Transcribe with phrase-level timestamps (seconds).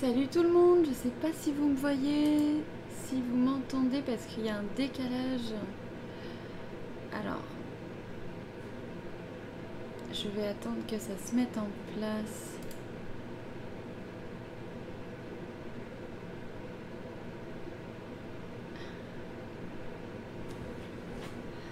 [0.00, 2.62] Salut tout le monde, je sais pas si vous me voyez,
[3.04, 5.52] si vous m'entendez parce qu'il y a un décalage.
[7.12, 7.42] Alors,
[10.10, 12.56] je vais attendre que ça se mette en place.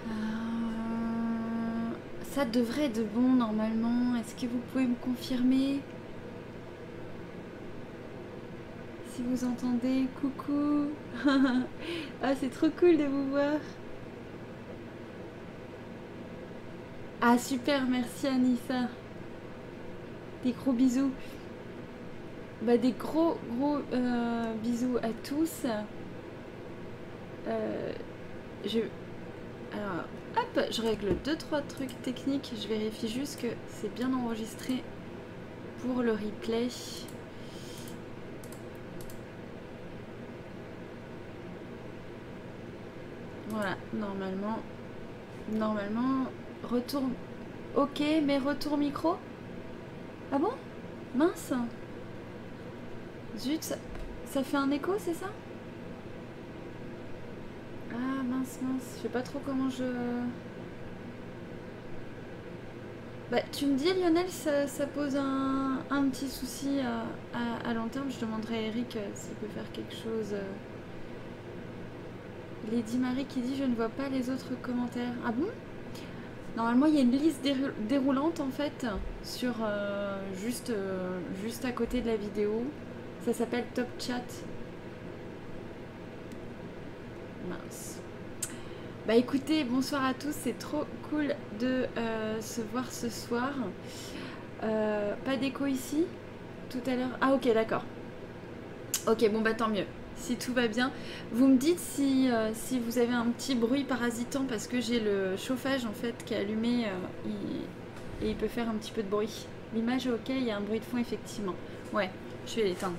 [0.07, 0.11] Euh,
[2.29, 4.15] ça devrait être bon normalement.
[4.17, 5.81] Est-ce que vous pouvez me confirmer?
[9.19, 10.91] Si vous entendez, coucou.
[12.23, 13.59] Ah, c'est trop cool de vous voir.
[17.19, 18.87] Ah, super, merci Anissa.
[20.45, 21.11] Des gros bisous.
[22.61, 25.65] Bah, Des gros, gros euh, bisous à tous.
[27.45, 27.91] Euh,
[28.65, 28.79] Je...
[29.73, 30.05] Alors,
[30.37, 32.53] hop, je règle 2-3 trucs techniques.
[32.55, 34.81] Je vérifie juste que c'est bien enregistré
[35.81, 36.69] pour le replay.
[43.49, 44.59] Voilà, normalement,
[45.51, 46.25] normalement,
[46.63, 47.03] retour,
[47.75, 49.15] ok, mais retour micro
[50.31, 50.51] Ah bon?
[51.15, 51.53] Mince
[53.37, 53.75] Zut, ça,
[54.25, 55.27] ça fait un écho, c'est ça?
[57.91, 59.83] Ah mince, mince, je sais pas trop comment je...
[63.31, 66.79] Bah, tu me dis Lionel, ça, pose un, petit souci
[67.33, 68.09] à, long terme.
[68.09, 70.33] Je demanderai à Eric euh, s'il peut faire quelque chose.
[70.33, 70.41] Euh...
[72.71, 75.13] Lady Marie qui dit je ne vois pas les autres commentaires.
[75.25, 75.47] Ah bon?
[76.55, 77.47] Normalement il y a une liste
[77.87, 78.85] déroulante en fait
[79.23, 82.63] sur euh, juste, euh, juste à côté de la vidéo.
[83.25, 84.23] Ça s'appelle Top Chat.
[87.49, 87.99] Mince.
[89.07, 93.53] Bah écoutez, bonsoir à tous, c'est trop cool de euh, se voir ce soir.
[94.61, 96.05] Pas d'écho ici?
[96.69, 97.17] Tout à l'heure?
[97.21, 97.85] Ah ok d'accord.
[99.07, 99.85] Ok bon bah tant mieux
[100.19, 100.91] si tout va bien.
[101.31, 104.99] Vous me dites si, euh, si vous avez un petit bruit parasitant parce que j'ai
[104.99, 107.29] le chauffage en fait qui est allumé euh,
[108.21, 109.45] et il peut faire un petit peu de bruit.
[109.73, 111.55] L'image est ok, il y a un bruit de fond effectivement.
[111.93, 112.09] Ouais,
[112.45, 112.97] je vais l'éteindre.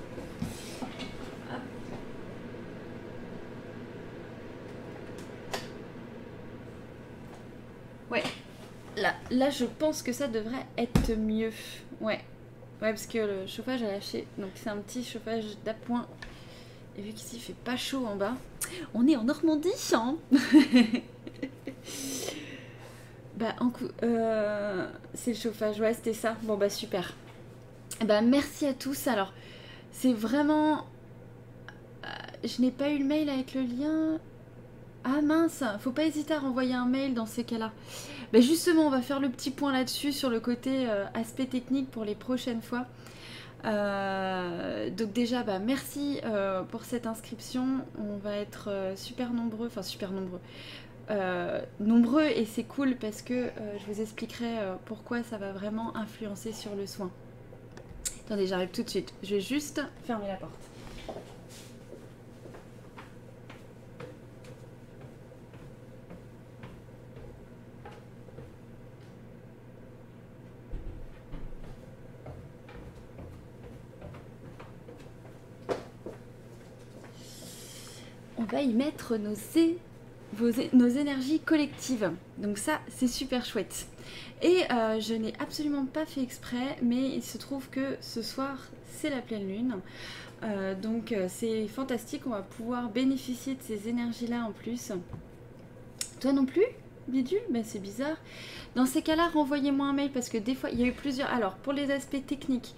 [8.09, 8.23] Ouais,
[8.97, 11.51] là, là je pense que ça devrait être mieux.
[12.01, 12.19] Ouais,
[12.81, 14.27] ouais parce que le chauffage a lâché.
[14.37, 16.07] Donc c'est un petit chauffage d'appoint
[16.97, 18.33] et vu qu'ici il fait pas chaud en bas,
[18.93, 20.15] on est en Normandie, hein
[23.41, 23.71] Bah, en
[24.03, 26.35] euh, c'est le chauffage, ouais, c'était ça.
[26.43, 27.15] Bon, bah, super.
[28.05, 29.07] Bah, merci à tous.
[29.07, 29.33] Alors,
[29.91, 30.85] c'est vraiment.
[32.03, 32.07] Euh,
[32.43, 34.19] je n'ai pas eu le mail avec le lien.
[35.03, 37.71] Ah mince, faut pas hésiter à renvoyer un mail dans ces cas-là.
[38.31, 41.89] Bah, justement, on va faire le petit point là-dessus sur le côté euh, aspect technique
[41.89, 42.85] pour les prochaines fois.
[43.65, 47.81] Euh, donc déjà, bah, merci euh, pour cette inscription.
[47.97, 50.39] On va être euh, super nombreux, enfin super nombreux,
[51.81, 53.49] nombreux et c'est cool parce que
[53.79, 57.11] je vous expliquerai pourquoi ça va vraiment influencer sur le soin.
[58.25, 59.13] Attendez, j'arrive tout de suite.
[59.21, 60.70] Je vais juste fermer la porte.
[78.51, 79.77] Va y mettre nos, é
[80.73, 82.11] nos énergies collectives.
[82.37, 83.87] Donc ça, c'est super chouette.
[84.41, 88.57] Et euh, je n'ai absolument pas fait exprès, mais il se trouve que ce soir,
[88.89, 89.75] c'est la pleine lune.
[90.43, 94.91] Euh, donc c'est fantastique, on va pouvoir bénéficier de ces énergies-là en plus.
[96.19, 96.65] Toi non plus
[97.07, 97.41] Bidule?
[97.49, 98.17] Ben c'est bizarre.
[98.75, 101.29] Dans ces cas-là, renvoyez-moi un mail parce que des fois, il y a eu plusieurs...
[101.29, 102.73] Alors, pour les aspects techniques,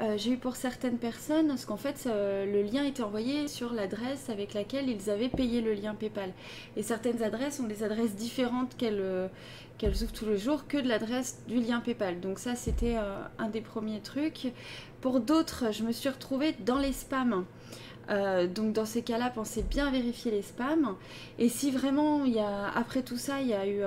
[0.00, 3.72] euh, j'ai eu pour certaines personnes, parce qu'en fait, euh, le lien était envoyé sur
[3.72, 6.32] l'adresse avec laquelle ils avaient payé le lien PayPal.
[6.76, 9.28] Et certaines adresses ont des adresses différentes qu'elles euh,
[9.84, 12.18] ouvrent tous les jours que de l'adresse du lien PayPal.
[12.18, 14.52] Donc ça, c'était euh, un des premiers trucs.
[15.00, 17.44] Pour d'autres, je me suis retrouvée dans les spams.
[18.54, 20.94] Donc dans ces cas-là, pensez bien vérifier les spams.
[21.38, 23.80] Et si vraiment, il y a, après tout ça, il y, a eu,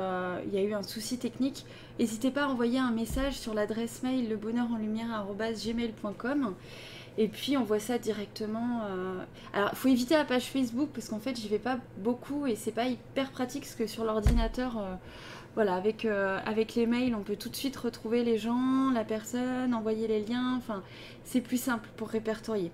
[0.48, 1.66] il y a eu un souci technique,
[2.00, 6.56] n'hésitez pas à envoyer un message sur l'adresse mail lebonheurenlumière.gmail.com
[7.18, 8.82] et puis on voit ça directement.
[8.86, 9.20] Euh...
[9.54, 12.56] Alors, il faut éviter la page Facebook parce qu'en fait, j'y vais pas beaucoup et
[12.56, 14.94] c'est pas hyper pratique parce que sur l'ordinateur, euh,
[15.56, 19.04] voilà, avec, euh, avec les mails, on peut tout de suite retrouver les gens, la
[19.04, 20.56] personne, envoyer les liens.
[20.58, 20.84] Enfin,
[21.24, 22.72] c'est plus simple pour répertorier.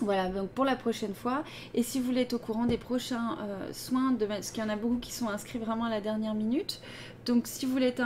[0.00, 1.42] Voilà, donc pour la prochaine fois.
[1.72, 4.68] Et si vous voulez être au courant des prochains euh, soins, parce qu'il y en
[4.68, 6.82] a beaucoup qui sont inscrits vraiment à la dernière minute.
[7.26, 8.04] Donc si vous voulez être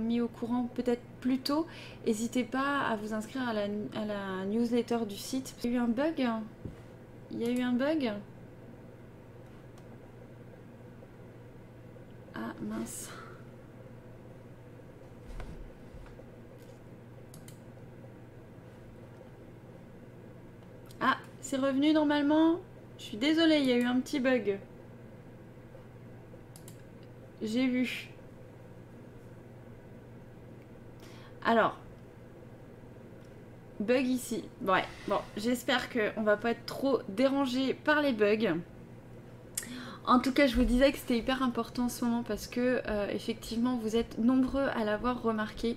[0.00, 1.66] mis au courant peut-être plus tôt,
[2.06, 5.54] n'hésitez pas à vous inscrire à la, à la, newsletter du site.
[5.64, 6.28] Il y a eu un bug
[7.32, 8.12] Il y a eu un bug
[12.34, 13.10] Ah mince.
[21.00, 22.60] Ah, c'est revenu normalement
[22.98, 24.58] Je suis désolée, il y a eu un petit bug.
[27.42, 28.08] J'ai vu.
[31.44, 31.76] Alors,
[33.78, 34.44] bug ici.
[34.62, 38.56] Ouais, bon, j'espère qu'on va pas être trop dérangé par les bugs.
[40.06, 42.80] En tout cas, je vous disais que c'était hyper important en ce moment parce que
[42.86, 45.76] euh, effectivement, vous êtes nombreux à l'avoir remarqué.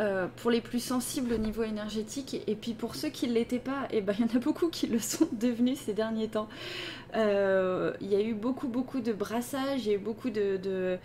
[0.00, 3.58] Euh, pour les plus sensibles au niveau énergétique et puis pour ceux qui ne l'étaient
[3.58, 6.28] pas, et eh ben, il y en a beaucoup qui le sont devenus ces derniers
[6.28, 6.48] temps.
[7.16, 10.56] Euh, il y a eu beaucoup beaucoup de brassages, il y a eu beaucoup de,
[10.56, 10.98] de,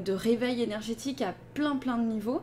[0.00, 2.42] de réveil énergétique à plein plein de niveaux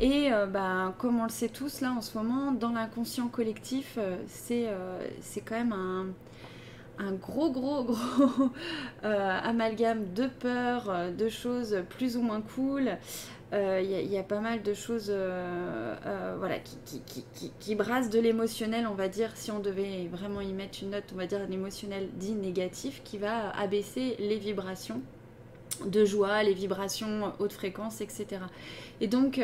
[0.00, 4.70] et ben, comme on le sait tous là en ce moment, dans l'inconscient collectif, c'est
[5.44, 6.06] quand même un
[6.98, 8.50] un gros, gros, gros
[9.04, 12.96] euh, amalgame de peurs, euh, de choses plus ou moins cool.
[13.52, 15.08] Il euh, y, a pas mal de choses
[16.38, 20.52] voilà, qui, qui, qui, brassent de l'émotionnel, on va dire, si on devait vraiment y
[20.52, 25.00] mettre une note, on va dire un émotionnel dit négatif, qui va abaisser les vibrations
[25.84, 28.26] de joie, les vibrations haute fréquence, etc.
[29.00, 29.40] Et donc,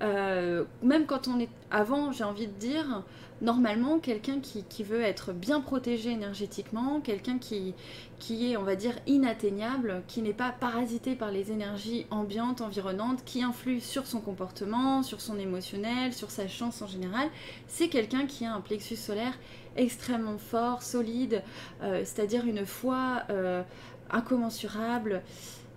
[0.00, 3.02] même quand on est avant, j'ai envie de dire,
[3.40, 7.74] normalement, quelqu'un qui, veut être bien protégé énergétiquement, quelqu'un qui,
[8.18, 13.24] qui est, on va dire, inatteignable, qui n'est pas parasité par les énergies ambiantes, environnantes,
[13.24, 17.28] qui influent sur son comportement, sur son émotionnel, sur sa chance en général,
[17.66, 19.34] c'est quelqu'un qui a un plexus solaire
[19.76, 21.42] extrêmement fort, solide,
[21.82, 23.62] euh, c'est-à-dire une foi euh,
[24.10, 25.22] incommensurable.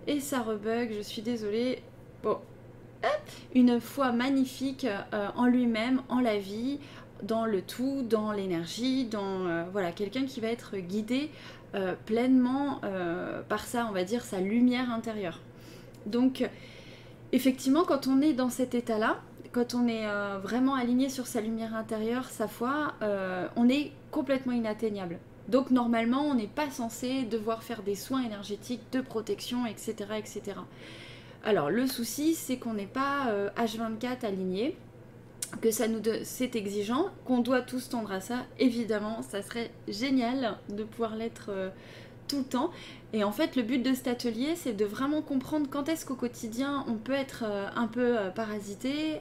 [0.06, 1.82] Et ça rebug, je suis désolée.
[2.22, 2.38] Bon,
[3.54, 6.78] une foi magnifique euh, en lui-même, en la vie,
[7.22, 11.30] dans le tout, dans l'énergie, dans euh, voilà quelqu'un qui va être guidé
[11.74, 15.40] euh, pleinement euh, par ça, on va dire sa lumière intérieure.
[16.06, 16.48] Donc
[17.32, 19.20] effectivement, quand on est dans cet état-là,
[19.52, 20.04] quand on est
[20.42, 22.94] vraiment aligné sur sa lumière intérieure, sa foi,
[23.54, 25.18] on est complètement inatteignable.
[25.48, 30.42] Donc normalement, on n'est pas censé devoir faire des soins énergétiques de protection, etc., etc.
[31.44, 34.76] Alors le souci, c'est qu'on n'est pas H24 aligné
[35.60, 40.58] que ça nous c'est exigeant, qu'on doit tous tendre à ça, évidemment, ça serait génial
[40.68, 41.70] de pouvoir l'être euh,
[42.28, 42.70] tout le temps.
[43.12, 46.14] Et en fait, le but de cet atelier, c'est de vraiment comprendre quand est-ce qu'au
[46.14, 49.20] quotidien on peut être euh, un peu euh, parasité,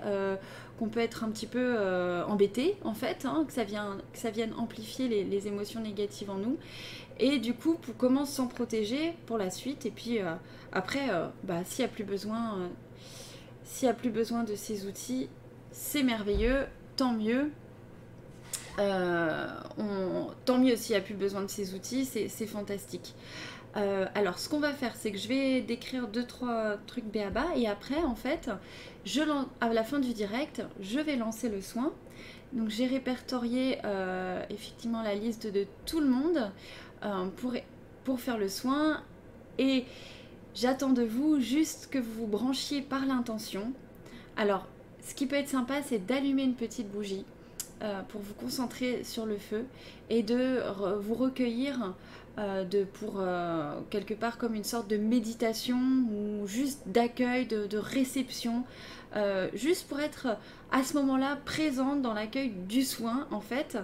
[0.79, 1.77] qu'on peut être un petit peu
[2.27, 6.37] embêté, en fait, hein, que, ça vient, que ça vienne amplifier les, émotions négatives en
[6.37, 6.57] nous.
[7.19, 9.85] Et du coup, pour comment s'en protéger pour la suite?
[9.85, 10.17] Et puis
[10.71, 11.09] après,
[11.43, 12.57] bah, s'il n'y a plus besoin,
[13.63, 15.29] s'il n'y a plus besoin de ces outils,
[15.73, 17.51] c'est merveilleux, tant mieux.
[18.79, 19.47] Euh,
[20.45, 23.13] tant mieux s'il n'y a plus besoin de ces outils, c'est fantastique.
[23.75, 27.55] Euh, alors, ce qu'on va faire, c'est que je vais décrire deux trois trucs BABA
[27.55, 28.51] et après, en fait,
[29.03, 29.21] je
[29.61, 31.91] à la fin du direct, je vais lancer le soin.
[32.53, 36.51] Donc, j'ai répertorié euh, effectivement la liste de tout le monde
[37.37, 37.53] pour,
[38.03, 39.01] pour faire le soin
[39.57, 39.85] et
[40.53, 43.73] j'attends de vous juste que vous vous branchiez par l'intention.
[44.37, 44.67] Alors,
[45.05, 47.25] ce qui peut être sympa, c'est d'allumer une petite bougie
[47.81, 49.65] euh, pour vous concentrer sur le feu
[50.09, 50.61] et de
[51.01, 51.93] vous recueillir
[52.39, 57.77] euh, de, pour euh, quelque part comme une sorte de méditation ou juste d'accueil, de,
[57.77, 58.63] réception,
[59.53, 60.27] juste pour être
[60.71, 63.77] à ce moment-là présente dans l'accueil du soin en fait.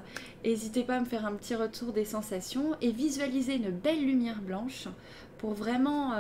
[0.46, 4.42] N'hésitez pas à me faire un petit retour des sensations et visualiser une belle lumière
[4.42, 4.88] blanche
[5.38, 6.14] pour vraiment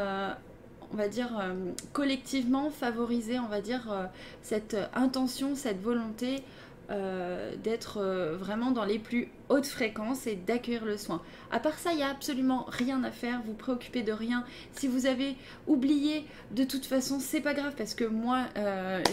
[0.91, 1.53] on va dire, euh,
[1.93, 4.05] collectivement favoriser, on va dire, euh,
[4.41, 6.43] cette intention, cette volonté
[6.89, 8.01] euh, d'être
[8.39, 11.21] vraiment dans les plus hautes fréquences et d'accueillir le soin.
[11.51, 14.43] À part ça, il n'y a absolument rien à faire, vous préoccupez de rien.
[14.73, 15.35] Si vous avez
[15.67, 18.45] oublié, de toute façon, c'est pas grave parce que moi,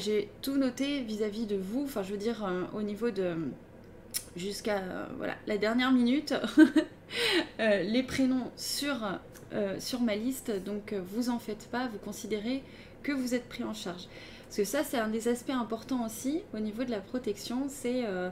[0.00, 3.36] j'ai tout noté vis-à-vis -vis de vous, enfin, je veux dire, au niveau de
[4.36, 4.80] jusqu'à
[5.18, 6.34] voilà la dernière minute
[7.58, 8.96] les prénoms sur
[9.52, 12.64] euh, sur ma liste, donc euh, vous en faites pas, vous considérez
[13.04, 14.08] que vous êtes pris en charge.
[14.44, 18.04] Parce que ça, c'est un des aspects importants aussi au niveau de la protection, c'est
[18.06, 18.30] euh,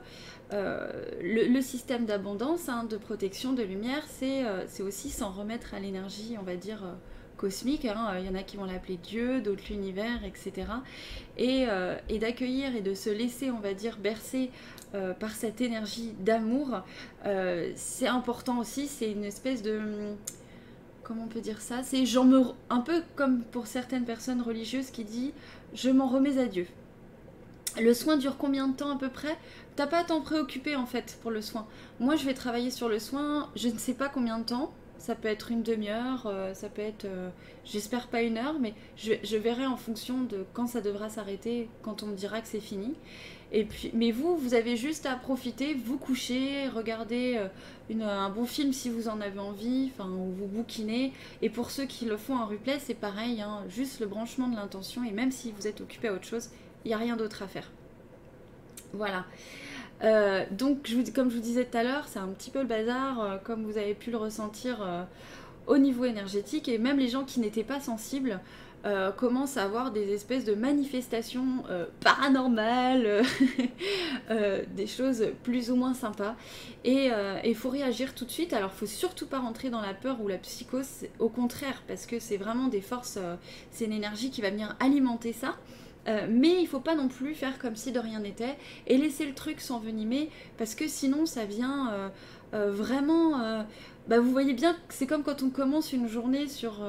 [1.22, 6.44] le, système d'abondance, hein, de protection, de lumière, c'est aussi s'en remettre à l'énergie, on
[6.44, 6.82] va dire,
[7.36, 8.14] cosmique, hein.
[8.18, 10.68] il y en a qui vont l'appeler Dieu, d'autres l'univers, etc.
[11.36, 11.66] Et,
[12.08, 14.50] et d'accueillir et de se laisser, on va dire, bercer
[15.18, 16.82] par cette énergie d'amour,
[17.74, 19.80] c'est important aussi, c'est une espèce de
[21.04, 24.90] comment on peut dire ça C'est j'en me un peu comme pour certaines personnes religieuses
[24.90, 25.32] qui dit
[25.74, 26.66] je m'en remets à Dieu.
[27.80, 29.36] Le soin dure combien de temps à peu près?
[29.76, 31.66] T'as pas à t'en préoccuper en fait pour le soin.
[32.00, 34.72] Moi je vais travailler sur le soin, je ne sais pas combien de temps.
[34.98, 37.28] Ça peut être une demi-heure, euh, ça peut être, euh,
[37.64, 41.68] j'espère pas une heure, mais je, je, verrai en fonction de quand ça devra s'arrêter,
[41.82, 42.94] quand on me dira que c'est fini.
[43.92, 48.90] Mais vous, vous avez juste à profiter, vous coucher, regarder euh, un bon film si
[48.90, 51.12] vous en avez envie, enfin, ou vous bouquinez.
[51.40, 54.56] Et pour ceux qui le font en replay, c'est pareil, hein, juste le branchement de
[54.56, 55.04] l'intention.
[55.04, 56.50] Et même si vous êtes occupé à autre chose,
[56.84, 57.70] il n'y a rien d'autre à faire.
[58.92, 59.24] Voilà.
[60.02, 63.20] Euh, donc, comme je vous disais tout à l'heure, c'est un petit peu le bazar,
[63.20, 65.06] euh, comme vous avez pu le ressentir
[65.68, 66.68] au niveau énergétique.
[66.68, 68.40] Et même les gens qui n'étaient pas sensibles,
[68.86, 73.24] euh, commence à avoir des espèces de manifestations euh, paranormales,
[74.30, 76.36] euh, des choses plus ou moins sympas.
[76.84, 77.10] Et
[77.44, 78.52] il faut réagir tout de suite.
[78.52, 82.04] Alors, il faut surtout pas rentrer dans la peur ou la psychose, au contraire, parce
[82.04, 83.18] que c'est vraiment des forces,
[83.70, 85.56] c'est une énergie qui va venir alimenter ça.
[86.28, 89.32] mais il faut pas non plus faire comme si de rien n'était et laisser le
[89.32, 92.10] truc s'envenimer parce que sinon ça vient
[92.52, 93.64] vraiment.
[94.08, 96.86] Bah, vous voyez bien que c'est comme quand on commence une journée sur,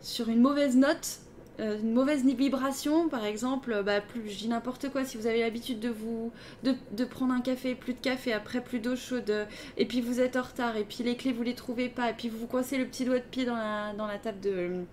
[0.00, 1.20] sur une mauvaise note
[1.60, 5.28] euh, une mauvaise vibration, par exemple, euh, bah, plus, je dis n'importe quoi, si vous
[5.28, 6.32] avez l'habitude de vous
[6.64, 9.46] de, prendre un café, plus de café, après plus d'eau chaude,
[9.76, 12.14] et puis vous êtes en retard, et puis les clés vous les trouvez pas, et
[12.14, 14.84] puis vous vous coincez le petit doigt de pied dans la, table de,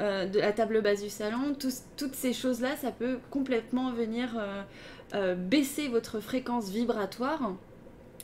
[0.00, 1.54] euh, de la table basse du salon,
[1.96, 4.36] toutes ces choses-là, ça peut complètement venir
[5.36, 7.52] baisser votre fréquence vibratoire.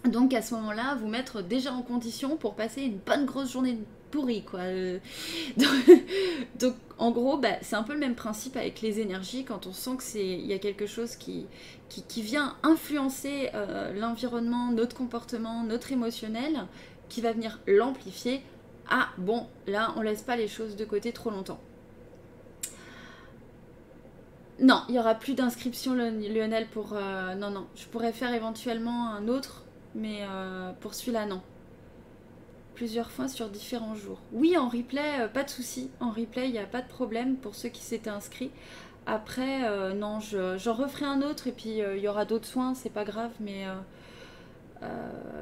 [0.04, 3.78] Donc à ce moment-là, vous mettre déjà en condition pour passer une bonne grosse journée
[4.12, 4.61] pourri quoi.
[4.61, 4.99] Euh,
[6.61, 9.73] donc, en gros, bah, c'est un peu le même principe avec les énergies quand on
[9.73, 11.47] sent que c'est il y a quelque chose qui,
[11.88, 16.66] qui, vient influencer euh, l'environnement, notre comportement, notre émotionnel,
[17.09, 18.42] qui va venir l'amplifier.
[18.88, 21.61] Ah bon, là on laisse pas les choses de côté trop longtemps.
[24.61, 29.09] Non, il y aura plus d'inscription Lionel pour euh, non non, je pourrais faire éventuellement
[29.09, 29.64] un autre,
[29.95, 30.21] mais
[30.81, 31.42] pour celui-là non
[32.83, 34.19] plusieurs fois sur différents jours.
[34.33, 35.89] Oui, en replay, euh, pas de souci.
[36.01, 38.51] En replay, il n'y a pas de problème pour ceux qui s'étaient inscrits.
[39.07, 42.75] Après, euh, non, j'en referai un autre et puis euh, il y aura d'autres soins,
[42.75, 43.67] c'est pas grave, mais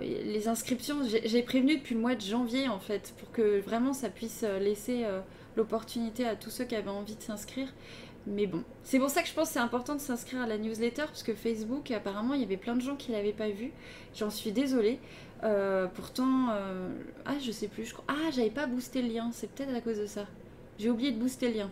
[0.02, 4.10] les inscriptions, j'ai prévenu depuis le mois de janvier en fait, pour que vraiment ça
[4.10, 5.06] puisse laisser
[5.56, 7.68] l'opportunité à tous ceux qui avaient envie de s'inscrire.
[8.26, 11.04] Mais bon, c'est pour ça que je pense c'est important de s'inscrire à la newsletter,
[11.06, 13.72] parce que Facebook, apparemment, il y avait plein de gens qui l'avaient pas vu.
[14.14, 15.00] J'en suis désolée.
[15.42, 16.88] Euh, pourtant, euh,
[17.24, 17.86] ah, je sais plus.
[17.86, 18.04] Je crois...
[18.08, 19.30] Ah, j'avais pas boosté le lien.
[19.32, 20.26] C'est peut-être à cause de ça.
[20.78, 21.70] J'ai oublié de booster le lien.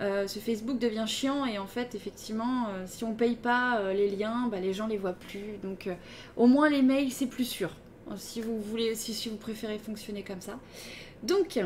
[0.00, 4.48] Euh, ce Facebook devient chiant et en fait, effectivement, si on paye pas les liens,
[4.50, 5.58] bah, les gens les voient plus.
[5.62, 5.88] Donc,
[6.36, 7.70] au moins les mails, c'est plus sûr.
[8.16, 10.58] Si vous voulez, si, si vous préférez fonctionner comme ça.
[11.22, 11.60] Donc,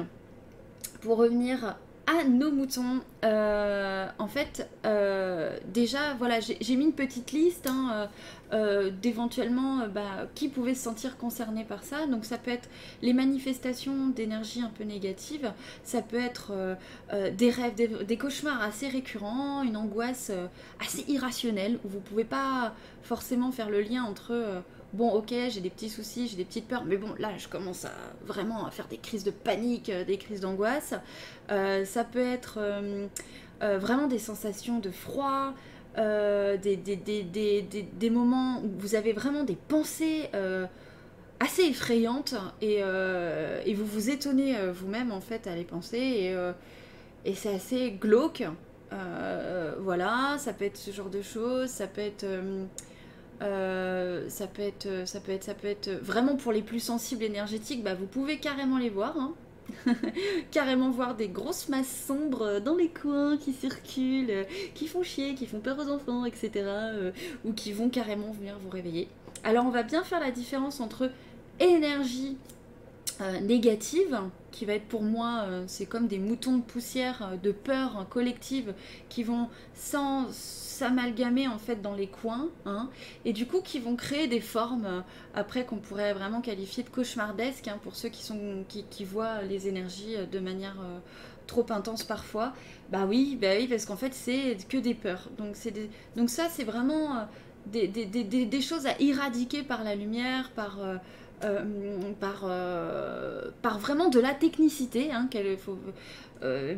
[1.00, 1.76] pour revenir
[2.08, 3.00] à nos moutons.
[3.24, 8.08] Euh, en fait, euh, déjà, voilà, j'ai mis une petite liste hein,
[8.52, 12.06] euh, d'éventuellement bah, qui pouvait se sentir concerné par ça.
[12.06, 12.68] Donc, ça peut être
[13.02, 15.52] les manifestations d'énergie un peu négative,
[15.84, 16.52] ça peut être
[17.36, 20.32] des rêves, des, cauchemars assez récurrents, une angoisse
[20.80, 24.62] assez irrationnelle où vous pouvez pas forcément faire le lien entre
[24.92, 27.84] bon ok j'ai des petits soucis, j'ai des petites peurs, mais bon là je commence
[27.84, 27.92] à
[28.24, 30.94] vraiment à faire des crises de panique, euh, des crises d'angoisse.
[31.50, 33.08] Euh, ça peut être euh,
[33.60, 35.52] vraiment des sensations de froid,
[35.96, 40.30] des, des, moments où vous avez vraiment des pensées
[41.40, 42.84] assez effrayantes et,
[43.74, 46.36] vous vous étonnez vous-même en fait à les penser et,
[47.24, 48.44] et c'est assez glauque.
[49.80, 52.24] voilà, ça peut être ce genre de choses, ça peut être
[53.42, 56.80] euh, ça peut être, euh, ça peut être, ça peut être vraiment pour les plus
[56.80, 57.84] sensibles énergétiques.
[57.84, 59.16] Bah, vous pouvez carrément les voir.
[59.18, 59.34] Hein.
[60.50, 65.34] carrément voir des grosses masses sombres dans les coins qui circulent, euh, qui font chier,
[65.34, 66.64] qui font peur aux enfants, etc.
[67.44, 69.08] ou qui vont carrément venir vous réveiller.
[69.44, 71.10] Alors on va bien faire la différence entre
[71.60, 72.38] énergie
[73.42, 74.20] négative,
[74.52, 78.74] qui va être pour moi, c'est comme des moutons de poussière, de peur collective,
[79.08, 80.28] qui vont sans
[80.78, 82.88] s'amalgamer en fait dans les coins, hein,
[83.24, 85.00] et du coup qui vont créer des formes euh,
[85.34, 88.64] après qu'on pourrait vraiment qualifier de cauchemardesques hein, pour ceux qui, sont,
[89.04, 90.98] voient les énergies euh, de manière euh,
[91.48, 92.52] trop intense parfois.
[92.90, 95.28] Bah oui, bah oui, parce qu'en fait c'est que des peurs.
[95.36, 95.56] Donc,
[96.28, 97.26] ça c'est vraiment
[97.66, 100.78] des, choses à éradiquer par la lumière, par,
[103.78, 105.28] vraiment de la technicité, hein,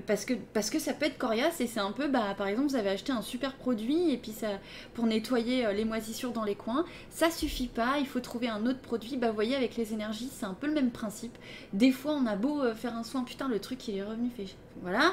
[0.06, 2.68] parce, que, parce que ça peut être coriace et c'est un peu, bah, par exemple,
[2.68, 4.48] vous avez acheté un super produit et puis ça,
[4.94, 8.80] pour nettoyer les moisissures dans les coins, ça suffit pas, il faut trouver un autre
[8.80, 9.16] produit.
[9.16, 11.36] Bah, vous voyez, avec les énergies, c'est un peu le même principe.
[11.72, 14.46] Des fois, on a beau faire un soin, putain, le truc il est revenu, fait.
[14.82, 15.12] Voilà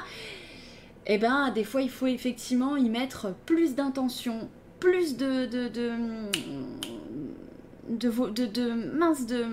[1.08, 5.92] eh ben, des fois, il faut effectivement y mettre plus d'intention, plus de de, de,
[7.88, 9.46] de, de, mince, de,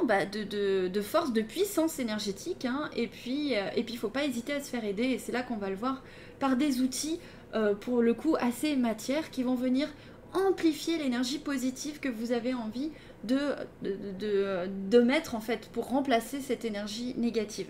[0.00, 2.64] oh, bah de, force, de puissance énergétique.
[2.64, 2.90] Hein.
[2.96, 5.04] et puis, euh, et puis, faut pas hésiter à se faire aider.
[5.04, 6.02] Et c'est là qu'on va le voir
[6.38, 7.20] par des outils,
[7.54, 9.88] euh, pour le coup, assez matière, qui vont venir
[10.32, 12.90] amplifier l'énergie positive que vous avez envie
[13.22, 17.68] de, mettre, en fait, pour remplacer cette énergie négative.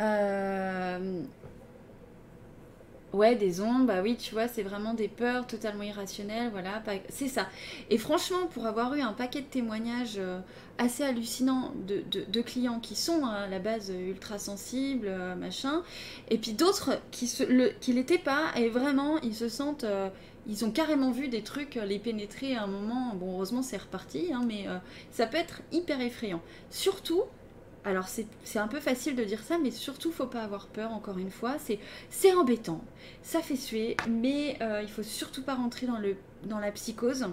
[0.00, 1.22] Euh,
[3.12, 7.28] ouais, des ondes, bah oui, tu vois, c'est vraiment des peurs totalement irrationnelles, voilà, c'est
[7.28, 7.46] ça.
[7.90, 10.40] Et franchement, pour avoir eu un paquet de témoignages euh,
[10.78, 15.82] assez hallucinants de, clients qui sont à la base ultra sensibles, euh, machin,
[16.28, 19.86] et puis d'autres qui ne l'étaient pas, et vraiment, ils se sentent...
[20.46, 23.14] ils ont carrément vu des trucs les pénétrer à un moment.
[23.14, 24.66] Bon, heureusement, c'est reparti, hein, mais
[25.10, 26.40] ça peut être hyper effrayant.
[26.70, 27.24] Surtout
[27.84, 31.18] alors c'est un peu facile de dire ça, mais surtout faut pas avoir peur, encore
[31.18, 31.56] une fois.
[32.10, 32.84] C'est embêtant,
[33.22, 37.26] ça fait suer, mais euh, il faut surtout pas rentrer dans, le, dans la psychose.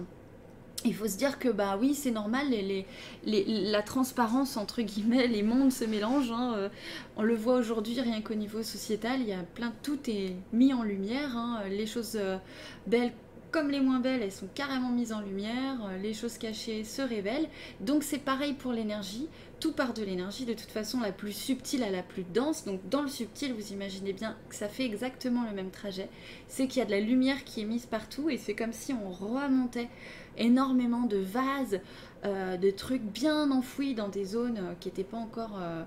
[0.84, 2.86] Il faut se dire que bah oui c'est normal, les,
[3.24, 6.30] la transparence entre guillemets, les mondes se mélangent.
[6.30, 6.68] Hein, euh,
[7.16, 10.72] on le voit aujourd'hui rien qu'au niveau sociétal, il y a plein tout est mis
[10.72, 11.36] en lumière.
[11.36, 12.38] Hein, les choses euh,
[12.86, 13.12] belles
[13.50, 17.48] comme les moins belles, elles sont carrément mises en lumière, les choses cachées se révèlent.
[17.80, 19.26] Donc c'est pareil pour l'énergie
[19.60, 22.64] tout part de l'énergie, de toute façon la plus subtile à la plus dense.
[22.64, 26.08] Donc dans le subtil, vous imaginez bien que ça fait exactement le même trajet.
[26.48, 28.92] C'est qu'il y a de la lumière qui est mise partout et c'est comme si
[28.92, 29.88] on remontait
[30.36, 31.80] énormément de vases,
[32.24, 35.82] euh, de trucs bien enfouis dans des zones euh, qui n'étaient pas encore euh,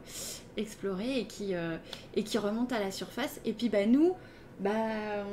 [0.57, 3.39] explorées et qui, remontent à la surface.
[3.45, 4.13] Et puis bah, nous,
[4.59, 4.71] bah,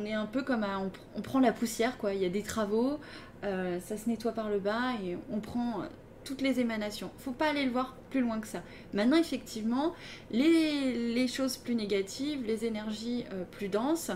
[0.00, 2.14] on est un peu comme on, on, prend la poussière, quoi.
[2.14, 2.98] Il y a des travaux,
[3.42, 5.84] ça se nettoie par le bas et on prend
[6.28, 7.10] toutes les émanations.
[7.16, 8.62] Faut pas aller le voir plus loin que ça.
[8.92, 9.94] Maintenant, effectivement,
[10.30, 14.10] les, choses plus négatives, les énergies euh, plus denses,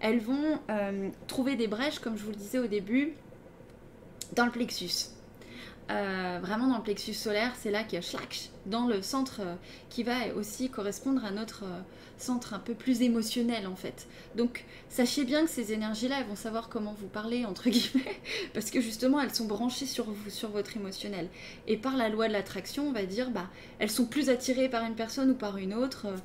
[0.00, 3.12] elles vont euh, trouver des brèches, comme je vous le disais au début,
[4.34, 5.10] dans le plexus.
[5.90, 8.18] Euh, vraiment dans le plexus solaire, c'est là qu'il y a
[8.66, 9.40] dans le centre
[9.88, 11.64] qui va aussi correspondre à notre
[12.18, 14.06] centre un peu plus émotionnel en fait.
[14.36, 18.20] Donc sachez bien que ces énergies-là, elles vont savoir comment vous parler entre guillemets,
[18.54, 21.28] parce que justement elles sont branchées sur vous, sur votre émotionnel.
[21.66, 23.48] Et par la loi de l'attraction, on va dire, bah
[23.78, 26.16] elles sont plus attirées par une personne ou par une autre, euh,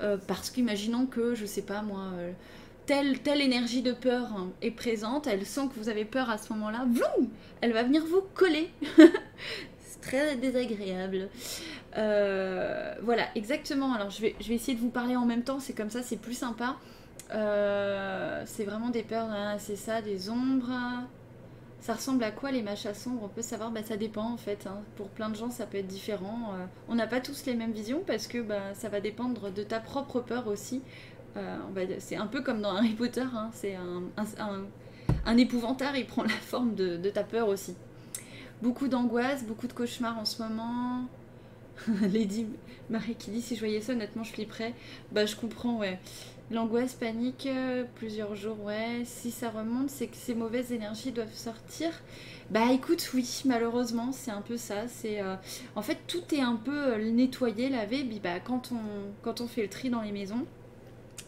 [0.00, 2.12] euh, parce qu'imaginons que, je sais pas moi.
[2.88, 6.50] Telle, énergie de peur hein, est présente, elle sent que vous avez peur à ce
[6.54, 6.86] moment-là,
[7.60, 8.70] elle va venir vous coller.
[9.78, 11.28] C'est très désagréable.
[11.98, 13.92] Euh, voilà, exactement.
[13.92, 16.16] Alors je vais, je essayer de vous parler en même temps, c'est comme ça, c'est
[16.16, 16.76] plus sympa.
[17.34, 20.72] Euh, c'est vraiment des peurs, hein, c'est ça, des ombres.
[21.80, 23.20] Ça ressemble à quoi les machas sombres?
[23.22, 24.66] On peut savoir, bah, ça dépend en fait.
[24.66, 24.78] Hein.
[24.96, 26.54] Pour plein de gens, ça peut être différent.
[26.54, 29.62] Euh, on n'a pas tous les mêmes visions parce que bah, ça va dépendre de
[29.62, 30.82] ta propre peur aussi.
[31.98, 33.50] C'est un peu comme dans Harry Potter, hein.
[33.52, 34.02] c'est un,
[35.24, 37.74] un, épouvantail, il prend la forme de, ta peur aussi.
[38.62, 41.06] Beaucoup d'angoisse, beaucoup de cauchemars en ce moment.
[42.02, 42.46] Lady
[42.90, 44.74] Marie qui dit si je voyais ça, honnêtement, je flipperais.
[45.12, 46.00] Bah, je comprends, ouais.
[46.50, 49.02] L'angoisse, panique, euh, plusieurs jours, ouais.
[49.04, 51.90] Si ça remonte, c'est que ces mauvaises énergies doivent sortir.
[52.50, 54.88] Bah écoute, oui, malheureusement, c'est un peu ça.
[54.88, 55.36] C'est euh,
[55.76, 58.02] En fait, tout est un peu euh, nettoyé, lavé.
[58.22, 60.46] bah, quand, on, quand on fait le tri dans les maisons,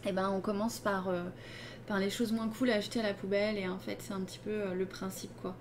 [0.05, 1.09] eh ben, on commence par,
[1.87, 3.57] par les choses moins cool à acheter à la poubelle.
[3.57, 5.55] Et en fait, c'est un petit peu le principe, quoi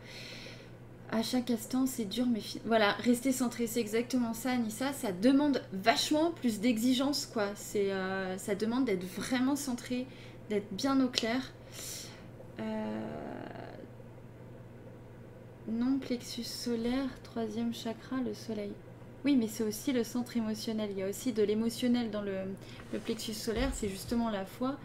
[1.13, 4.93] à chaque instant, c'est dur, mais voilà, rester centré, c'est exactement ça, Anissa.
[4.93, 7.49] Ça demande vachement plus d'exigence, quoi.
[7.75, 10.07] Euh, ça demande d'être vraiment centré,
[10.49, 11.53] d'être bien au clair.
[12.61, 13.01] Euh,
[15.69, 18.73] non, plexus solaire, troisième chakra, le soleil.
[19.25, 20.91] Oui, mais c'est aussi le centre émotionnel.
[20.93, 22.39] Il y a aussi de l'émotionnel dans le,
[22.93, 24.77] le plexus solaire, c'est justement la foi.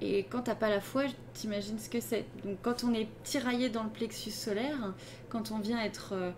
[0.00, 2.24] Et quand t'as pas la foi, t'imagines ce que c'est.
[2.44, 4.94] Donc quand on est tiraillé dans le plexus solaire,
[5.28, 6.12] quand on vient être...
[6.12, 6.30] Euh,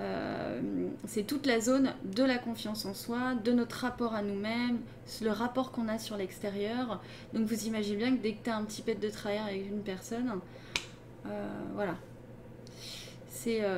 [0.00, 0.60] euh,
[1.06, 4.80] c'est toute la zone de la confiance en soi, de notre rapport à nous-mêmes,
[5.22, 7.00] le rapport qu'on a sur l'extérieur.
[7.32, 9.82] Donc vous imaginez bien que dès que tu un petit pet de travers avec une
[9.82, 10.40] personne,
[11.26, 11.94] euh, voilà.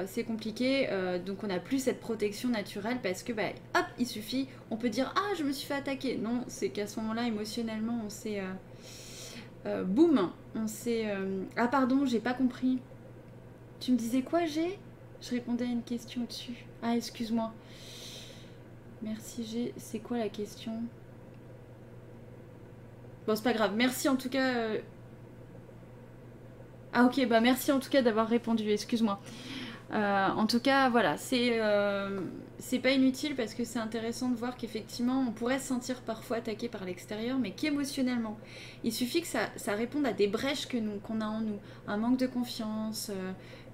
[0.07, 0.89] C'est compliqué,
[1.25, 4.89] donc on n'a plus cette protection naturelle parce que, bah, hop, il suffit, on peut
[4.89, 6.17] dire Ah, je me suis fait attaquer.
[6.17, 8.41] Non, c'est qu'à ce moment-là, émotionnellement, on s'est
[9.67, 11.11] euh, boum, on s'est.
[11.11, 12.79] Euh, ah, pardon, j'ai pas compris.
[13.81, 14.79] Tu me disais quoi, j'ai
[15.21, 16.65] Je répondais à une question au-dessus.
[16.83, 17.53] Ah, excuse-moi.
[19.03, 19.75] Merci G.
[19.77, 20.83] C'est quoi la question?
[23.27, 23.75] Bon, c'est pas grave.
[23.77, 24.69] Merci en tout cas.
[26.97, 27.01] Euh.
[27.01, 28.69] Ah ok, bah merci en tout cas d'avoir répondu.
[28.71, 29.21] Excuse-moi.
[29.93, 32.21] Euh, en tout cas, voilà, c'est euh,
[32.83, 36.69] pas inutile parce que c'est intéressant de voir qu'effectivement, on pourrait se sentir parfois attaqué
[36.69, 38.37] par l'extérieur, mais qu'émotionnellement,
[38.83, 41.99] il suffit que ça, ça, réponde à des brèches que qu'on a en nous, un
[41.99, 43.13] manque de confiance,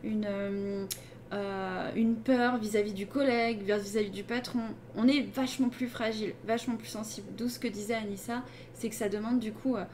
[0.05, 0.87] une
[1.33, 4.61] euh, une peur vis-à-vis du collègue, vis-à-vis du patron,
[4.97, 7.27] on est vachement plus fragile, vachement plus sensible.
[7.39, 8.43] D'où ce que disait Anissa,
[8.75, 9.85] c'est que ça demande du coup euh,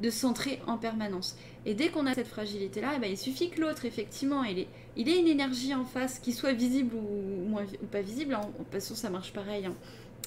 [0.00, 1.36] de centrer en permanence.
[1.66, 4.68] Et dès qu'on a cette fragilité-là, eh ben, il suffit que l'autre, effectivement, il ait,
[4.96, 7.58] une énergie en face qui soit visible ou,
[7.90, 8.50] pas visible, en hein.
[8.70, 9.74] passant ça marche pareil hein,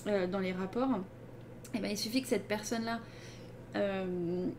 [0.08, 1.00] euh, dans les rapports,
[1.74, 3.00] eh ben, il suffit que cette personne-là,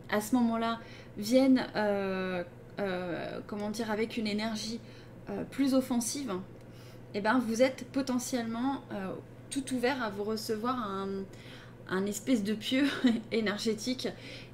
[0.09, 0.79] à ce moment-là,
[1.17, 1.67] vienne,
[3.47, 4.79] comment dire, avec une énergie
[5.29, 6.33] euh, plus offensive,
[7.13, 9.11] eh ben, vous êtes potentiellement euh,
[9.49, 10.75] tout ouvert à vous recevoir
[11.89, 12.87] un, espèce de pieu
[13.31, 14.07] énergétique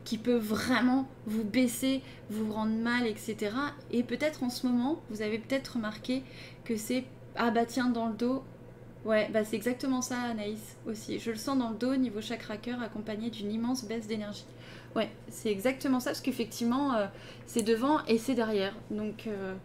[0.05, 3.51] qui peut vraiment vous baisser, vous rendre mal, etc.
[3.91, 6.23] Et peut-être en ce moment, vous avez peut-être remarqué
[6.63, 7.03] que c'est
[7.35, 8.43] ah bah tiens dans le dos.
[9.03, 11.19] Ouais, bah c'est exactement ça Anaïs aussi.
[11.19, 14.45] Je le sens dans le dos niveau chakra cœur accompagné d'une immense baisse d'énergie.
[14.95, 17.07] Ouais, c'est exactement ça parce qu'effectivement euh,
[17.45, 18.73] c'est devant et c'est derrière.
[18.89, 19.55] Donc euh,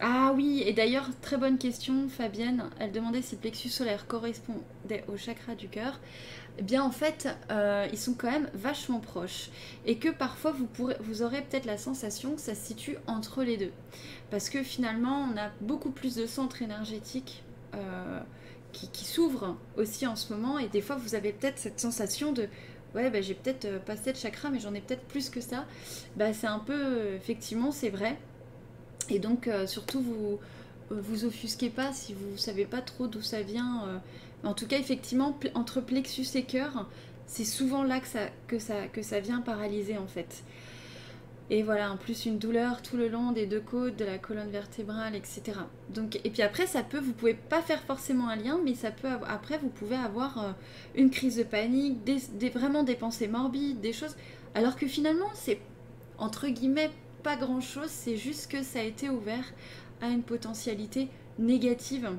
[0.00, 2.64] ah oui, et d'ailleurs, très bonne question, Fabienne.
[2.78, 5.98] Elle demandait si le plexus solaire correspondait au chakra du cœur.
[6.58, 9.50] Eh bien, en fait, euh, ils sont quand même vachement proches.
[9.84, 10.54] Et que parfois,
[11.00, 13.72] vous, aurez peut-être la sensation que ça se situe entre les deux.
[14.30, 17.42] Parce que finalement, on a beaucoup plus de centres énergétiques
[17.74, 18.20] euh,
[18.72, 20.58] qui, s'ouvrent aussi en ce moment.
[20.58, 22.48] Et des fois, vous avez peut-être cette sensation de
[22.94, 25.66] ouais, bah, j'ai peut-être euh, pas de chakra, mais j'en ai peut-être plus que ça.
[26.16, 28.16] Bah, c'est un peu, effectivement, c'est vrai.
[29.10, 30.40] Et donc, surtout, vous
[30.90, 34.00] vous offusquez pas si vous savez pas trop d'où ça vient.
[34.44, 36.88] En tout cas, effectivement, entre plexus et cœur,
[37.26, 40.44] c'est souvent là que ça, que, ça, que ça vient paralyser en fait.
[41.48, 44.50] Et voilà, en plus une douleur tout le long des deux côtes, de la colonne
[44.50, 45.58] vertébrale, etc.
[45.90, 48.90] Donc, et puis après, ça peut, vous pouvez pas faire forcément un lien, mais ça
[48.90, 50.50] peut, après, vous pouvez avoir euh,
[50.96, 51.98] une crise de panique,
[52.52, 54.16] vraiment des pensées morbides, des choses.
[54.56, 55.60] Alors que finalement, c'est
[56.18, 56.90] entre guillemets
[57.22, 59.44] pas grand chose, c'est juste que ça a été ouvert
[60.00, 62.10] à une potentialité négative.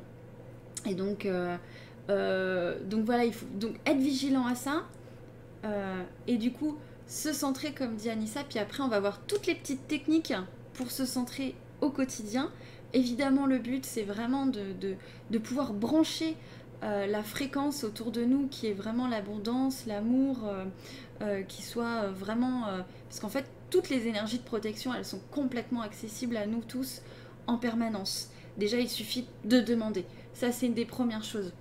[0.86, 1.58] Et donc, euh,
[2.10, 4.84] euh, donc voilà, il faut donc être vigilant à ça.
[6.28, 9.56] et du coup, se centrer comme dit Anissa, puis après on va voir toutes les
[9.56, 10.34] petites techniques
[10.74, 12.52] pour se centrer au quotidien.
[12.94, 16.36] Évidemment le but c'est vraiment de, pouvoir brancher
[16.84, 20.66] euh, la fréquence autour de nous qui est vraiment l'abondance, l'amour, euh,
[21.22, 22.66] euh, qui soit vraiment...
[23.10, 27.02] parce qu'en fait toutes les énergies de protection elles sont complètement accessibles à nous tous
[27.48, 28.30] en permanence.
[28.58, 30.06] Déjà il suffit de demander.
[30.34, 31.54] Ça c'est une des premières choses.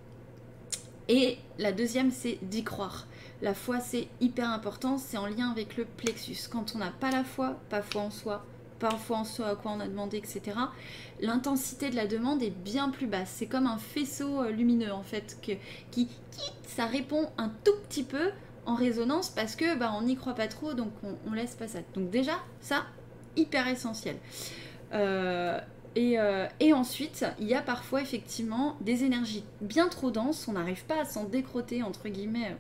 [1.09, 3.07] Et la deuxième c'est d'y croire.
[3.43, 6.49] La foi, c'est hyper important, c'est en lien avec le plexus.
[6.51, 8.47] Quand on n'a pas la foi, pas foi en soi,
[8.79, 10.57] pas foi en soi à quoi on a demandé, etc.,
[11.21, 13.33] l'intensité de la demande est bien plus basse.
[13.37, 15.53] C'est comme un faisceau euh, lumineux, en fait, que,
[15.91, 16.09] qui,
[16.67, 18.31] ça répond un tout petit peu
[18.65, 21.81] en résonance parce que bah, on n'y croit pas trop, donc on, laisse pas ça.
[21.95, 22.85] Donc déjà, ça,
[23.37, 24.17] hyper essentiel.
[24.93, 25.61] Euh,
[25.97, 30.53] et, euh, et, ensuite, il y a parfois effectivement des énergies bien trop denses, on
[30.53, 32.55] n'arrive pas à s'en décroter, entre guillemets,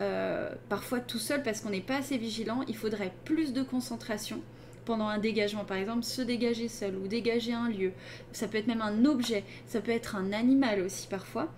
[0.00, 2.64] euh, parfois tout seul parce qu'on n'est pas assez vigilant.
[2.66, 4.40] Il faudrait plus de concentration
[4.84, 5.64] pendant un dégagement.
[5.64, 7.92] Par exemple, se dégager seul ou dégager un lieu.
[8.32, 11.52] Ça peut être même un objet, ça peut être un animal aussi parfois.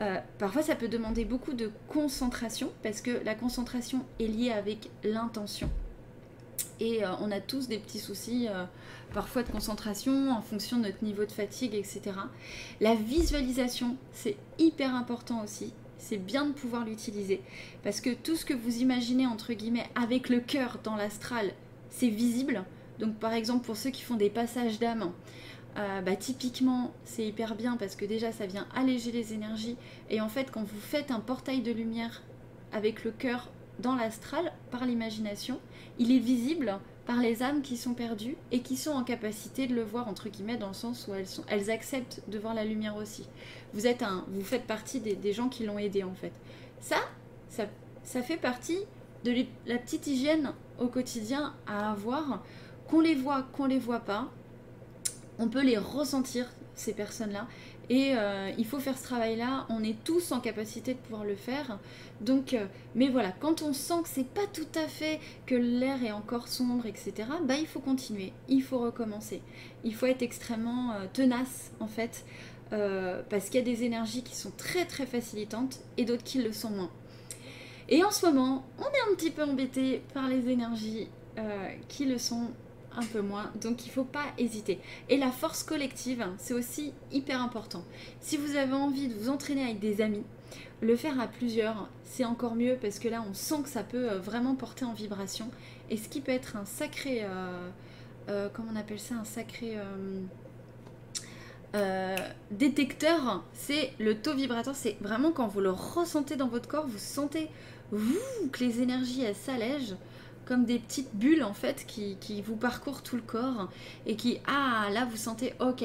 [0.00, 4.90] Euh, parfois, ça peut demander beaucoup de concentration parce que la concentration est liée avec
[5.02, 5.68] l'intention.
[6.80, 8.48] Et euh, on a tous des petits soucis
[9.12, 12.02] parfois de concentration en fonction de notre niveau de fatigue, etc.
[12.80, 15.72] La visualisation, c'est hyper important aussi
[16.04, 17.40] c'est bien de pouvoir l'utiliser.
[17.82, 21.52] Parce que tout ce que vous imaginez, entre guillemets, avec le cœur dans l'astral,
[21.88, 22.64] c'est visible.
[22.98, 25.10] Donc par exemple, pour ceux qui font des passages d'âme,
[25.76, 29.76] euh, bah, typiquement, c'est hyper bien parce que déjà, ça vient alléger les énergies.
[30.10, 32.22] Et en fait, quand vous faites un portail de lumière
[32.72, 35.58] avec le cœur dans l'astral, par l'imagination,
[35.98, 39.74] il est visible par les âmes qui sont perdues et qui sont en capacité de
[39.74, 42.64] le voir entre guillemets dans le sens où elles, sont, elles acceptent de voir la
[42.64, 43.28] lumière aussi.
[43.74, 46.32] Vous êtes un, vous faites partie des, gens qui l'ont aidé en fait.
[46.80, 46.96] Ça,
[47.48, 47.66] ça,
[48.04, 48.78] ça fait partie
[49.24, 49.34] de
[49.66, 52.42] la petite hygiène au quotidien à avoir,
[52.88, 54.30] qu'on les voit, qu'on les voit pas,
[55.38, 57.46] on peut les ressentir ces personnes-là,
[57.90, 59.66] Et euh, il faut faire ce travail-là.
[59.68, 61.78] On est tous en capacité de pouvoir le faire.
[62.20, 66.02] Donc, euh, mais voilà, quand on sent que c'est pas tout à fait, que l'air
[66.02, 67.12] est encore sombre, etc.,
[67.44, 68.32] bah il faut continuer.
[68.48, 69.42] Il faut recommencer.
[69.84, 72.24] Il faut être extrêmement euh, tenace, en fait,
[73.30, 76.52] parce qu'il y a des énergies qui sont très très facilitantes et d'autres qui le
[76.52, 76.90] sont moins.
[77.88, 81.08] Et en ce moment, on est un petit peu embêté par les énergies
[81.86, 82.48] qui le sont
[82.96, 83.50] un peu moins.
[83.60, 84.78] Donc il ne faut pas hésiter.
[85.08, 87.84] Et la force collective, c'est aussi hyper important.
[88.20, 90.24] Si vous avez envie de vous entraîner avec des amis,
[90.80, 94.10] le faire à plusieurs, c'est encore mieux parce que là, on sent que ça peut
[94.10, 95.50] euh, vraiment porter en vibration.
[95.90, 97.24] Et ce qui peut être un sacré...
[97.24, 97.70] Euh,
[98.28, 99.78] euh, comment on appelle ça Un sacré...
[102.50, 104.76] détecteur, c'est le taux vibratoire.
[104.76, 107.50] C'est vraiment quand vous le ressentez dans votre corps, vous sentez
[108.52, 109.96] que les énergies s'allègent
[110.44, 113.70] comme des petites bulles en fait qui, vous parcourent tout le corps
[114.06, 115.84] et qui, ah là vous sentez ok.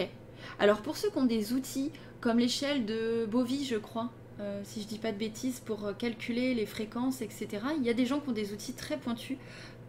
[0.59, 1.91] Alors pour ceux qui ont des outils
[2.21, 5.93] comme l'échelle de Bovie je crois, euh, si je dis pas de bêtises, pour euh,
[5.93, 7.47] calculer les fréquences, etc.
[7.77, 9.37] Il y a des gens qui ont des outils très pointus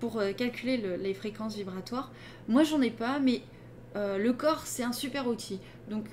[0.00, 2.10] pour euh, calculer les fréquences vibratoires.
[2.48, 3.42] Moi j'en ai pas, mais
[3.94, 5.58] le corps c'est un super outil.
[5.88, 6.04] Donc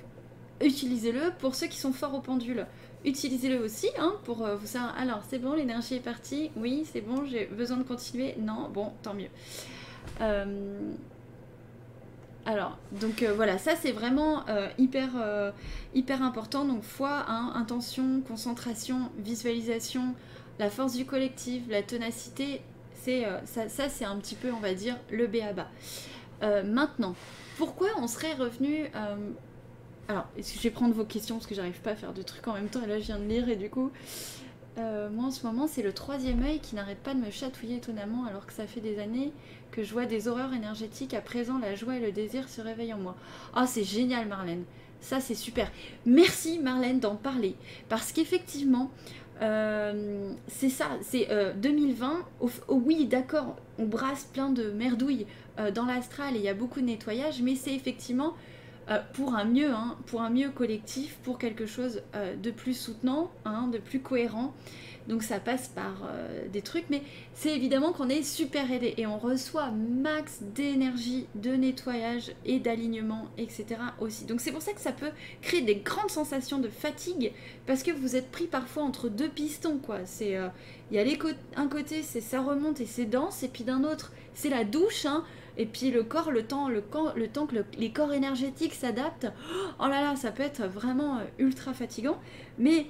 [0.60, 2.66] utilisez-le pour ceux qui sont forts au pendule
[3.04, 4.96] utilisez-le aussi hein, pour euh, vous savoir.
[4.98, 6.50] Alors, c'est bon, l'énergie est partie.
[6.56, 8.34] Oui, c'est bon, j'ai besoin de continuer.
[8.38, 9.28] Non, bon, tant mieux.
[10.20, 10.92] Euh,
[12.46, 14.44] alors, donc euh, voilà, ça c'est vraiment
[14.78, 15.10] hyper,
[15.94, 16.64] hyper important.
[16.64, 20.14] Donc, foi, hein, intention, concentration, visualisation,
[20.58, 22.62] la force du collectif, la ténacité,
[22.94, 25.68] c'est ça, ça c'est un petit peu, on va dire, le béaba.
[26.64, 27.14] maintenant,
[27.58, 28.90] pourquoi on serait revenu
[30.08, 32.54] alors, je vais prendre vos questions parce que j'arrive pas à faire deux trucs en
[32.54, 33.90] même temps et là je viens de lire et du coup,
[34.78, 37.76] euh, moi en ce moment c'est le troisième œil qui n'arrête pas de me chatouiller
[37.76, 39.32] étonnamment alors que ça fait des années
[39.70, 41.12] que je vois des horreurs énergétiques.
[41.12, 43.16] À présent, la joie et le désir se réveillent en moi.
[43.54, 44.64] Ah, c'est génial Marlène.
[45.02, 45.70] Ça c'est super.
[46.06, 47.54] Merci Marlène d'en parler
[47.90, 48.90] parce qu'effectivement,
[49.42, 52.24] euh, c'est ça, c'est 2020.
[52.40, 55.26] Euh, oui, d'accord, on brasse plein de merdouilles
[55.74, 58.32] dans l'astral et il y a beaucoup de nettoyage, mais c'est effectivement
[58.90, 62.74] euh, pour un mieux, hein, pour un mieux collectif, pour quelque chose euh, de plus
[62.74, 64.54] soutenant, hein, de plus cohérent.
[65.08, 67.02] Donc ça passe par euh, des trucs, mais
[67.34, 73.26] c'est évidemment qu'on est super aidé et on reçoit max d'énergie, de nettoyage et d'alignement,
[73.38, 73.66] etc.
[74.00, 74.24] aussi.
[74.24, 75.10] Donc c'est pour ça que ça peut
[75.42, 77.32] créer des grandes sensations de fatigue
[77.66, 80.00] parce que vous êtes pris parfois entre deux pistons, quoi.
[80.04, 80.38] C'est
[80.90, 81.04] il y a
[81.56, 85.06] un côté c'est ça remonte et c'est dense et puis d'un autre c'est la douche.
[85.06, 85.24] Hein,
[85.58, 89.26] et puis le corps, le temps, le, temps que les corps énergétiques s'adaptent,
[89.80, 92.18] oh là là, ça peut être vraiment euh, ultra fatigant.
[92.58, 92.86] Mais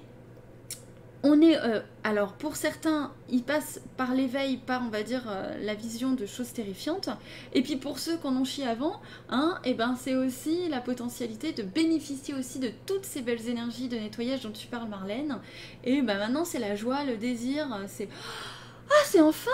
[1.22, 5.56] on est, euh, alors pour certains, ils passent par l'éveil, par on va dire euh,
[5.62, 7.08] la vision de choses terrifiantes.
[7.54, 9.00] Et puis pour ceux qu'on en chie avant,
[9.30, 13.48] hein, et eh ben c'est aussi la potentialité de bénéficier aussi de toutes ces belles
[13.48, 15.38] énergies de nettoyage dont tu parles Marlène.
[15.84, 18.08] Et ben maintenant c'est la joie, le désir, c'est
[18.90, 19.50] ah, c'est enfin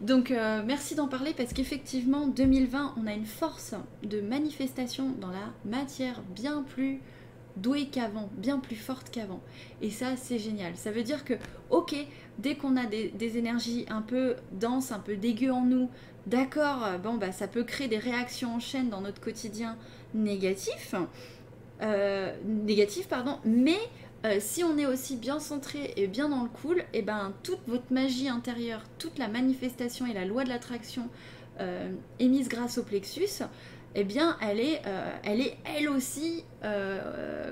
[0.00, 5.30] Donc euh, merci d'en parler parce qu'effectivement, 2020, on a une force de manifestation dans
[5.30, 7.00] la matière bien plus
[7.56, 9.40] douée qu'avant, bien plus forte qu'avant.
[9.80, 10.76] Et ça, c'est génial.
[10.76, 11.34] Ça veut dire que,
[11.70, 11.94] ok,
[12.38, 15.88] dès qu'on a des, énergies un peu denses, un peu dégueu en nous,
[16.26, 19.76] d'accord, bon, bah ça peut créer des réactions en chaîne dans notre quotidien
[20.14, 20.94] négatif.
[21.82, 23.78] Euh, négatif, pardon, mais
[24.24, 27.34] euh, si on est aussi bien centré et bien dans le cool, et eh ben
[27.42, 31.08] toute votre magie intérieure, toute la manifestation et la loi de l'attraction
[31.60, 33.42] euh, émise grâce au plexus,
[33.94, 36.44] eh bien elle est, euh, elle, est elle aussi,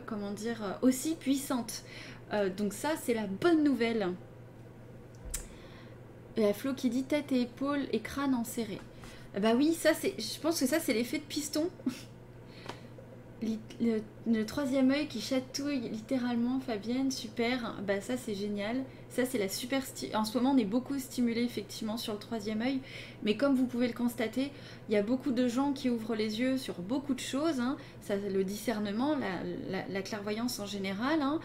[0.07, 1.85] comment dire, aussi puissante.
[2.57, 4.09] donc ça c'est la bonne nouvelle.
[6.39, 8.79] La Flo qui dit tête et épaules et crâne enserré.
[9.39, 11.69] Bah oui, ça c'est, je pense que ça c'est l'effet de piston.
[13.81, 18.77] le, troisième œil qui chatouille littéralement Fabienne, super, bah ça c'est génial.
[19.15, 19.83] Ça c'est la super...
[20.15, 22.81] En ce moment on est beaucoup stimulé effectivement sur le troisième œil,
[23.23, 24.51] mais comme vous pouvez le constater,
[24.89, 27.77] il y a beaucoup de gens qui ouvrent les yeux sur beaucoup de choses, hein.
[28.09, 29.17] le discernement,
[29.69, 31.41] la, clairvoyance en général, hein.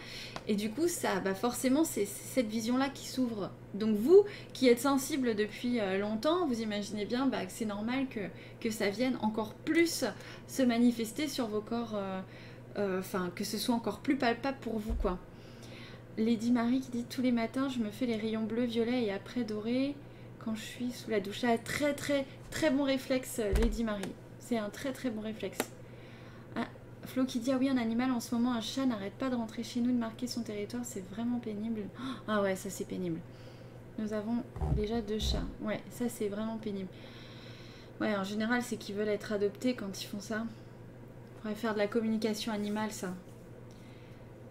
[0.46, 3.50] et du coup ça, bah forcément c'est cette vision-là qui s'ouvre.
[3.74, 8.06] Donc vous qui êtes sensible depuis euh, longtemps, vous imaginez bien bah, que c'est normal
[8.08, 10.04] que, ça vienne encore plus
[10.46, 12.20] se manifester sur vos corps, euh,
[12.78, 14.94] euh, enfin que ce soit encore plus palpable pour vous.
[16.18, 19.12] Lady Marie qui dit tous les matins je me fais les rayons bleus, violets et
[19.12, 19.94] après dorés
[20.44, 21.44] quand je suis sous la douche.
[21.44, 24.12] Ah, très très très bon réflexe Lady Marie.
[24.40, 25.58] C'est un très très bon réflexe.
[26.56, 26.66] Ah,
[27.04, 29.36] Flo qui dit ah oui un animal en ce moment un chat n'arrête pas de
[29.36, 31.82] rentrer chez nous de marquer son territoire c'est vraiment pénible.
[32.26, 33.20] Ah ouais ça c'est pénible.
[34.00, 34.42] Nous avons
[34.74, 35.46] déjà deux chats.
[35.62, 36.88] Ouais ça c'est vraiment pénible.
[38.00, 40.42] Ouais en général c'est qu'ils veulent être adoptés quand ils font ça.
[40.42, 43.14] On pourrait faire de la communication animale ça.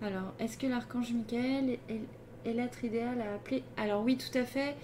[0.01, 3.63] Alors, est-ce que l'archange Michael est, l'être idéal à appeler?
[3.77, 4.75] Alors oui, tout à fait.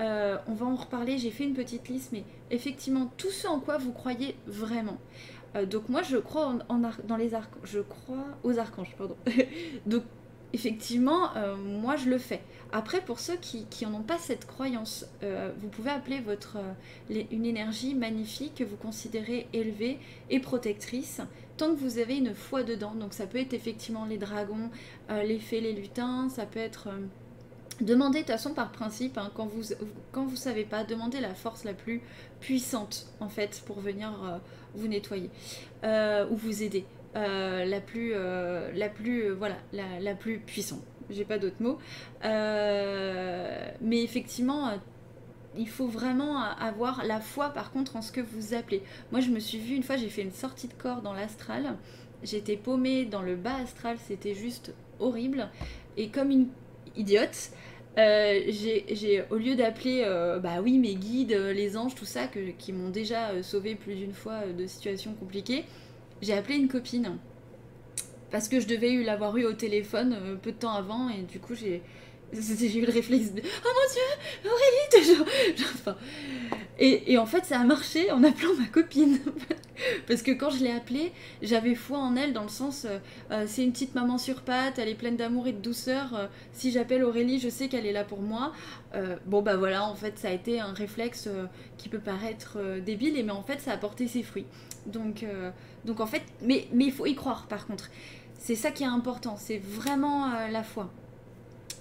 [0.00, 3.60] Euh, on va en reparler, j'ai fait une petite liste, mais effectivement, tout ce en
[3.60, 4.98] quoi vous croyez vraiment.
[5.54, 6.54] Euh, donc moi, je crois
[7.04, 9.16] dans les archanges, je crois aux archanges, pardon.
[9.86, 10.02] donc
[10.54, 12.40] effectivement, euh, moi, je le fais.
[12.72, 15.06] Après, pour ceux qui n'en ont pas cette croyance,
[15.58, 16.56] vous pouvez appeler votre,
[17.08, 21.20] une énergie magnifique que vous considérez élevée et protectrice
[21.56, 22.94] tant que vous avez une foi dedans.
[22.96, 24.70] Donc ça peut être effectivement les dragons,
[25.08, 26.88] les fées, les lutins, ça peut être
[27.80, 29.74] Demandez de toute façon par principe, hein, quand vous
[30.12, 32.02] quand savez pas, demandez la force la plus
[32.40, 34.38] puissante en fait pour venir euh,
[34.74, 35.28] vous nettoyer
[35.82, 36.84] euh, ou vous aider.
[37.16, 40.82] Euh, la plus la plus voilà la, plus puissante.
[41.10, 41.78] J'ai pas d'autres mots.
[42.22, 44.72] mais effectivement,
[45.56, 48.82] il faut vraiment avoir la foi par contre en ce que vous appelez.
[49.12, 51.76] Moi je me suis vue une fois, j'ai fait une sortie de corps dans l'astral.
[52.22, 55.50] J'étais paumée dans le bas astral, c'était juste horrible.
[55.96, 56.48] Et comme une
[56.96, 57.50] idiote,
[57.98, 62.26] euh, j'ai, au lieu d'appeler, euh, bah oui, mes guides, euh, les anges, tout ça,
[62.58, 65.64] qui m'ont déjà sauvé plus d'une fois de situations compliquées,
[66.24, 67.18] j'ai appelé une copine.
[68.30, 71.54] Parce que je devais l'avoir eu au téléphone peu de temps avant, et du coup,
[71.54, 71.82] j'ai,
[72.32, 75.96] eu le réflexe de Oh mon dieu, Aurélie enfin,
[76.78, 79.20] et, en fait, ça a marché en appelant ma copine.
[80.08, 82.98] Parce que quand je l'ai appelée, j'avais foi en elle dans le sens euh,
[83.30, 86.14] euh, c'est une petite maman sur pattes, elle est pleine d'amour et de douceur.
[86.14, 88.52] Euh, si j'appelle Aurélie, je sais qu'elle est là pour moi.
[89.26, 91.28] bon, bah voilà, en fait, ça a été un réflexe
[91.78, 94.46] qui peut paraître débile, mais en fait, ça a porté ses fruits.
[94.86, 95.24] Donc,
[95.84, 97.90] donc en fait, mais, mais il faut y croire par contre.
[98.38, 100.90] C'est ça qui est important, c'est vraiment la foi.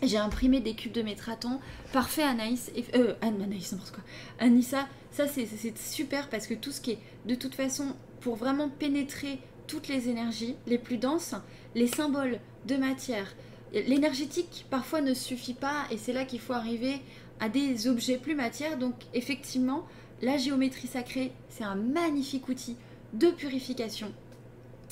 [0.03, 1.59] J'ai imprimé des cubes de métraton.
[1.93, 2.71] Parfait, Anaïs.
[2.75, 4.03] Et, euh, Anaïs, n'importe quoi.
[4.39, 8.69] Anissa, ça c'est super parce que tout ce qui est, de toute façon, pour vraiment
[8.69, 11.35] pénétrer toutes les énergies les plus denses,
[11.73, 13.33] les symboles de matière,
[13.73, 17.01] l'énergétique parfois ne suffit pas et c'est là qu'il faut arriver
[17.39, 18.77] à des objets plus matières.
[18.77, 19.85] Donc effectivement,
[20.21, 22.75] la géométrie sacrée, c'est un magnifique outil
[23.13, 24.11] de purification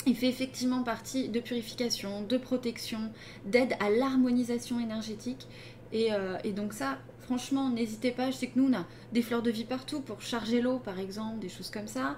[0.06, 2.98] il fait effectivement partie de purification, de protection,
[3.46, 5.46] d'aide à l'harmonisation énergétique.
[5.94, 8.30] Euh, et, donc ça, franchement, n'hésitez pas.
[8.30, 10.98] Je sais que nous, on a des fleurs de vie partout pour charger l'eau, par
[10.98, 12.16] exemple, des choses comme ça.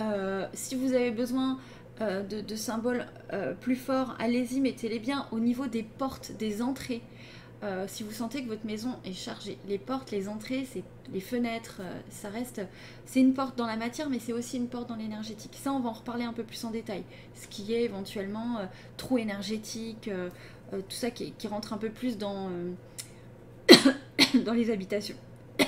[0.00, 1.58] Euh, si vous avez besoin
[2.00, 3.06] euh, de, symboles
[3.60, 7.02] plus forts, allez-y, mettez-les bien au niveau des portes, des entrées.
[7.64, 10.64] Euh, si vous sentez que votre maison est chargée, les portes, les entrées,
[11.12, 12.60] les fenêtres, euh, ça reste,
[13.04, 15.58] c'est une porte dans la matière, mais c'est aussi une porte dans l'énergétique.
[15.60, 17.02] Ça, on va en reparler un peu plus en détail.
[17.34, 18.66] Ce qui est éventuellement euh,
[18.96, 20.08] trop énergétique,
[20.70, 22.48] tout ça qui, qui, rentre un peu plus dans
[24.44, 25.16] dans les habitations.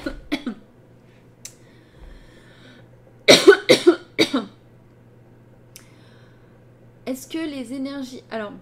[7.07, 8.53] Est-ce que les énergies, alors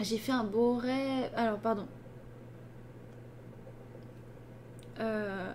[0.00, 1.30] j'ai fait un beau rêve.
[1.34, 1.86] Alors, pardon.
[5.00, 5.52] Euh,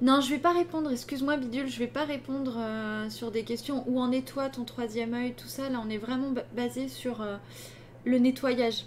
[0.00, 3.84] non, je vais pas répondre, excuse-moi Bidule, je vais pas répondre euh, sur des questions
[3.88, 5.68] où en est ton troisième œil, tout ça?
[5.68, 7.36] Là, on est vraiment basé sur euh,
[8.04, 8.84] le nettoyage.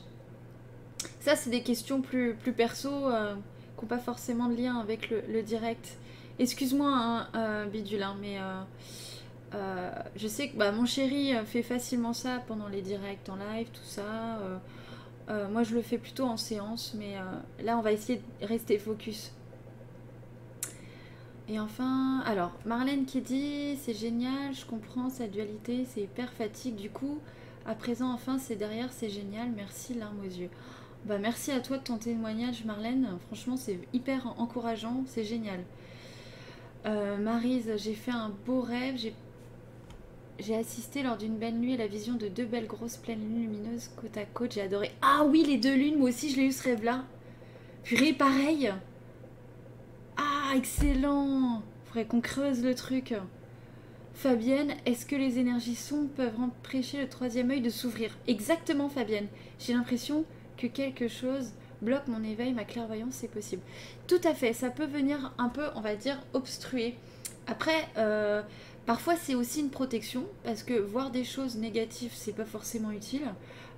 [1.20, 5.42] Ça, c'est des questions plus, plus perso qui n'ont pas forcément de lien avec le,
[5.42, 5.98] direct.
[6.40, 8.38] Excuse-moi, hein, Bidule, hein, mais
[10.16, 13.84] je sais que bah, mon chéri fait facilement ça pendant les directs en live, tout
[13.84, 14.40] ça.
[15.30, 18.46] Euh, moi, je le fais plutôt en séance, mais euh, là, on va essayer de
[18.46, 19.32] rester focus.
[21.48, 26.76] Et enfin, alors, Marlène qui dit c'est génial, je comprends sa dualité, c'est hyper fatigue.
[26.76, 27.20] Du coup,
[27.66, 29.50] à présent, enfin, c'est derrière, c'est génial.
[29.56, 30.50] Merci, larmes aux yeux.
[31.06, 33.18] Bah, merci à toi de ton témoignage, Marlène.
[33.28, 35.60] Franchement, c'est hyper encourageant, c'est génial.
[36.86, 38.98] Euh, Marise, j'ai fait un beau rêve,
[40.42, 43.42] j'ai assisté lors d'une belle nuit à la vision de deux belles grosses pleines lunes
[43.42, 44.54] lumineuses côte à côte.
[44.54, 44.92] J'ai adoré.
[45.02, 47.06] Ah oui, les deux lunes, moi aussi je l'ai eu ce rêve-là.
[47.84, 48.72] Purée, pareil.
[50.18, 51.62] Ah, excellent.
[51.86, 53.14] Faudrait qu'on creuse le truc.
[54.14, 58.16] Fabienne, est-ce que les énergies sombres peuvent empêcher le troisième œil de s'ouvrir?
[58.28, 59.28] Exactement, Fabienne.
[59.60, 60.26] J'ai l'impression
[60.58, 63.64] que quelque chose bloque mon éveil, ma clairvoyance, c'est possible.
[64.08, 66.96] Tout à fait, ça peut venir un peu, on va dire, obstruer.
[67.48, 68.44] Après, euh,
[68.86, 73.24] Parfois, c'est aussi une protection parce que voir des choses négatives, c'est pas forcément utile.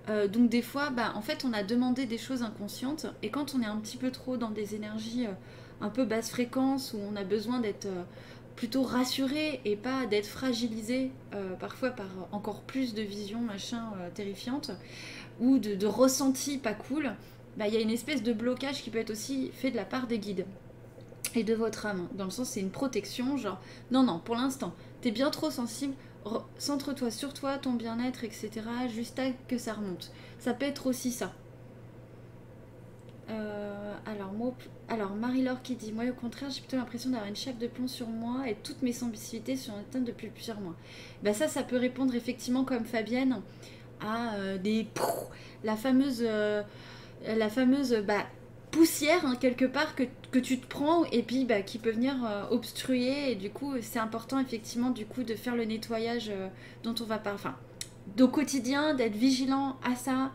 [0.10, 3.56] Euh, donc des fois, bah, en fait, on a demandé des choses inconscientes et quand
[3.56, 5.34] on est un petit peu trop dans des énergies euh,
[5.82, 8.04] un peu basse fréquence où on a besoin d'être euh,
[8.56, 11.10] plutôt rassuré et pas d'être fragilisé
[11.60, 13.82] parfois par encore plus de visions machin
[14.14, 14.70] terrifiantes
[15.40, 17.16] ou de, de ressentis pas cool,
[17.58, 19.86] bah, il y a une espèce de blocage qui peut être aussi fait de la
[19.86, 20.46] part des guides
[21.36, 22.08] et de votre âme.
[22.14, 23.60] Dans le sens, c'est une protection, genre,
[23.90, 24.74] non, non, pour l'instant,
[25.04, 25.94] t'es bien trop sensible,
[26.58, 28.52] centre-toi sur toi, ton bien-être, etc.
[28.88, 30.12] Juste à que ça remonte.
[30.40, 31.34] Ça peut être aussi ça.
[33.30, 33.94] Euh,
[34.88, 37.90] alors, Marie-Laure qui dit Moi, au contraire, j'ai plutôt l'impression d'avoir une chape de plomb
[37.90, 40.76] sur moi et toutes mes sensibilités sont atteintes depuis plusieurs mois.
[41.22, 43.42] Ben, ça, ça peut répondre effectivement, comme Fabienne,
[44.00, 44.88] à euh, des.
[45.66, 46.24] La fameuse.
[46.26, 46.64] Euh,
[47.28, 47.94] la fameuse.
[48.08, 48.26] Bah,
[48.74, 50.04] poussière hein, quelque part que,
[50.40, 52.16] tu te prends et puis bah, qui peut venir
[52.50, 56.32] obstruer et du coup c'est important effectivement du coup de faire le nettoyage
[56.84, 57.56] dont on va parler enfin
[58.20, 60.32] au quotidien d'être vigilant à ça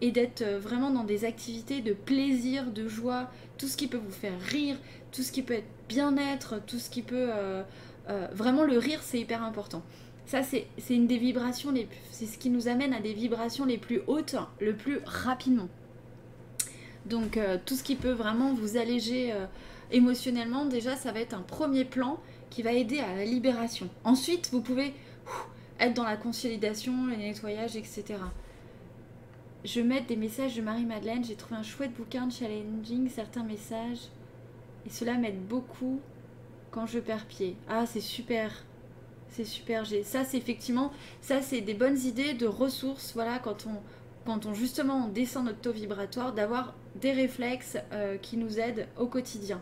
[0.00, 3.98] et d'être euh, vraiment dans des activités de plaisir, de joie, tout ce qui peut
[3.98, 4.76] vous faire rire,
[5.12, 7.30] tout ce qui peut être bien-être, tout ce qui peut...
[7.30, 7.62] Euh,
[8.08, 9.82] euh, vraiment le rire, c'est hyper important.
[10.24, 13.78] Ça, c'est une des vibrations les C'est ce qui nous amène à des vibrations les
[13.78, 15.68] plus hautes le plus rapidement.
[17.08, 19.34] Donc tout ce qui peut vraiment vous alléger
[19.90, 23.88] émotionnellement, déjà, ça va être un premier plan qui va aider à la libération.
[24.04, 24.94] Ensuite, vous pouvez
[25.80, 28.16] être dans la consolidation, le nettoyage, etc
[29.64, 31.24] je mets des messages de Marie-Madeleine.
[31.24, 34.08] J'ai trouvé un chouette bouquin challenging, certains messages.
[34.86, 36.00] Et cela m'aide beaucoup
[36.70, 37.56] quand je perds pied.
[37.68, 38.64] Ah, c'est super.
[39.28, 39.84] C'est super.
[40.04, 43.12] Ça, c'est effectivement, ça, c'est des bonnes idées de ressources.
[43.14, 43.80] Voilà, quand on,
[44.28, 49.06] quand on justement descend notre taux vibratoire, d'avoir des réflexes euh, qui nous aident au
[49.06, 49.58] quotidien.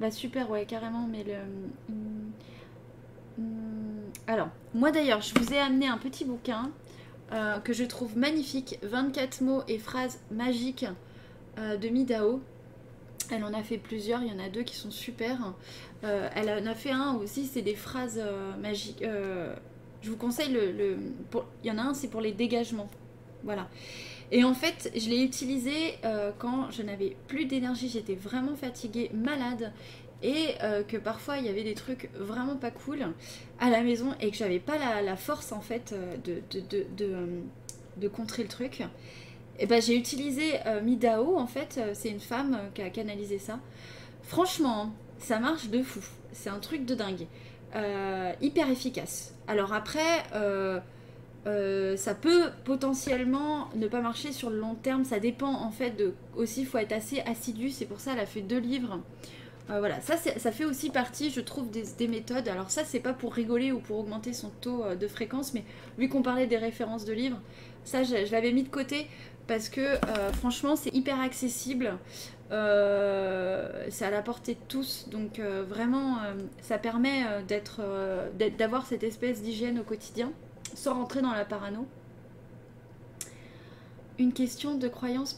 [0.00, 1.06] Bah super, ouais, carrément.
[1.06, 1.34] Mais le.
[1.88, 2.32] Hum,
[3.38, 6.72] hum, alors, moi d'ailleurs, je vous ai amené un petit bouquin
[7.30, 10.86] euh, que je trouve magnifique, 24 mots et phrases magiques
[11.58, 12.42] euh, de Midao.
[13.30, 15.54] Elle en a fait plusieurs, il y en a deux qui sont super.
[16.02, 18.20] Elle en a fait un aussi, c'est des phrases
[18.60, 19.04] magiques.
[20.02, 20.96] Je vous conseille le...
[21.64, 22.88] il y en a un, c'est pour les dégagements.
[23.44, 23.68] Voilà.
[24.32, 25.98] Et en fait, je l'ai utilisé
[26.40, 29.72] quand je n'avais plus d'énergie, j'étais vraiment fatiguée, malade
[30.22, 33.06] et euh, que parfois il y avait des trucs vraiment pas cool
[33.60, 37.40] à la maison et que j'avais pas la, force en fait euh, de, de, euh,
[37.96, 38.82] de, contrer le truc.
[39.58, 43.58] Et ben j'ai utilisé Midao en fait, c'est une femme qui a canalisé ça.
[44.22, 46.00] Franchement, ça marche de fou.
[46.32, 47.26] C'est un truc de dingue.
[48.40, 49.34] Hyper efficace.
[49.46, 50.24] Alors après,
[51.44, 55.04] ça peut potentiellement ne pas marcher sur le long terme.
[55.04, 56.14] Ça dépend en fait de.
[56.36, 57.70] Aussi, il faut être assez assidu.
[57.70, 59.00] C'est pour ça qu'elle a fait deux livres
[59.68, 62.46] euh, voilà, ça, fait aussi partie, je trouve, des, méthodes.
[62.48, 65.64] Alors ça, c'est pas pour rigoler ou pour augmenter son taux euh, de fréquence, mais
[65.98, 67.40] vu qu'on parlait des références de livres,
[67.84, 69.08] ça, je, l'avais mis de côté
[69.48, 71.98] parce que euh, franchement, c'est hyper accessible.
[72.50, 76.18] C'est à la portée de tous, donc vraiment,
[76.60, 77.80] ça permet d'être,
[78.58, 80.32] d'avoir cette espèce d'hygiène au quotidien,
[80.74, 81.86] sans rentrer dans la parano.
[84.18, 85.34] Une question de croyance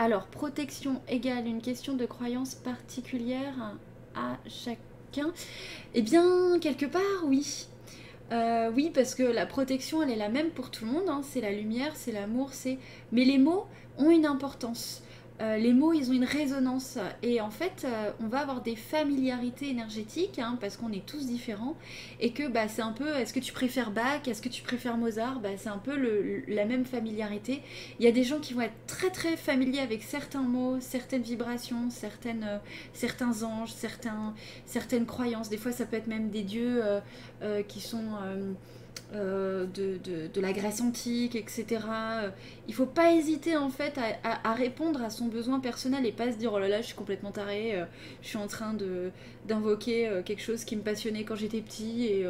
[0.00, 3.74] alors, protection égale une question de croyance particulière
[4.14, 5.32] à chacun
[5.92, 7.66] Eh bien, quelque part, oui.
[8.30, 11.08] Euh, oui, parce que la protection, elle est la même pour tout le monde.
[11.08, 11.22] Hein.
[11.24, 12.78] C'est la lumière, c'est l'amour, c'est.
[13.10, 13.66] Mais les mots
[13.98, 15.02] ont une importance.
[15.40, 16.98] Euh, les mots, ils ont une résonance.
[17.22, 21.26] Et en fait, euh, on va avoir des familiarités énergétiques, hein, parce qu'on est tous
[21.26, 21.76] différents.
[22.20, 24.26] Et que bah, c'est un peu, est-ce que tu préfères Bach?
[24.26, 25.38] Est-ce que tu préfères Mozart?
[25.40, 25.96] Bah, C'est un peu
[26.48, 27.62] la même familiarité.
[28.00, 31.22] Il y a des gens qui vont être très très familiers avec certains mots, certaines
[31.22, 32.58] vibrations, certaines, euh,
[32.92, 33.72] certains anges,
[34.66, 35.48] certaines croyances.
[35.48, 36.82] Des fois, ça peut être même des dieux
[37.68, 38.08] qui sont
[39.14, 41.80] euh, de, la Grèce antique, etc.
[42.68, 46.36] Il faut pas hésiter en fait à, répondre à son besoin personnel et pas se
[46.36, 47.86] dire oh là là je suis complètement taré, euh,
[48.20, 48.76] je suis en train
[49.46, 52.26] d'invoquer euh, quelque chose qui me passionnait quand j'étais petit et,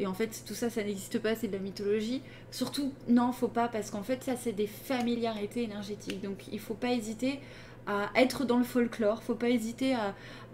[0.00, 2.22] et, en fait tout ça ça n'existe pas, c'est de la mythologie.
[2.50, 6.74] Surtout non, faut pas parce qu'en fait ça c'est des familiarités énergétiques donc il faut
[6.74, 7.38] pas hésiter
[7.86, 9.94] à être dans le folklore, faut pas hésiter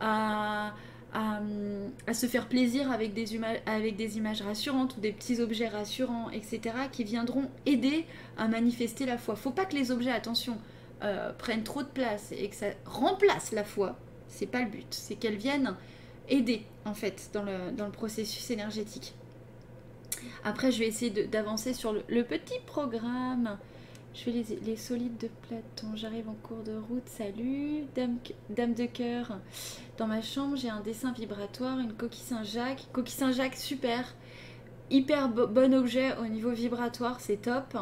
[0.01, 0.75] à,
[1.13, 6.61] se faire plaisir avec des, avec des images rassurantes ou des petits objets rassurants, etc.,
[6.93, 8.07] qui viendront aider
[8.37, 9.37] à manifester la foi.
[9.37, 10.59] Faut pas que les objets, attention,
[11.03, 13.97] euh, prennent trop de place et que ça remplace la foi.
[14.29, 14.87] C'est pas le but.
[14.91, 15.75] C'est qu'elles viennent
[16.29, 19.15] aider, en fait, dans le, dans le processus énergétique.
[20.45, 23.59] Après, je vais essayer d'avancer sur le, petit programme
[24.15, 25.95] je fais les, solides de Platon.
[25.95, 27.07] J'arrive en cours de route.
[27.07, 29.39] Salut, dame, de cœur.
[29.99, 32.87] Dans ma chambre, j'ai un dessin vibratoire, une coquille Saint-Jacques.
[32.93, 34.15] Coquille Saint-Jacques, super.
[34.91, 37.77] Hyper bon objet au niveau vibratoire, c'est top.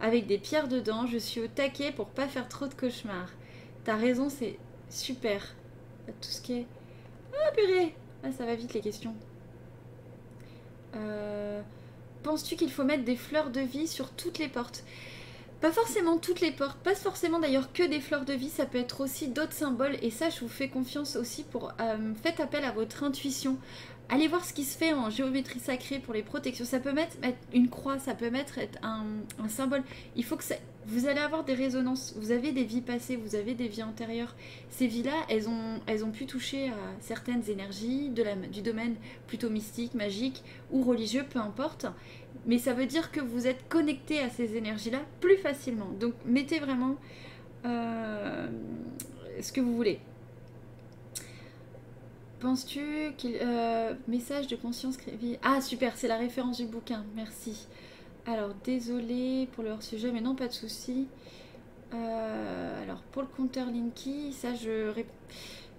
[0.00, 1.06] Avec des pierres dedans.
[1.06, 3.30] Je suis au taquet pour pas faire trop de cauchemars.
[3.84, 4.58] T'as raison, c'est
[4.90, 5.54] super.
[6.06, 6.66] Tout ce qui est.
[7.32, 9.14] Ah, purée Ah, ça va vite les questions.
[10.96, 11.62] Euh,
[12.24, 14.82] penses-tu qu'il faut mettre des fleurs de vie sur toutes les portes?
[15.60, 18.78] Pas forcément toutes les portes, pas forcément d'ailleurs que des fleurs de vie, ça peut
[18.78, 22.64] être aussi d'autres symboles et ça je vous fais confiance aussi pour euh, faites appel
[22.64, 23.58] à votre intuition.
[24.08, 26.64] allez voir ce qui se fait en géométrie sacrée pour les protections.
[26.64, 27.16] Ça peut mettre,
[27.52, 29.04] une croix, ça peut mettre un,
[29.48, 29.82] symbole.
[30.14, 30.54] Il faut que ça,
[30.86, 32.14] vous allez avoir des résonances.
[32.16, 34.34] Vous avez des vies passées, vous avez des vies antérieures.
[34.70, 38.94] Ces vies-là, elles ont, elles ont pu toucher à certaines énergies du domaine
[39.26, 41.86] plutôt mystique, magique ou religieux, peu importe.
[42.48, 45.90] Mais ça veut dire que vous êtes connecté à ces énergies-là plus facilement.
[46.00, 46.96] Donc mettez vraiment
[47.64, 48.48] euh,
[49.40, 50.00] ce que vous voulez.
[52.40, 53.36] Penses-tu qu'il.
[53.42, 54.96] Euh, message de conscience
[55.42, 57.66] Ah, super, c'est la référence du bouquin, merci.
[58.26, 61.08] Alors, désolé pour le hors-sujet, mais non, pas de souci.
[61.92, 64.92] Euh, alors, pour le compteur Linky, ça, je.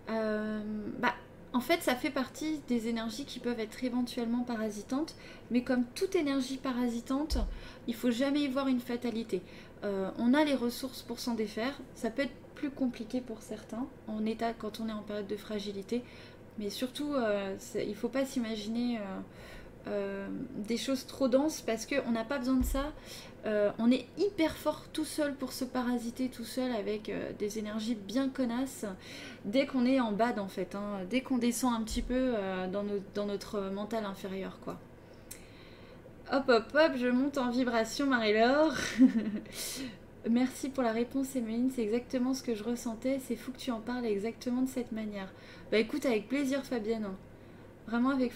[0.08, 1.16] Bah,
[1.54, 5.16] en fait, ça fait partie des énergies qui peuvent être éventuellement parasitantes,
[5.50, 7.38] mais comme toute énergie parasitante,
[7.88, 9.42] il faut jamais y voir une fatalité.
[9.84, 11.80] on a les ressources pour s'en défaire.
[11.96, 15.38] Ça peut être plus compliqué pour certains en état quand on est en période de
[15.38, 16.04] fragilité.
[16.60, 19.02] Mais surtout, euh, il ne faut pas s'imaginer euh,
[19.88, 20.28] euh,
[20.68, 22.92] des choses trop denses parce qu'on n'a pas besoin de ça.
[23.46, 28.30] On est hyper fort tout seul pour se parasiter tout seul avec des énergies bien
[28.30, 28.86] connasses
[29.46, 30.76] dès qu'on est en bad en fait.
[30.76, 31.06] Hein.
[31.10, 32.34] dès qu'on descend un petit peu
[32.72, 32.84] dans,
[33.16, 34.78] dans, notre mental inférieur quoi.
[36.32, 38.76] Hop hop hop, je monte en vibration Marie-Laure.
[40.30, 43.72] Merci pour la réponse Emeline, c'est exactement ce que je ressentais, c'est fou que tu
[43.72, 45.32] en parles exactement de cette manière.
[45.72, 47.08] Bah écoute, avec plaisir Fabienne.
[47.90, 48.34] Vraiment avec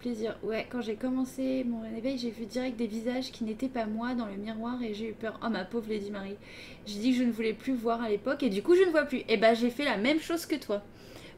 [0.00, 0.34] plaisir.
[0.42, 4.14] Ouais, quand j'ai commencé mon réveil, j'ai vu direct des visages qui n'étaient pas moi
[4.14, 5.38] dans le miroir et j'ai eu peur.
[5.44, 6.36] Oh ma pauvre Lady Marie.
[6.86, 8.90] J'ai dit que je ne voulais plus voir à l'époque et du coup je ne
[8.90, 9.22] vois plus.
[9.28, 10.82] Et bah j'ai fait la même chose que toi.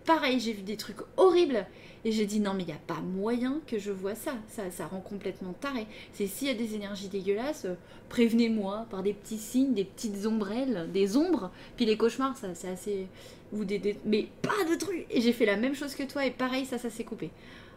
[0.04, 1.66] Pareil, j'ai vu des trucs horribles
[2.04, 4.34] et j'ai dit non mais il n'y a pas moyen que je vois ça.
[4.46, 5.88] Ça, ça rend complètement taré.
[6.12, 7.74] C'est s'il y a des énergies dégueulasses, euh,
[8.10, 11.50] prévenez-moi par des petits signes, des petites ombrelles, des ombres.
[11.76, 13.08] Puis les cauchemars, ça c'est assez
[13.52, 15.06] ou des, mais pas de trucs.
[15.10, 17.30] Et j'ai fait la même chose que toi et pareil, ça, ça s'est coupé.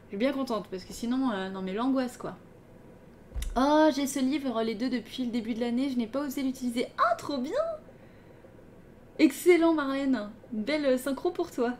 [0.05, 2.35] Je suis bien contente parce que sinon, euh, non mais l'angoisse quoi.
[3.55, 6.43] Oh, j'ai ce livre, les deux depuis le début de l'année, je n'ai pas osé
[6.43, 6.87] l'utiliser.
[6.97, 7.53] Ah, trop bien
[9.17, 11.73] Excellent Marlène, belle synchro pour toi.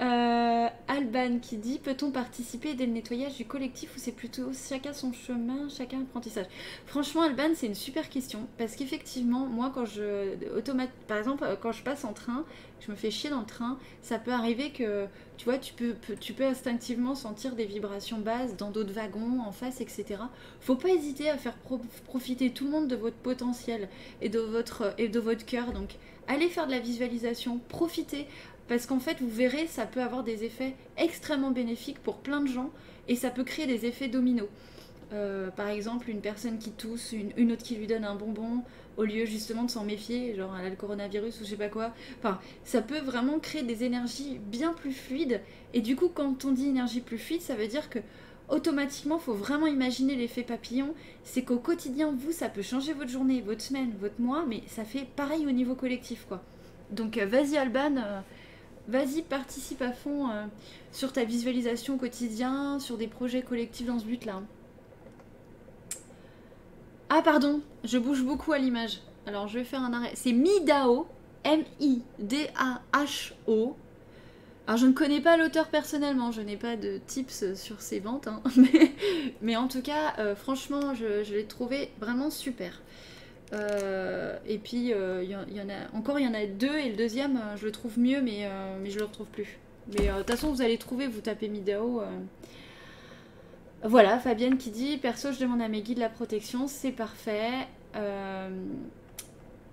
[0.00, 4.92] Euh, Alban qui dit Peut-on participer dès le nettoyage du collectif ou c'est plutôt chacun
[4.92, 6.46] son chemin, chacun apprentissage
[6.86, 10.56] Franchement, Alban, c'est une super question parce qu'effectivement, moi, quand je.
[10.56, 12.44] Automate, par exemple, quand je passe en train,
[12.80, 15.94] je me fais chier dans le train, ça peut arriver que tu vois, tu peux,
[16.20, 20.22] tu peux instinctivement sentir des vibrations basses dans d'autres wagons, en face, etc.
[20.60, 21.56] Faut pas hésiter à faire
[22.06, 23.88] profiter tout le monde de votre potentiel
[24.20, 25.72] et de votre, et de votre cœur.
[25.72, 25.96] Donc,
[26.28, 28.26] allez faire de la visualisation, profitez.
[28.68, 32.48] Parce qu'en fait, vous verrez, ça peut avoir des effets extrêmement bénéfiques pour plein de
[32.48, 32.70] gens
[33.08, 34.48] et ça peut créer des effets dominos.
[35.14, 38.62] Euh, par exemple, une personne qui tousse, une, autre qui lui donne un bonbon,
[38.98, 41.68] au lieu justement de s'en méfier, genre elle a le coronavirus ou je sais pas
[41.68, 41.94] quoi.
[42.18, 45.40] Enfin, ça peut vraiment créer des énergies bien plus fluides.
[45.72, 48.00] Et du coup, quand on dit énergie plus fluide, ça veut dire que
[48.50, 50.94] automatiquement, il faut vraiment imaginer l'effet papillon.
[51.24, 54.84] C'est qu'au quotidien, vous, ça peut changer votre journée, votre semaine, votre mois, mais ça
[54.84, 56.42] fait pareil au niveau collectif, quoi.
[56.90, 57.96] Donc, euh, vas-y, Alban.
[57.96, 58.20] Euh,
[58.88, 60.46] vas-y, participe à fond euh,
[60.92, 64.42] sur ta visualisation au quotidien, sur des projets collectifs dans ce but-là.
[67.10, 69.00] Ah pardon, je bouge beaucoup à l'image.
[69.26, 70.12] Alors je vais faire un arrêt.
[70.14, 71.06] C'est Midao,
[71.44, 72.06] M-I-D-A-H-O.
[74.66, 78.28] Alors je ne connais pas l'auteur personnellement, je n'ai pas de tips sur ses ventes,
[78.28, 78.42] hein.
[79.40, 82.82] mais, en tout cas, euh, franchement, je, je l'ai trouvé vraiment super.
[83.52, 86.90] Euh, et puis, il euh, y, en a encore, il y en a deux, et
[86.90, 88.48] le deuxième, euh, je le trouve mieux, mais,
[88.82, 89.58] mais je le retrouve plus.
[89.88, 92.02] Mais de toute façon, vous allez trouver, vous tapez Midao.
[93.84, 97.66] Voilà, Fabienne qui dit Perso, je demande à mes guides la protection, c'est parfait.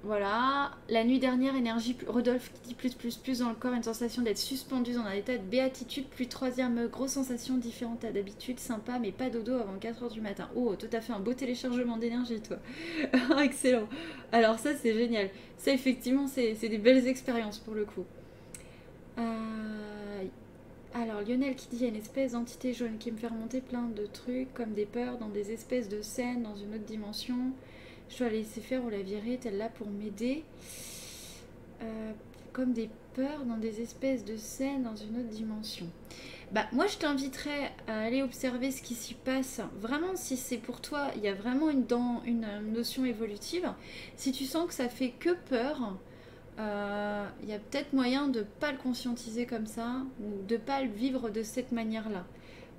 [0.05, 0.71] Voilà.
[0.87, 4.21] La nuit dernière, énergie, Rodolphe qui dit plus, plus, plus dans le corps, une sensation
[4.21, 8.99] d'être suspendu dans un état de béatitude, plus troisième, grosse sensation différente à d'habitude, sympa,
[8.99, 10.47] mais pas dodo avant 4h du matin.
[10.55, 12.57] Oh, tout à fait un beau téléchargement d'énergie, toi.
[13.43, 13.87] Excellent.
[14.31, 15.31] Alors ça, c'est génial.
[15.57, 18.05] Ça, effectivement, c'est des belles expériences pour le coup.
[19.17, 20.23] Euh,
[20.93, 23.59] alors, Lionel qui dit, il y a une espèce d'entité jaune qui me fait remonter
[23.59, 27.53] plein de trucs, comme des peurs dans des espèces de scènes, dans une autre dimension
[28.09, 30.43] je dois la laisser faire ou la virer Est-elle là pour m'aider
[31.81, 32.11] euh,
[32.53, 35.87] Comme des peurs dans des espèces de scènes dans une autre dimension.
[36.51, 39.61] Bah, moi, je t'inviterais à aller observer ce qui s'y passe.
[39.79, 41.85] Vraiment, si c'est pour toi, il y a vraiment une,
[42.25, 43.71] une notion évolutive.
[44.15, 45.97] Si tu sens que ça fait que peur,
[46.59, 50.55] euh, il y a peut-être moyen de ne pas le conscientiser comme ça ou de
[50.55, 52.25] ne pas le vivre de cette manière-là.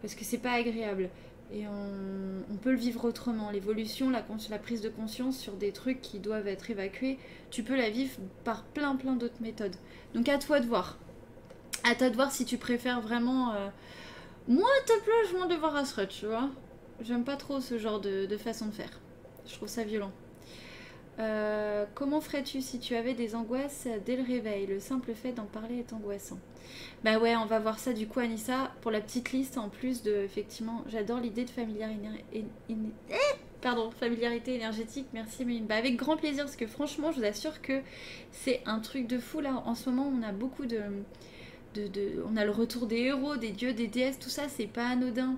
[0.00, 1.10] Parce que c'est pas agréable.
[1.52, 3.50] Et on, peut le vivre autrement.
[3.50, 4.22] L'évolution, la,
[4.58, 7.18] prise de conscience sur des trucs qui doivent être évacués,
[7.50, 9.76] tu peux la vivre par plein plein d'autres méthodes.
[10.14, 10.98] Donc à toi de voir.
[11.84, 13.68] À toi de voir si tu préfères vraiment euh,
[14.48, 16.50] moi, te plaît, je m'en débarrasserai, tu vois.
[17.00, 19.00] J'aime pas trop ce genre de, façon de faire.
[19.44, 20.12] Je trouve ça violent.
[21.18, 24.66] Euh, comment ferais-tu si tu avais des angoisses dès le réveil?
[24.66, 26.38] Le simple fait d'en parler est angoissant.
[27.04, 30.02] Bah ouais, on va voir ça du coup, Anissa, pour la petite liste en plus
[30.02, 30.12] de.
[30.24, 32.44] Effectivement, j'adore l'idée de familiarité.
[33.62, 37.62] Pardon, familiarité énergétique, merci mais Bah avec grand plaisir, parce que franchement, je vous assure
[37.62, 37.80] que
[38.30, 39.62] c'est un truc de fou là.
[39.66, 40.80] En ce moment, on a beaucoup de
[42.26, 45.36] on a le retour des héros, des dieux, des déesses, tout ça, c'est pas anodin.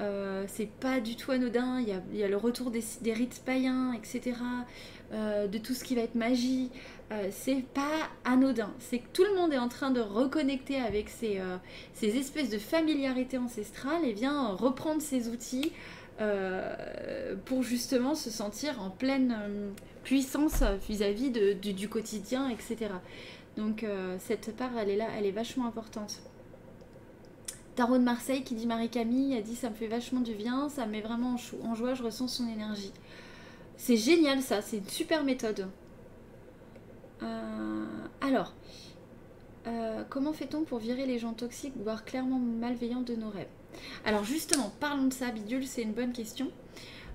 [0.00, 1.80] Euh, c'est pas du tout anodin.
[1.80, 4.36] Il y a, le retour des, rites païens, etc.
[5.12, 6.70] Euh, de tout ce qui va être magie.
[7.10, 8.72] Euh, c'est pas anodin.
[8.78, 11.40] C'est que tout le monde est en train de reconnecter avec ces,
[11.94, 15.72] ces espèces de familiarité ancestrale et vient reprendre ces outils
[17.44, 22.90] pour justement se sentir en pleine puissance vis-à-vis du quotidien, etc.
[23.58, 26.20] Donc euh, cette part, elle est là, elle est vachement importante.
[27.74, 30.86] Tarot de Marseille qui dit Marie-Camille a dit ça me fait vachement du bien, ça
[30.86, 32.92] me met vraiment en, joie, je ressens son énergie.
[33.76, 35.68] C'est génial ça, c'est une super méthode.
[37.22, 37.84] Euh,
[38.20, 38.54] alors,
[39.66, 43.48] euh, comment fait-on pour virer les gens toxiques, voire clairement malveillants de nos rêves?
[44.04, 46.50] Alors justement, parlons de ça, Bidule, c'est une bonne question.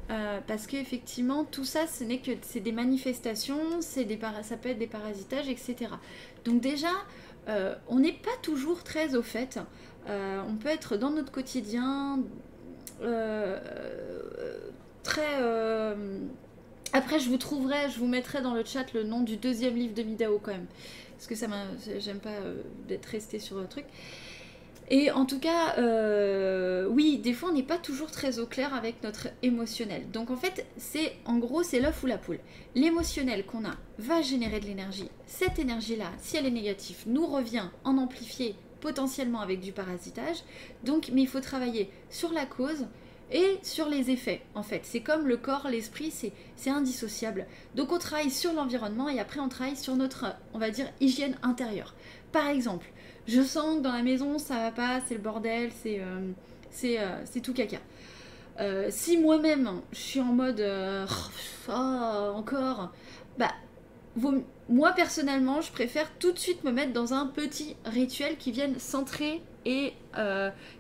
[0.10, 4.70] Euh, parce qu'effectivement, tout ça, ce n'est que c'est des manifestations, c'est des ça peut
[4.70, 5.92] être des parasitages, etc.
[6.46, 6.92] Donc déjà,
[7.88, 9.60] on n'est pas toujours très au fait.
[10.08, 12.20] On peut être dans notre quotidien
[15.04, 15.40] très...
[16.94, 19.96] Après, je vous trouverai, je vous mettrai dans le chat le nom du deuxième livre
[19.96, 20.68] de Midao quand même.
[21.18, 21.48] Parce que ça
[22.00, 22.38] j'aime pas
[22.88, 23.86] d'être resté sur le truc.
[24.90, 28.74] Et en tout cas, euh, oui, des fois on n'est pas toujours très au clair
[28.76, 30.10] avec notre émotionnel.
[30.12, 32.40] Donc en fait, c'est en gros, c'est l'œuf ou la poule.
[32.76, 35.10] L'émotionnel qu'on a va générer de l'énergie.
[35.26, 40.44] Cette énergie-là, si elle est négative, nous revient en amplifier potentiellement avec du parasitage.
[40.84, 42.86] Donc, mais il faut travailler sur la cause
[43.34, 44.82] et sur les effets en fait.
[44.84, 46.12] C'est comme le corps, l'esprit,
[46.56, 47.46] c'est indissociable.
[47.76, 51.36] Donc on travaille sur l'environnement et après on travaille sur notre, on va dire, hygiène
[51.42, 51.96] intérieure.
[52.32, 52.88] Par exemple,
[53.28, 56.32] je sens que dans la maison ça va pas, c'est le bordel, c'est euh,
[56.84, 57.80] euh, tout caca.
[58.60, 60.64] Euh, si moi-même je suis en mode
[61.68, 62.92] oh, encore,
[63.40, 63.52] bah
[64.70, 68.78] moi personnellement je préfère tout de suite me mettre dans un petit rituel qui vienne
[68.80, 69.94] centrer et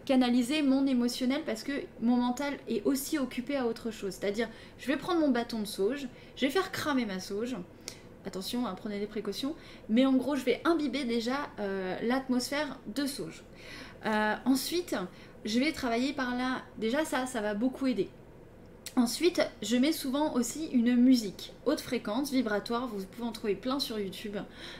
[0.05, 1.71] canaliser mon émotionnel parce que
[2.01, 4.13] mon mental est aussi occupé à autre chose.
[4.13, 7.55] C'est-à-dire je vais prendre mon bâton de sauge, je vais faire cramer ma sauge,
[8.27, 9.55] attention, hein, prenez des précautions,
[9.89, 13.43] mais en gros, je vais imbiber déjà euh, l'atmosphère de sauge.
[14.05, 14.95] Euh, ensuite,
[15.45, 18.09] je vais travailler par là, déjà ça, ça va beaucoup aider.
[18.95, 23.79] Ensuite, je mets souvent aussi une musique haute fréquence, vibratoire, vous pouvez en trouver plein
[23.79, 24.37] sur YouTube.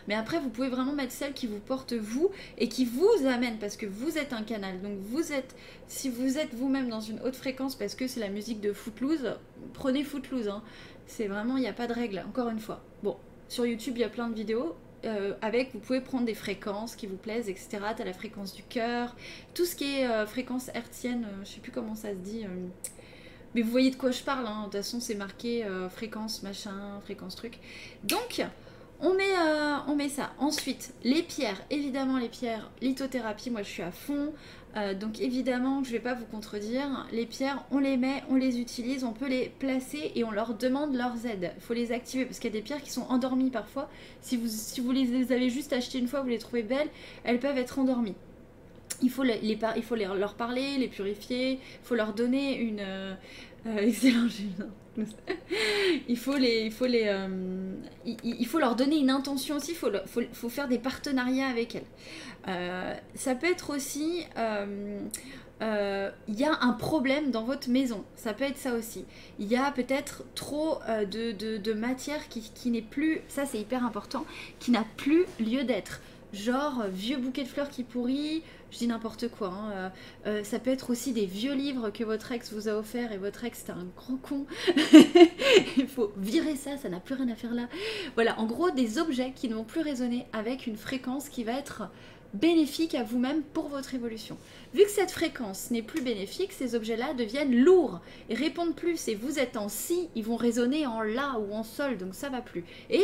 [0.07, 3.57] Mais après, vous pouvez vraiment mettre celle qui vous porte vous et qui vous amène
[3.57, 4.79] parce que vous êtes un canal.
[4.83, 5.55] Donc vous êtes,
[5.87, 9.35] si vous êtes vous-même dans une haute fréquence parce que c'est la musique de Footloose,
[9.73, 10.47] prenez Footloose.
[10.47, 10.61] Hein.
[11.07, 12.83] C'est vraiment, il n'y a pas de règle, encore une fois.
[13.01, 13.17] Bon,
[13.49, 14.75] sur YouTube, il y a plein de vidéos.
[15.05, 17.79] Euh, avec, vous pouvez prendre des fréquences qui vous plaisent, etc.
[17.95, 19.15] Tu as la fréquence du cœur,
[19.53, 22.45] tout ce qui est euh, fréquence hertzienne, euh, je sais plus comment ça se dit.
[23.55, 24.59] Mais vous voyez de quoi je parle, hein.
[24.59, 27.59] de toute façon c'est marqué fréquence machin, fréquence truc.
[28.03, 28.43] Donc,
[28.99, 29.33] on met,
[29.87, 30.31] on met ça.
[30.39, 34.33] Ensuite, les pierres, évidemment les pierres, lithothérapie, moi je suis à fond.
[34.75, 38.35] Euh, donc évidemment, je ne vais pas vous contredire, les pierres, on les met, on
[38.35, 41.51] les utilise, on peut les placer et on leur demande leurs aides.
[41.55, 43.89] Il faut les activer parce qu'il y a des pierres qui sont endormies parfois.
[44.21, 46.89] Si vous, si vous les avez juste achetées une fois, vous les trouvez belles,
[47.23, 48.15] elles peuvent être endormies.
[49.01, 52.79] Il faut, les, il faut leur parler, les purifier, il faut leur donner une...
[52.79, 53.13] Euh,
[53.65, 54.27] euh, excellent,
[56.07, 57.75] il faut les, il faut les, euh,
[58.05, 59.71] il, faut leur donner une intention aussi.
[59.71, 61.83] Il faut, faut, faut, faire des partenariats avec elles.
[62.47, 64.25] Euh, ça peut être aussi,
[65.61, 68.03] il y a un problème dans votre maison.
[68.15, 69.05] Ça peut être ça aussi.
[69.39, 70.79] Il y a peut-être trop
[71.09, 74.25] de, de, de, matière qui, qui n'est plus, ça c'est hyper important,
[74.59, 76.01] qui n'a plus lieu d'être
[76.33, 79.49] genre vieux bouquet de fleurs qui pourrit, je dis n'importe quoi.
[79.49, 79.89] Hein, euh,
[80.27, 83.17] euh, ça peut être aussi des vieux livres que votre ex vous a offert et
[83.17, 84.45] votre ex c'est un grand con.
[85.77, 87.67] Il faut virer ça, ça n'a plus rien à faire là.
[88.15, 91.53] Voilà, en gros des objets qui ne vont plus résonner avec une fréquence qui va
[91.53, 91.83] être
[92.33, 94.37] bénéfique à vous-même pour votre évolution.
[94.73, 99.07] Vu que cette fréquence n'est plus bénéfique, ces objets-là deviennent lourds et répondent plus.
[99.07, 102.29] Et vous êtes en si, ils vont résonner en la ou en sol, donc ça
[102.29, 102.65] va plus.
[102.89, 103.03] Et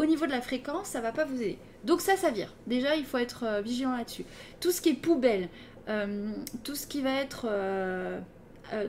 [0.00, 1.58] au niveau de la fréquence, ça va pas vous aider.
[1.84, 2.54] Donc ça, ça vire.
[2.66, 4.24] Déjà, il faut être euh, vigilant là-dessus.
[4.58, 5.50] Tout ce qui est poubelle,
[5.88, 6.32] euh,
[6.64, 7.46] tout ce qui va être...
[7.46, 8.18] Euh,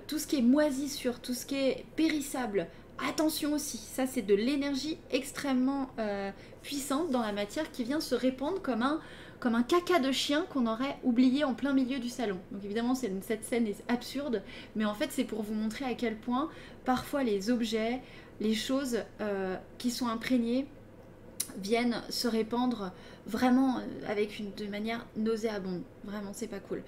[0.08, 2.68] tout ce qui est moisissure, tout ce qui est périssable,
[3.10, 3.78] attention aussi.
[3.80, 5.90] Ça, c'est de l'énergie extrêmement
[6.62, 9.00] puissante dans la matière qui vient se répandre comme un
[9.40, 12.38] comme un caca de chien qu'on aurait oublié en plein milieu du salon.
[12.52, 14.44] Donc évidemment, cette scène est absurde,
[14.76, 16.48] mais en fait, c'est pour vous montrer à quel point
[16.86, 18.02] parfois les objets,
[18.40, 19.00] les choses
[19.80, 20.68] qui sont imprégnées
[21.58, 22.92] viennent se répandre
[23.26, 25.84] vraiment euh, avec une de manière nauséabonde.
[26.04, 26.84] Vraiment, c'est pas cool.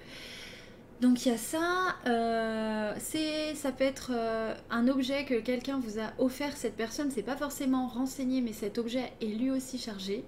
[1.00, 5.78] Donc il y a ça, euh, c'est, ça peut être euh, un objet que quelqu'un
[5.80, 9.76] vous a offert, cette personne c'est pas forcément renseigné, mais cet objet est lui aussi
[9.76, 10.24] chargé.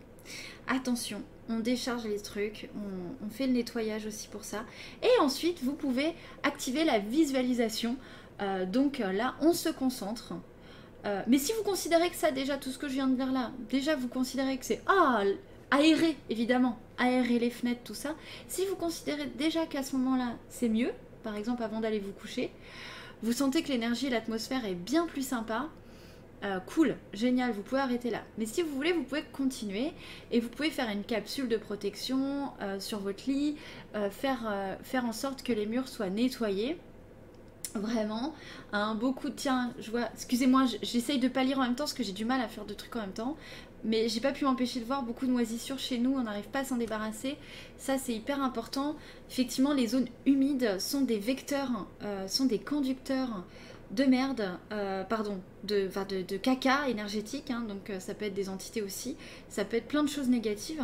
[0.67, 2.69] Attention, on décharge les trucs,
[3.25, 4.65] on, fait le nettoyage aussi pour ça.
[5.05, 7.97] Et ensuite, vous pouvez activer la visualisation.
[8.67, 10.35] Donc là, on se concentre.
[11.27, 13.53] Mais si vous considérez que ça, déjà, tout ce que je viens de dire là,
[13.71, 15.23] déjà vous considérez que c'est ah,
[15.71, 18.15] aérer, évidemment, aérer les fenêtres, tout ça.
[18.49, 20.93] Si vous considérez déjà qu'à ce moment-là, c'est mieux,
[21.23, 22.51] par exemple avant d'aller vous coucher,
[23.23, 25.69] vous sentez que l'énergie et l'atmosphère est bien plus sympa,
[26.45, 28.23] euh, cool, génial, vous pouvez arrêter là.
[28.37, 29.93] Mais si vous voulez, vous pouvez continuer
[30.31, 33.57] et vous pouvez faire une capsule de protection euh, sur votre lit,
[33.95, 36.79] euh, faire, faire en sorte que les murs soient nettoyés.
[37.77, 38.35] Vraiment,
[38.73, 41.95] un beaucoup de tiens, je vois, excusez-moi, j'essaye de pas lire en même temps parce
[41.95, 43.37] que j'ai du mal à faire deux trucs en même temps
[43.87, 46.61] mais j'ai pas pu m'empêcher de voir beaucoup de moisissures chez nous, on n'arrive pas
[46.61, 47.37] à s'en débarrasser.
[47.79, 48.97] Ça, c'est hyper important.
[49.31, 53.45] Effectivement, les zones humides sont des vecteurs, euh, sont des conducteurs
[53.93, 58.35] de merde, euh, pardon, de, de, de, caca énergétique, hein, donc euh, ça peut être
[58.35, 59.17] des entités aussi,
[59.49, 60.83] ça peut être plein de choses négatives.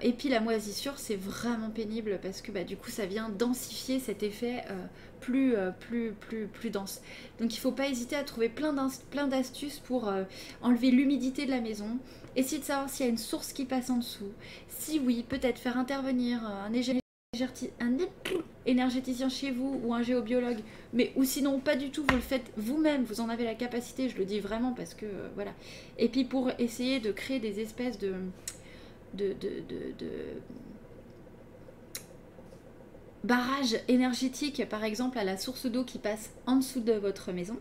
[0.00, 4.00] et puis la moisissure, c'est vraiment pénible parce que bah, du coup, ça vient densifier
[4.00, 4.64] cet effet
[5.26, 7.00] plus, plus, plus, plus dense.
[7.40, 10.12] Donc il ne faut pas hésiter à trouver plein d'astuces pour
[10.62, 11.98] enlever l'humidité de la maison,
[12.36, 14.32] essayer de savoir s'il y a une source qui passe en dessous.
[14.68, 16.70] Si oui, peut-être faire intervenir un,
[17.80, 17.98] un
[18.66, 20.58] énergéticien chez vous ou un géobiologue,
[20.92, 24.08] mais ou sinon pas du tout, vous le faites vous-même, vous en avez la capacité,
[24.08, 25.52] je le dis vraiment parce que voilà.
[25.98, 28.14] Et puis pour essayer de créer des espèces de
[33.26, 37.58] barrage énergétique, par exemple, à la source d'eau qui passe en dessous de votre maison.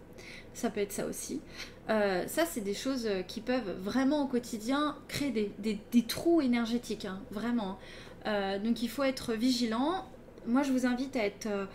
[0.54, 1.42] Ça peut être ça aussi.
[1.90, 7.20] Euh, ça, c'est des choses qui peuvent vraiment au quotidien créer des, trous énergétiques, hein,
[7.32, 7.78] vraiment.
[8.26, 10.06] Euh, donc il faut être vigilant.
[10.48, 11.66] Moi, je vous invite à être euh,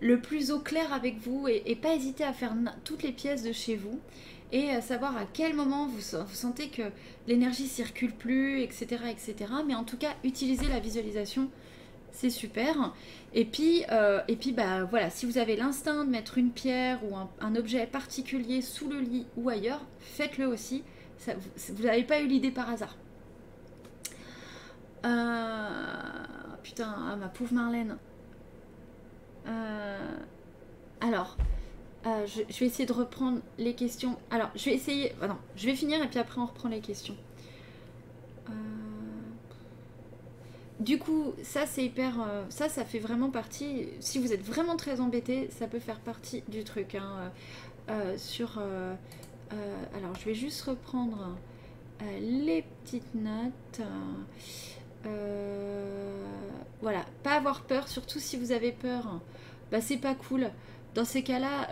[0.00, 3.52] le plus au clair avec vous et, pas hésiter à faire toutes les pièces de
[3.52, 3.98] chez vous
[4.52, 6.82] et à savoir à quel moment vous, vous sentez que
[7.26, 9.34] l'énergie circule plus, etc., etc.
[9.66, 11.50] Mais en tout cas, utilisez la visualisation
[12.16, 12.92] c'est super.
[13.34, 16.98] Et puis, euh, et puis bah, voilà, si vous avez l'instinct de mettre une pierre
[17.04, 20.82] ou un, objet particulier sous le lit ou ailleurs, faites-le aussi.
[21.26, 22.96] vous n'avez pas eu l'idée par hasard.
[25.04, 27.98] Euh, putain, ah, ma pauvre Marlène.
[29.46, 30.16] Euh,
[31.02, 31.36] alors,
[32.04, 34.16] je, vais essayer de reprendre les questions.
[34.30, 35.12] Alors, je vais essayer.
[35.20, 37.16] Ah non, je vais finir et puis après on reprend les questions.
[40.80, 42.20] Du coup, ça c'est hyper.
[42.20, 43.88] Euh, ça, ça fait vraiment partie.
[44.00, 46.94] Si vous êtes vraiment très embêté, ça peut faire partie du truc.
[46.94, 47.32] Hein,
[47.88, 48.58] euh, euh, sur.
[49.94, 51.36] alors, je vais juste reprendre
[52.20, 53.80] les petites notes.
[56.82, 59.20] voilà, pas avoir peur, surtout si vous avez peur.
[59.72, 60.50] Bah, c'est pas cool.
[60.96, 61.68] Dans ces cas-là,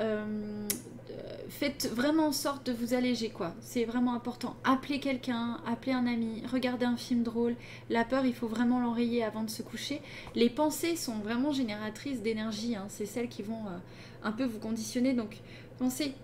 [1.49, 3.55] faites vraiment en sorte de vous alléger, quoi.
[3.61, 4.57] C'est vraiment important.
[4.65, 7.55] Appelez quelqu'un, appelez un ami, regardez un film drôle.
[7.91, 10.01] La peur, il faut vraiment l'enrayer avant de se coucher.
[10.35, 12.77] Les pensées sont vraiment génératrices d'énergie.
[12.77, 12.87] Hein.
[12.89, 13.79] C'est celles qui vont euh,
[14.23, 15.15] un peu vous conditionner.
[15.15, 15.37] Donc,
[15.79, 16.15] pensez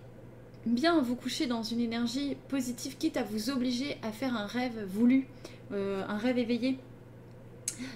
[0.65, 4.85] bien vous coucher dans une énergie positive, quitte à vous obliger à faire un rêve
[4.85, 5.27] voulu,
[5.71, 6.77] euh, un rêve éveillé.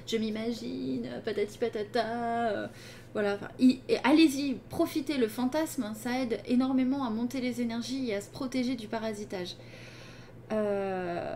[0.07, 2.49] Je m'imagine, patati patata.
[2.49, 2.67] Euh,
[3.15, 3.37] voilà,
[4.03, 8.75] allez-y, profitez, le fantasme, ça aide énormément à monter les énergies et à se protéger
[8.75, 9.55] du parasitage.
[10.51, 11.33] Euh,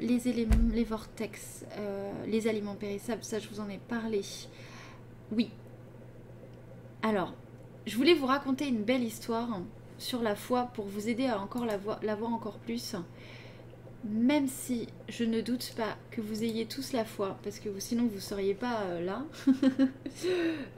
[0.00, 4.22] les éléments, les vortex, euh, les aliments périssables, ça je vous en ai parlé.
[5.30, 5.50] Oui.
[7.02, 7.34] Alors,
[7.86, 9.60] je voulais vous raconter une belle histoire
[9.98, 12.96] sur la foi pour vous aider à encore la, la voir encore plus
[14.04, 18.06] même si je ne doute pas que vous ayez tous la foi, parce que sinon
[18.06, 19.24] vous ne seriez pas euh, là.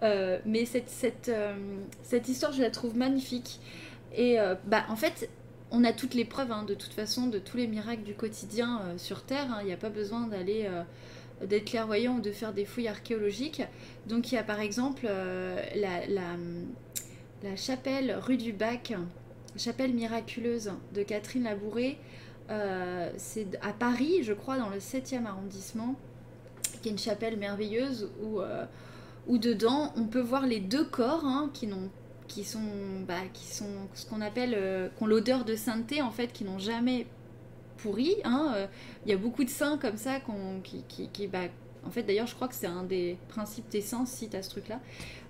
[0.03, 1.55] Euh, mais cette, cette, euh,
[2.03, 3.61] cette, histoire, je la trouve magnifique.
[4.15, 5.31] Et bah, en fait,
[5.71, 8.83] on a toutes les preuves, hein, de toute façon, de tous les miracles du quotidien
[8.97, 9.47] sur Terre.
[9.51, 9.59] Hein.
[9.63, 10.69] Il n'y a pas besoin d'aller
[11.43, 13.63] d'être clairvoyant ou de faire des fouilles archéologiques.
[14.07, 16.37] Donc il y a par exemple la, la,
[17.43, 18.95] la, chapelle rue du Bac,
[19.57, 21.99] chapelle miraculeuse de Catherine Labouré,
[22.51, 25.95] euh, c'est à Paris, je crois, dans le 7e arrondissement,
[26.83, 28.65] qui est une chapelle merveilleuse où, euh,
[29.27, 31.69] où dedans on peut voir les deux corps hein, qui,
[32.27, 32.61] qui, sont,
[33.07, 36.45] bah, qui sont ce qu'on appelle, euh, qui ont l'odeur de sainteté en fait, qui
[36.45, 37.07] n'ont jamais
[37.77, 38.17] pourri.
[38.25, 38.69] Hein,
[39.05, 40.19] il y a beaucoup de saints comme ça
[40.65, 41.49] qui, qui, qui, bah,
[41.87, 44.51] En fait, d'ailleurs, je crois que c'est un des principes d'essence, si tu as ce
[44.51, 44.81] truc-là.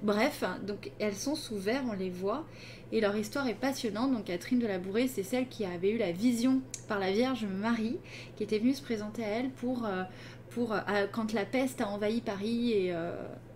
[0.02, 2.44] Bref, donc elles sont sous verre, on les voit.
[2.92, 4.12] Et leur histoire est passionnante.
[4.12, 7.46] Donc Catherine de la Bourrée, c'est celle qui avait eu la vision par la Vierge
[7.46, 7.98] Marie,
[8.36, 10.02] qui était venue se présenter à elle pour, euh,
[10.58, 13.12] euh, quand la peste a envahi Paris et, euh,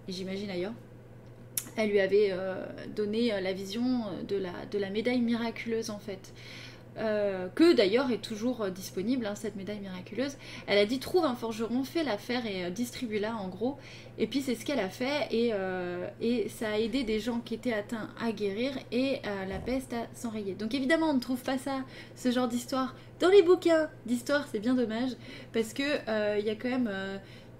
[0.08, 0.74] j'imagine ailleurs.
[1.76, 2.32] Elle lui avait
[2.94, 6.32] donné la vision de la médaille miraculeuse en fait.
[6.96, 10.36] Euh, que d'ailleurs est toujours euh, disponible, hein, cette médaille miraculeuse.
[10.68, 13.78] Elle a dit trouve un forgeron, fais l'affaire et euh, distribue-la en gros.
[14.16, 17.72] Et puis c'est ce qu'elle a fait et, ça a aidé des gens qui étaient
[17.72, 20.54] atteints à guérir et la peste à s'enrayer.
[20.54, 21.80] Donc évidemment on ne trouve pas ça,
[22.14, 25.10] ce genre d'histoire, dans les bouquins d'histoire, c'est bien dommage
[25.52, 26.88] parce que il y a quand même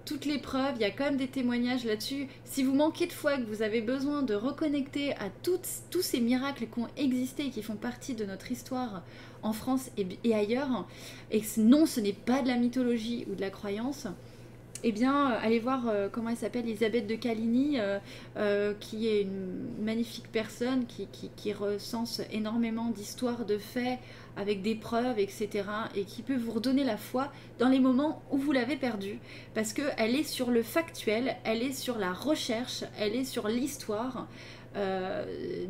[0.05, 2.27] toutes les preuves, il y a quand même des témoignages là-dessus.
[2.43, 6.67] Si vous manquez de foi, que vous avez besoin de reconnecter à tous ces miracles
[6.67, 9.01] qui ont existé et qui font partie de notre histoire
[9.41, 10.87] en France et, ailleurs,
[11.31, 14.07] et non, ce n'est pas de la mythologie ou de la croyance,
[14.87, 17.79] eh bien, euh, allez voir euh, comment elle s'appelle, Elisabeth de Caligny,
[18.37, 23.97] euh, qui est une magnifique personne qui, recense énormément d'histoires, de faits,
[24.37, 25.63] avec des preuves, etc.
[25.95, 29.17] Et qui peut vous redonner la foi dans les moments où vous l'avez perdue.
[29.55, 34.27] Parce qu'elle est sur le factuel, elle est sur la recherche, elle est sur l'histoire.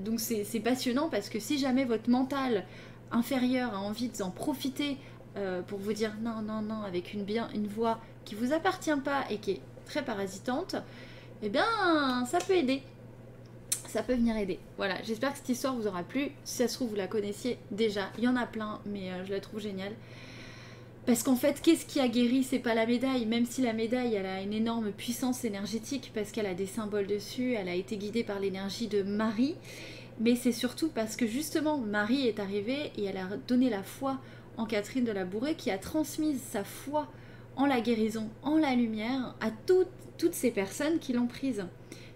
[0.04, 2.66] Donc c'est passionnant parce que si jamais votre mental
[3.12, 4.98] inférieur a envie d'en profiter
[5.68, 9.52] pour vous dire non, non, non, avec une voix qui vous appartient pas et qui
[9.52, 10.76] est très parasitante,
[11.42, 11.66] eh bien
[12.26, 12.82] ça peut aider
[13.96, 14.60] ça peut venir aider.
[14.76, 16.32] Voilà, j'espère que cette histoire vous aura plu.
[16.44, 18.10] Si ça se trouve, vous la connaissiez déjà.
[18.18, 19.94] Il y en a plein, mais euh, je la trouve géniale.
[21.06, 22.44] Parce qu'en fait, qu'est-ce qui a guéri?
[22.44, 26.32] C'est pas la médaille, même si la médaille, elle a une énorme puissance énergétique parce
[26.32, 29.56] qu'elle a des symboles dessus, elle a été guidée par l'énergie de Marie.
[30.20, 34.18] Mais c'est surtout parce que justement, Marie est arrivée et elle a donné la foi
[34.58, 37.08] en Catherine de la Bourrée qui a transmis sa foi
[37.56, 39.88] en la guérison, en la lumière à toutes,
[40.18, 41.66] toutes ces personnes qui l'ont prise.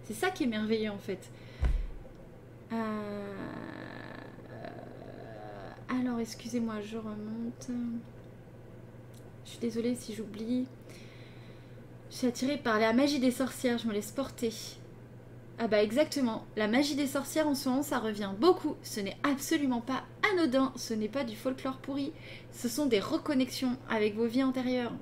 [0.04, 1.30] C'est ça qui est merveilleux en fait.
[2.72, 2.76] Euh,
[5.90, 7.68] alors, excusez-moi, je remonte.
[9.46, 10.68] Je suis désolée si j'oublie.
[12.12, 14.52] Je suis attirée par la magie des sorcières, je me laisse porter.
[15.62, 19.18] Ah bah exactement, la magie des sorcières en ce moment ça revient beaucoup, ce n'est
[19.24, 22.14] absolument pas anodin, ce n'est pas du folklore pourri,
[22.54, 24.94] ce sont des reconnexions avec vos vies antérieures.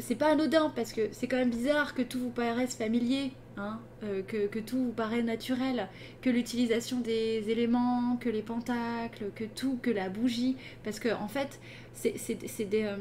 [0.00, 3.78] C'est pas anodin parce que c'est quand même bizarre que tout vous paraisse familier, Hein,
[4.04, 5.88] euh, que, tout vous paraît naturel,
[6.22, 11.28] que l'utilisation des éléments, que les pentacles, que tout, que la bougie, parce que en
[11.28, 11.60] fait,
[11.92, 12.96] c'est des, euh,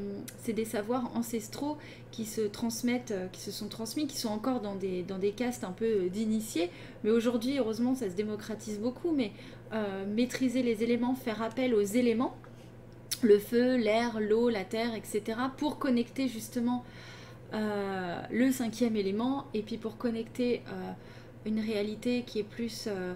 [0.52, 1.78] des, savoirs ancestraux
[2.12, 5.32] qui se transmettent, euh, qui se sont transmis, qui sont encore dans des, dans des
[5.32, 6.70] castes un peu d'initiés,
[7.06, 9.32] mais aujourd'hui, heureusement, ça se démocratise beaucoup, mais
[10.08, 12.36] maîtriser les éléments, faire appel aux éléments,
[13.22, 16.84] le feu, l'air, l'eau, la terre, etc., pour connecter justement
[17.54, 20.92] euh, le cinquième élément, et puis pour connecter euh,
[21.46, 23.14] une réalité qui est plus euh,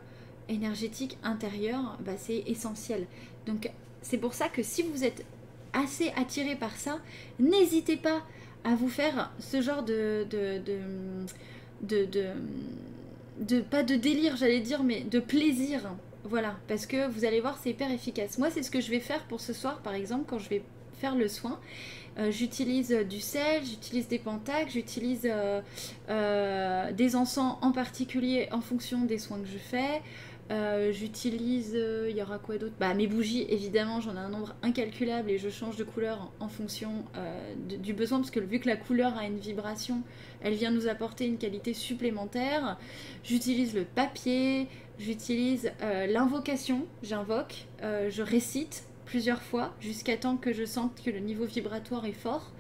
[0.50, 3.06] énergétique, intérieure, bah, c'est essentiel.
[3.46, 3.70] Donc
[4.02, 5.26] c'est pour ça que si vous êtes
[5.74, 7.00] assez attiré par ça,
[7.40, 8.24] n'hésitez pas
[8.64, 10.60] à vous faire ce genre de, de,
[11.82, 12.28] de, de,
[13.40, 15.82] de pas de délire, j'allais dire, mais de plaisir.
[16.24, 18.38] Voilà, parce que vous allez voir, c'est hyper efficace.
[18.38, 20.64] Moi, c'est ce que je vais faire pour ce soir, par exemple, quand je vais
[20.94, 21.60] faire le soin.
[22.18, 25.62] Euh, j'utilise du sel, j'utilise des pentacles, j'utilise euh,
[26.10, 30.02] euh, des encens en particulier en fonction des soins que je fais.
[30.92, 32.76] j'utilise, il y aura quoi d'autre?
[32.80, 36.48] Bah mes bougies, évidemment, j'en ai un nombre incalculable et je change de couleur en,
[36.48, 37.06] fonction
[37.80, 40.04] du besoin parce que vu que la couleur a une vibration,
[40.42, 42.78] elle vient nous apporter une qualité supplémentaire.
[43.24, 44.68] J'utilise le papier,
[45.00, 51.46] j'utilise l'invocation, j'invoque, je récite plusieurs fois jusqu'à temps que je sente que le niveau
[51.46, 52.52] vibratoire est fort.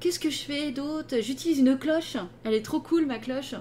[0.00, 1.20] Qu'est-ce que je fais d'autre?
[1.20, 2.16] J'utilise une cloche.
[2.44, 3.54] Elle est trop cool ma cloche.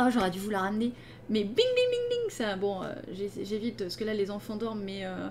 [0.00, 0.92] Oh, j'aurais dû vous la ramener.
[1.30, 2.56] Mais bing bing bing bing ça.
[2.56, 2.92] Bon, euh,
[3.42, 5.28] j'évite parce que là les enfants dorment, mais euh,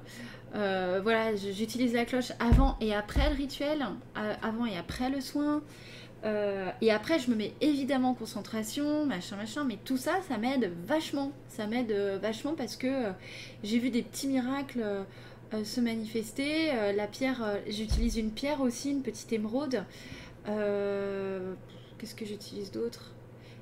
[0.56, 3.86] euh, voilà, j'utilise la cloche avant et après le rituel,
[4.44, 5.64] avant et après le soin.
[6.82, 10.72] Et après, je me mets évidemment en concentration, machin, machin, mais tout ça, ça m'aide
[10.86, 11.32] vachement.
[11.48, 13.12] Ça m'aide vachement parce que
[13.64, 15.06] j'ai vu des petits miracles
[15.54, 16.72] euh, se manifester.
[16.74, 19.84] Euh, la pierre, euh, j'utilise une pierre aussi, une petite émeraude.
[20.46, 23.12] Qu'est-ce que j'utilise d'autre?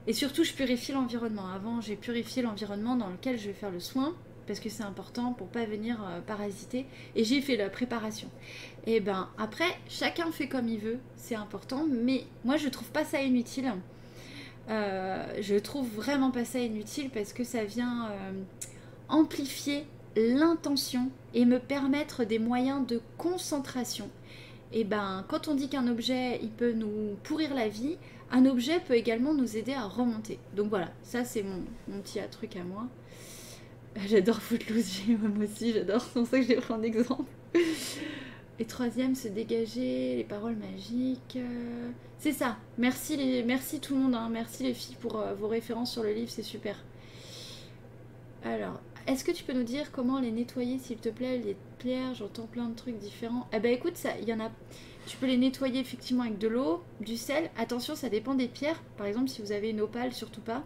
[0.07, 1.47] Et surtout, je purifie l'environnement.
[1.53, 5.33] Avant, j'ai purifié l'environnement dans lequel je vais faire le soin parce que c'est important
[5.33, 5.97] pour pas venir
[6.27, 6.85] parasiter.
[7.15, 8.29] Et j'ai fait la préparation.
[8.87, 11.85] Et ben après, chacun fait comme il veut, c'est important.
[11.89, 13.73] Mais moi, je trouve pas ça inutile.
[14.67, 18.09] je trouve vraiment pas ça inutile parce que ça vient
[19.09, 24.09] amplifier l'intention et me permettre des moyens de concentration
[24.75, 27.97] et ben quand on dit qu'un objet il peut nous pourrir la vie,
[28.29, 30.37] un objet peut également nous aider à remonter.
[30.55, 31.63] Donc voilà, ça c'est mon,
[32.01, 32.85] petit truc à moi.
[34.07, 37.31] J'adore Footloose, moi aussi, j'adore, c'est pour ça que j'ai pris un exemple.
[38.57, 41.35] Et troisième, se dégager, les paroles magiques.
[41.35, 41.89] Euh,
[42.19, 42.57] c'est ça.
[42.77, 43.45] Merci, les...
[43.81, 44.29] Tout le monde, hein.
[44.31, 46.81] merci les filles pour euh, vos références sur le livre, c'est super.
[48.45, 52.13] Alors, est-ce que tu peux nous dire comment les nettoyer, s'il te plaît, les pierres
[52.13, 53.45] J'entends plein de trucs différents.
[53.51, 54.49] Eh ben écoute, il y en a.
[55.05, 57.49] Tu peux les nettoyer effectivement avec de l'eau, du sel.
[57.57, 58.81] Attention, ça dépend des pierres.
[58.97, 60.63] Par exemple, si vous avez une opale, surtout pas.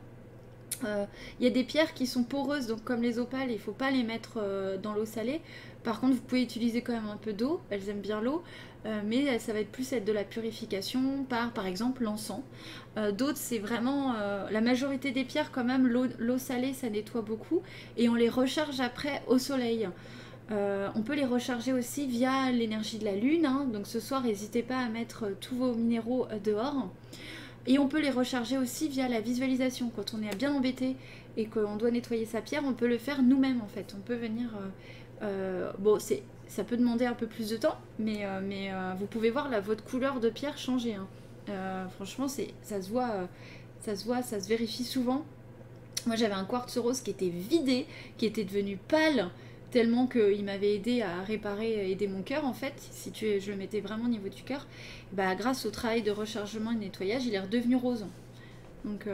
[0.85, 1.05] Euh,
[1.39, 3.73] il y a des pierres qui sont poreuses, donc comme les opales, il ne faut
[3.73, 4.39] pas les mettre
[4.81, 5.41] dans l'eau salée.
[5.83, 8.43] Par contre, vous pouvez utiliser quand même un peu d'eau, elles aiment bien l'eau,
[8.85, 12.41] euh, mais ça va être plus être de la purification par, par exemple, l'encens.
[13.17, 14.13] D'autres, c'est vraiment
[14.51, 17.61] la majorité des pierres, quand même, l'eau salée, ça nettoie beaucoup,
[17.95, 19.87] et on les recharge après au soleil.
[20.49, 23.67] on peut les recharger aussi via l'énergie de la lune, hein.
[23.71, 26.89] donc ce soir, n'hésitez pas à mettre tous vos minéraux dehors.
[27.67, 29.91] Et on peut les recharger aussi via la visualisation.
[29.95, 30.95] Quand on est bien embêté
[31.39, 33.95] et qu'on doit nettoyer sa pierre, on peut le faire nous-mêmes en fait.
[33.97, 34.49] On peut venir.
[34.55, 34.67] Euh,
[35.23, 39.05] euh, bon, c'est, ça peut demander un peu plus de temps, mais, euh, mais vous
[39.05, 40.95] pouvez voir là, votre couleur de pierre changer.
[40.95, 41.87] Hein.
[41.95, 43.27] franchement, c'est, ça se voit,
[43.79, 45.23] ça se voit, ça se vérifie souvent.
[46.05, 47.85] Moi, j'avais un quartz rose qui était vidé,
[48.17, 49.29] qui était devenu pâle
[49.71, 52.73] tellement qu'il m'avait aidé à réparer, aider mon cœur en fait.
[52.91, 54.67] Si tu, je le mettais vraiment au niveau du cœur,
[55.13, 58.05] bah, grâce au travail de rechargement et de nettoyage, il est redevenu rose.
[58.83, 59.07] Donc.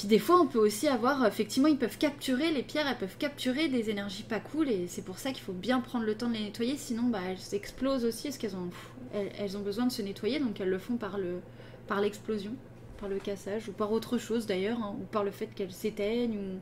[0.00, 3.18] Puis des fois, on peut aussi avoir, effectivement, ils peuvent capturer, les pierres, elles peuvent
[3.18, 6.30] capturer des énergies pas cool, et c'est pour ça qu'il faut bien prendre le temps
[6.30, 8.70] de les nettoyer, sinon bah, elles explosent aussi, parce qu'elles ont,
[9.12, 11.40] elles, ont besoin de se nettoyer, donc elles le font par le
[11.86, 12.52] par l'explosion,
[12.98, 16.60] par le cassage, ou par autre chose d'ailleurs, hein, ou par le fait qu'elles s'éteignent,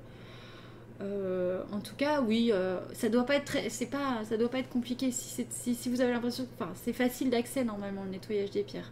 [1.00, 4.58] euh, en tout cas, oui, euh, ça doit pas être c'est pas, ça doit pas
[4.58, 5.12] être compliqué.
[5.12, 8.90] Si, si, vous avez l'impression, enfin, c'est facile d'accès normalement le nettoyage des pierres.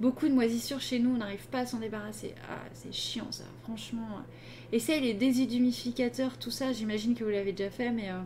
[0.00, 2.34] Beaucoup de moisissures chez nous, on n'arrive pas à s'en débarrasser.
[2.48, 4.20] Ah, c'est chiant ça, franchement.
[4.72, 6.72] Essayez les déshumidificateurs, tout ça.
[6.72, 8.20] J'imagine que vous l'avez déjà fait, mais euh,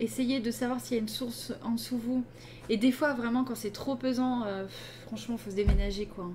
[0.00, 2.24] essayez de savoir s'il y a une source en dessous vous.
[2.68, 4.44] Et des fois, vraiment, quand c'est trop pesant,
[5.06, 6.30] franchement, faut se déménager quoi.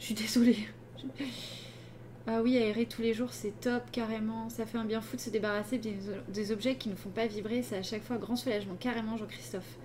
[0.00, 0.58] Je suis désolée.
[2.26, 4.48] Ah oui, aérer tous les jours, c'est top, carrément.
[4.50, 7.62] Ça fait un bien fou de se débarrasser des, objets qui ne font pas vibrer.
[7.62, 9.78] C'est à chaque fois un grand soulagement, carrément, Jean-Christophe.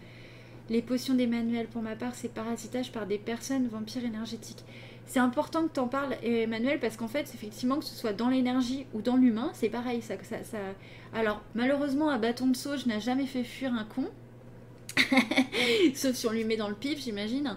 [0.70, 4.64] Les potions d'Emmanuel, pour ma part, c'est parasitage par des personnes vampires énergétiques.
[5.06, 8.30] C'est important que tu en parles, Emmanuel, parce qu'en fait, effectivement, que ce soit dans
[8.30, 10.02] l'énergie ou dans l'humain, c'est pareil.
[10.02, 10.58] Ça, ça, ça...
[11.14, 14.06] Alors, malheureusement, à bâton de sauge n'a jamais fait fuir un con.
[15.94, 17.56] Sauf si on lui met dans le pif, j'imagine.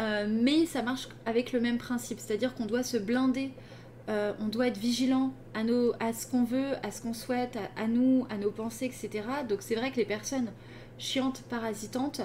[0.00, 3.52] Euh, mais ça marche avec le même principe, c'est-à-dire qu'on doit se blinder
[4.08, 5.60] euh, on doit être vigilant à,
[6.00, 9.24] à ce qu'on veut, à ce qu'on souhaite, à, nous, à nos pensées, etc.
[9.46, 10.50] Donc c'est vrai que les personnes
[10.98, 12.20] chiantes, parasitantes,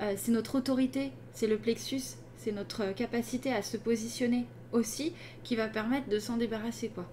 [0.00, 5.12] euh, c'est notre autorité, c'est le plexus, c'est notre capacité à se positionner aussi
[5.44, 7.06] qui va permettre de s'en débarrasser quoi.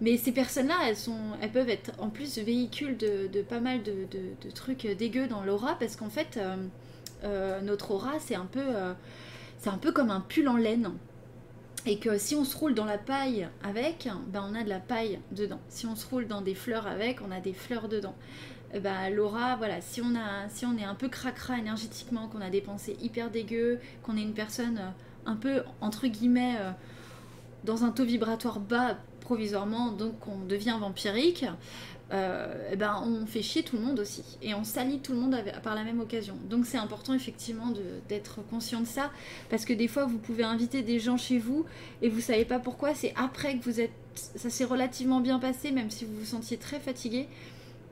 [0.00, 4.50] Mais ces personnes-là, elles, sont, elles peuvent être en plus véhicules de, pas mal de,
[4.52, 6.38] trucs dégueux dans l'aura parce qu'en fait,
[7.22, 8.64] euh, notre aura, c'est un, peu,
[9.58, 10.90] c'est un peu comme un pull en laine
[11.86, 14.80] et que si on se roule dans la paille avec, ben on a de la
[14.80, 15.60] paille dedans.
[15.68, 18.14] Si on se roule dans des fleurs avec, on a des fleurs dedans.
[18.80, 22.50] Ben, Laura, voilà, si on, a, si on est un peu cracra énergétiquement, qu'on a
[22.50, 24.90] des pensées hyper dégueu, qu'on est une personne euh,
[25.30, 26.70] un peu, entre guillemets, euh,
[27.62, 31.46] dans un taux vibratoire bas provisoirement, donc on devient vampirique,
[32.12, 34.22] euh, eh ben, on fait chier tout le monde aussi.
[34.42, 36.36] Et on salit tout le monde par la même occasion.
[36.50, 37.72] Donc c'est important effectivement
[38.08, 39.10] d'être conscient de ça.
[39.50, 41.64] Parce que des fois, vous pouvez inviter des gens chez vous
[42.02, 42.94] et vous savez pas pourquoi.
[42.94, 43.92] C'est après que vous êtes...
[44.14, 47.26] Ça s'est relativement bien passé, même si vous vous sentiez très fatigué.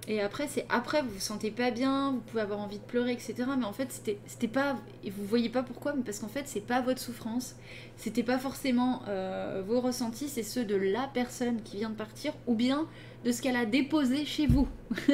[0.09, 3.13] Et après, c'est après, vous vous sentez pas bien, vous pouvez avoir envie de pleurer,
[3.13, 3.35] etc.
[3.57, 3.89] Mais en fait,
[4.27, 4.77] c'était pas.
[5.05, 7.55] Et vous voyez pas pourquoi, mais parce qu'en fait, c'est pas votre souffrance.
[7.97, 12.33] C'était pas forcément euh, vos ressentis, c'est ceux de la personne qui vient de partir,
[12.49, 12.89] ou bien
[13.25, 14.67] de ce qu'elle a déposé chez vous.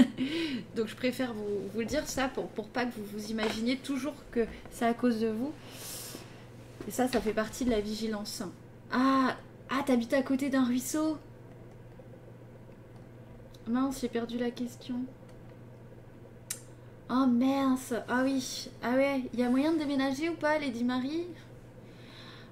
[0.77, 3.77] Donc je préfère vous, vous, le dire ça pour, pour pas que vous vous imaginiez
[3.77, 5.53] toujours que c'est à cause de vous.
[6.87, 8.43] Et ça, ça fait partie de la vigilance.
[8.91, 9.37] Ah,
[9.69, 11.19] ah t'habites à côté d'un ruisseau
[13.69, 14.97] Mince, j'ai perdu la question.
[17.11, 20.85] Oh mince Ah oui, ah ouais, il y a moyen de déménager ou pas, Lady
[20.85, 21.27] Marie?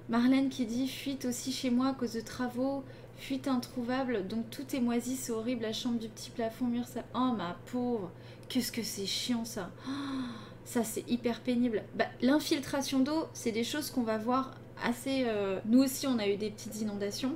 [0.09, 2.83] Marlène qui dit fuite aussi chez moi à cause de travaux,
[3.17, 7.01] fuite introuvable, donc tout est moisi, c'est horrible, la chambre du petit plafond mur, ça.
[7.15, 8.11] Oh ma pauvre
[8.47, 9.71] Qu'est-ce que c'est chiant ça
[10.65, 11.81] Ça c'est hyper pénible.
[11.95, 14.51] Bah, L'infiltration d'eau, c'est des choses qu'on va voir
[14.83, 15.23] assez.
[15.25, 17.35] Euh, nous aussi on a eu des petites inondations.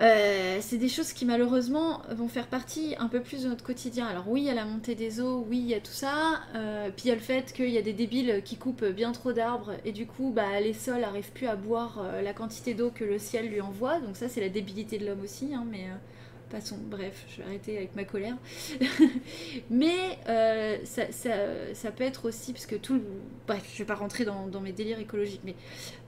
[0.00, 4.06] Euh, c'est des choses qui malheureusement vont faire partie un peu plus de notre quotidien.
[4.06, 6.40] Alors oui, il y a la montée des eaux, oui, il y a tout ça.
[6.54, 9.12] Euh, puis il y a le fait qu'il y a des débiles qui coupent bien
[9.12, 12.74] trop d'arbres et du coup, bah, les sols n'arrivent plus à boire euh, la quantité
[12.74, 14.00] d'eau que le ciel lui envoie.
[14.00, 15.54] Donc ça, c'est la débilité de l'homme aussi.
[15.54, 15.86] Hein, mais
[16.50, 18.36] Passons, bref, je vais arrêter avec ma colère.
[19.70, 20.18] Mais
[20.84, 23.00] ça, peut être aussi, parce que tout
[23.46, 25.54] Bref, je vais pas rentrer dans, mes délires écologiques, mais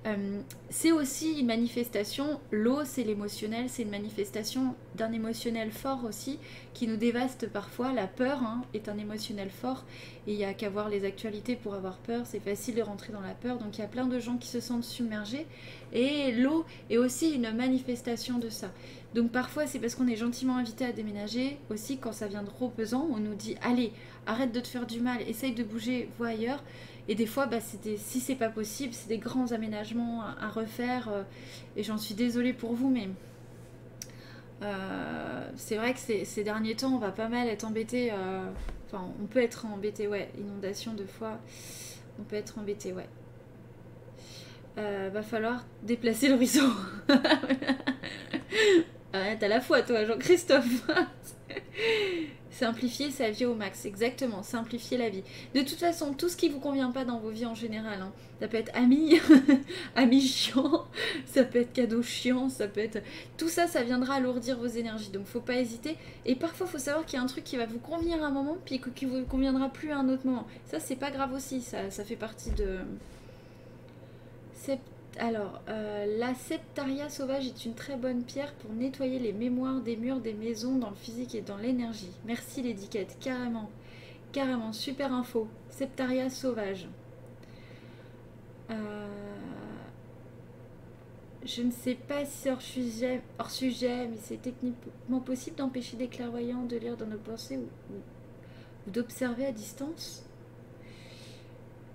[0.07, 6.39] euh, c'est aussi une manifestation, l'eau c'est l'émotionnel, c'est une manifestation d'un émotionnel fort aussi,
[6.75, 7.93] qui nous dévaste parfois.
[7.93, 9.85] La peur hein, est un émotionnel fort,
[10.27, 13.13] et il n'y a qu'à voir les actualités pour avoir peur, c'est facile de rentrer
[13.13, 15.47] dans la peur, donc il y a plein de gens qui se sentent submergés,
[15.93, 18.71] et l'eau est aussi une manifestation de ça.
[19.15, 22.69] Donc parfois c'est parce qu'on est gentiment invité à déménager aussi quand ça vient trop
[22.69, 23.93] pesant, on nous dit allez
[24.27, 26.63] arrête de te faire du mal, essaye de bouger, vois ailleurs.
[27.09, 31.09] Et des fois bah, des, si c'est pas possible, c'est des grands aménagements à, refaire
[31.09, 31.23] euh,
[31.77, 33.09] et j'en suis désolée pour vous mais
[34.63, 38.47] euh, c'est vrai que ces, derniers temps on va pas mal être embêté, euh,
[38.87, 41.39] enfin on peut être embêté ouais, inondation deux fois,
[42.19, 43.09] on peut être embêté ouais.
[44.77, 46.71] va falloir déplacer l'horizon.
[49.13, 50.87] Arrête à la fois, toi, Jean-Christophe.
[52.51, 55.25] Simplifier sa vie au max, exactement, simplifier la vie.
[55.55, 58.13] De toute façon, tout ce qui vous convient pas dans vos vies en général, hein.
[58.41, 59.19] ça peut être ami,
[59.97, 60.85] ami chiant,
[61.27, 63.03] ça peut être cadeau chiant, ça peut être...
[63.37, 65.97] Tout ça, ça viendra alourdir vos énergies, donc faut pas hésiter.
[66.27, 68.31] Et parfois, faut savoir qu'il y a un truc qui va vous convenir à un
[68.31, 70.47] moment, puis qui vous conviendra plus à un autre moment.
[70.67, 72.79] Ça, c'est pas grave aussi, ça, ça fait partie de...
[75.19, 79.97] alors, euh, la septaria sauvage est une très bonne pierre pour nettoyer les mémoires des
[79.97, 82.11] murs des maisons dans le physique et dans l'énergie.
[82.25, 83.71] Merci l'étiquette, carrément.
[84.33, 85.47] Carrément, super info.
[85.71, 86.89] Septaria sauvage.
[88.71, 89.07] Euh,
[91.45, 96.09] je ne sais pas si hors sujet, hors sujet mais c'est techniquement possible d'empêcher des
[96.09, 100.25] clairvoyants de lire dans nos pensées ou, d'observer à distance?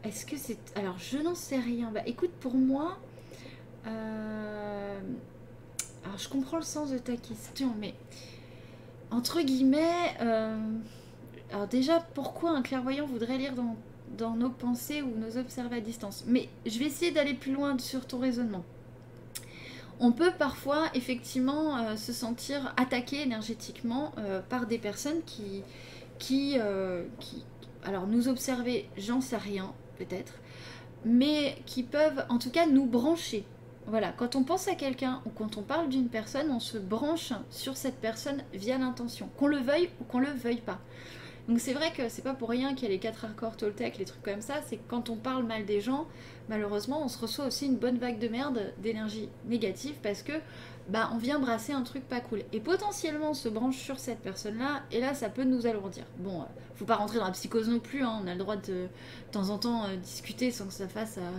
[0.03, 0.57] Est-ce que c'est...
[0.76, 1.91] Alors, je n'en sais rien.
[1.91, 2.97] Bah, écoute, pour moi,
[3.88, 5.00] euh,
[6.06, 7.94] alors, je comprends le sens de ta question, mais
[9.12, 10.58] entre guillemets, euh,
[11.52, 16.24] alors déjà, pourquoi un clairvoyant voudrait lire dans, nos pensées ou nos observer à distance?
[16.28, 18.64] Mais je vais essayer d'aller plus loin sur ton raisonnement.
[20.02, 24.14] On peut parfois effectivement euh, se sentir attaqué énergétiquement
[24.50, 25.64] par des personnes qui,
[26.20, 26.58] qui,
[27.20, 27.44] qui,
[27.84, 30.34] alors nous observer, j'en sais rien peut-être,
[31.06, 33.46] mais qui peuvent en tout cas nous brancher
[33.90, 37.34] voilà, quand on pense à quelqu'un ou quand on parle d'une personne, on se branche
[37.50, 40.80] sur cette personne via l'intention, qu'on le veuille ou qu'on le veuille pas.
[41.48, 43.98] Donc c'est vrai que c'est pas pour rien qu'il y a les quatre accords Toltec,
[43.98, 46.06] les trucs comme ça, c'est que quand on parle mal des gens,
[46.48, 50.34] malheureusement, on se reçoit aussi une bonne vague de merde, d'énergie négative, parce que
[50.90, 52.44] bah on vient brasser un truc pas cool.
[52.54, 56.04] Et potentiellement on se branche sur cette personne-là, et là ça peut nous alourdir.
[56.20, 58.56] Bon, euh, faut pas rentrer dans la psychose non plus, hein, on a le droit
[58.56, 58.88] de, de
[59.32, 61.32] temps en temps euh, discuter sans que ça fasse à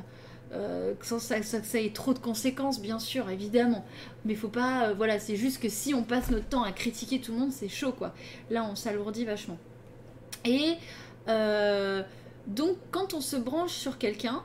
[0.53, 3.85] euh, sans ça, ça, ait trop de conséquences, bien sûr, évidemment.
[4.25, 4.89] Mais faut pas.
[4.89, 7.53] Euh, voilà, c'est juste que si on passe notre temps à critiquer tout le monde,
[7.53, 8.13] c'est chaud, quoi.
[8.51, 9.59] Là, on s'alourdit vachement.
[10.45, 10.75] Et
[11.29, 12.03] euh,
[12.47, 14.43] donc, quand on se branche sur quelqu'un,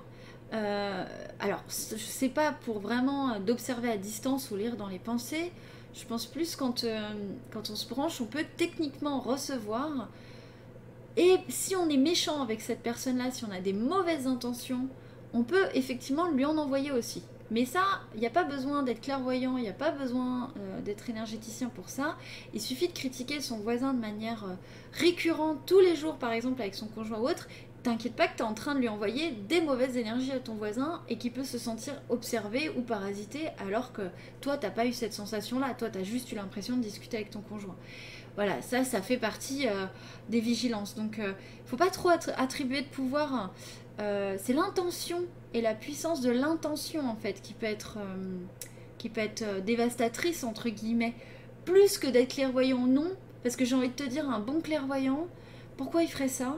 [1.40, 5.52] alors, je sais pas pour vraiment d'observer à distance ou lire dans les pensées.
[5.94, 6.86] Je pense plus quand,
[7.52, 10.08] quand on se branche, on peut techniquement recevoir.
[11.18, 14.88] Et si on est méchant avec cette personne-là, si on a des mauvaises intentions,
[15.36, 17.22] on peut effectivement lui en envoyer aussi.
[17.52, 17.84] Mais ça,
[18.16, 21.70] il n'y a pas besoin d'être clairvoyant, il n'y a pas besoin euh, d'être énergéticien
[21.70, 22.18] pour ça.
[22.54, 24.56] Il suffit de critiquer son voisin de manière euh,
[24.94, 27.48] récurrente tous les jours, par exemple avec son conjoint ou autre.
[27.84, 30.56] T'inquiète pas que tu es en train de lui envoyer des mauvaises énergies à ton
[30.56, 34.10] voisin et qu'il peut se sentir observé ou parasité alors que
[34.42, 35.76] toi, t'as pas eu cette sensation-là.
[35.78, 37.76] Toi, tu as juste eu l'impression de discuter avec ton conjoint.
[38.38, 39.86] Voilà, ça, ça fait partie euh,
[40.30, 40.96] des vigilances.
[40.96, 41.36] Donc, il
[41.68, 43.52] faut pas trop attribuer de pouvoir
[44.00, 45.24] euh, c'est l'intention
[45.54, 48.38] et la puissance de l'intention en fait qui peut être, euh,
[48.98, 51.14] qui peut être euh, dévastatrice entre guillemets,
[51.64, 53.12] plus que d'être clairvoyant non,
[53.44, 55.28] parce que j'ai envie de te dire un bon clairvoyant,
[55.78, 56.58] pourquoi il ferait ça?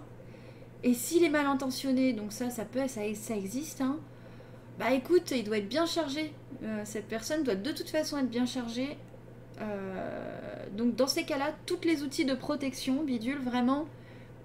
[0.84, 3.97] Et s'il est mal intentionné, donc ça, ça peut, ça, ça existe, hein,
[4.80, 6.34] bah écoute, il doit être bien chargé.
[6.85, 8.95] cette personne doit de toute façon être bien chargée.
[10.73, 13.85] donc dans ces cas-là, tous les outils de protection, bidule, vraiment,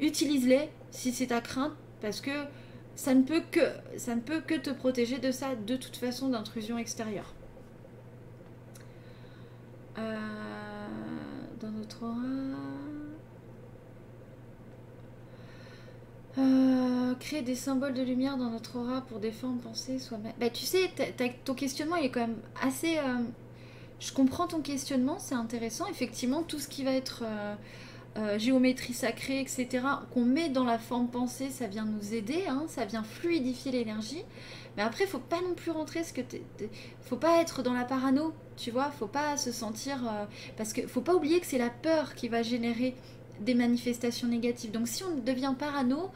[0.01, 2.31] utilise-les si c'est ta crainte, parce que
[2.94, 3.60] ça ne peut que,
[3.97, 7.35] ça ne peut que te protéger de ça, de toute façon, d'intrusion extérieure.
[9.98, 10.16] Euh,
[11.60, 12.16] dans notre aura.
[16.39, 20.32] Euh, créer des symboles de lumière dans notre aura pour formes pensées soi-même.
[20.40, 20.90] Bah, tu sais,
[21.44, 22.98] ton questionnement il est quand même assez.
[22.98, 23.23] Euh,
[24.01, 25.86] je comprends ton questionnement, c'est intéressant.
[25.89, 27.23] Effectivement, tout ce qui va être
[28.36, 32.84] géométrie sacrée, etc., qu'on met dans la forme pensée, ça vient nous aider, hein, ça
[32.84, 34.22] vient fluidifier l'énergie.
[34.76, 36.22] Mais après, faut pas non plus rentrer ce que
[37.02, 40.24] faut pas être dans la parano, tu vois, faut pas se sentir euh,
[40.56, 42.94] parce que faut pas oublier que c'est la peur qui va générer
[43.40, 44.70] des manifestations négatives.
[44.70, 46.10] Donc si on devient parano,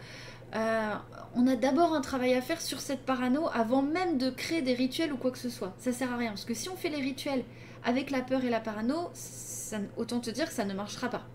[0.54, 0.94] euh,
[1.34, 4.74] on a d'abord un travail à faire sur cette parano avant même de créer des
[4.74, 5.74] rituels ou quoi que ce soit.
[5.78, 7.44] Ça sert à rien parce que si on fait les rituels
[7.84, 11.26] avec la peur et la parano, ça, autant te dire que ça ne marchera pas.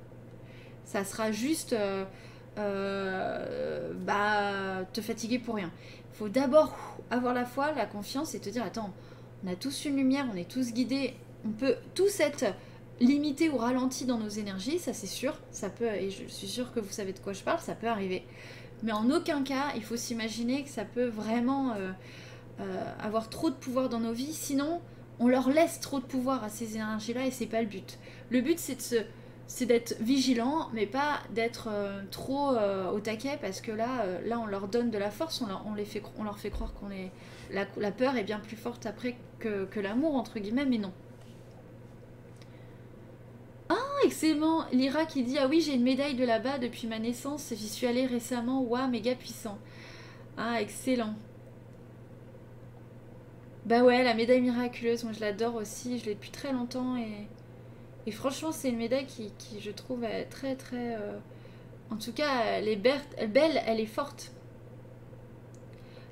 [0.91, 1.73] Ça sera juste
[2.57, 5.72] euh, bah, te fatiguer pour rien.
[6.13, 6.76] Il faut d'abord
[7.09, 8.93] avoir la foi, la confiance et te dire attends,
[9.45, 11.13] on a tous une lumière, on est tous guidés,
[11.45, 12.43] on peut tous être
[12.99, 16.73] limités ou ralentis dans nos énergies, ça c'est sûr, ça peut, et je suis sûre
[16.73, 18.26] que vous savez de quoi je parle, ça peut arriver.
[18.84, 21.91] Mais en aucun cas, il faut s'imaginer que ça peut vraiment euh,
[22.59, 24.81] euh, avoir trop de pouvoir dans nos vies, sinon
[25.19, 27.97] on leur laisse trop de pouvoir à ces énergies-là et c'est pas le but.
[28.30, 28.95] Le but c'est de se
[29.53, 34.25] c'est d'être vigilant, mais pas d'être euh, trop euh, au taquet, parce que là, euh,
[34.25, 37.11] là, on leur donne de la force, on leur, fait, croire qu'on est...
[37.51, 40.93] La, la, peur est bien plus forte après que, que l'amour, entre guillemets, mais non.
[43.67, 43.75] Ah,
[44.05, 47.67] excellent Lyra qui dit, ah oui, j'ai une médaille de là-bas depuis ma naissance, j'y
[47.67, 49.59] suis allée récemment, waouh, méga puissant.
[50.37, 51.13] Ah, excellent.
[53.65, 57.27] Bah ouais, la médaille miraculeuse, moi je l'adore aussi, je l'ai depuis très longtemps et...
[58.07, 60.95] Et franchement, c'est une médaille qui, je trouve, est très, très.
[60.95, 61.17] Euh,
[61.91, 64.31] en tout cas, elle est belle, elle est forte.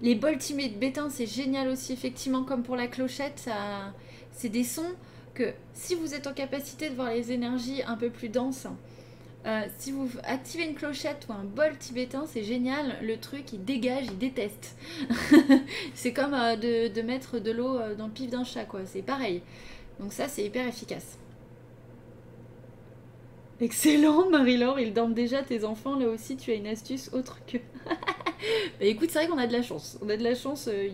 [0.01, 3.49] Les bols timés de bétain, c'est génial aussi, effectivement, comme pour la clochette.
[4.31, 4.93] C'est des sons
[5.33, 8.67] que, si vous êtes en capacité de voir les énergies un peu plus denses,
[9.45, 12.97] euh, si vous activez une clochette ou un bol tibétain, c'est génial.
[13.01, 14.77] Le truc, il dégage, il déteste.
[15.95, 18.81] c'est comme euh, de, de, mettre de l'eau dans le pif d'un chat, quoi.
[18.85, 19.41] C'est pareil.
[19.99, 21.17] Donc ça, c'est hyper efficace.
[23.61, 27.57] Excellent, Marie-Laure, ils dorment déjà, tes enfants, là aussi, tu as une astuce autre que...
[27.88, 29.99] bah écoute, c'est vrai qu'on a de la chance.
[30.02, 30.88] On a de la chance, euh,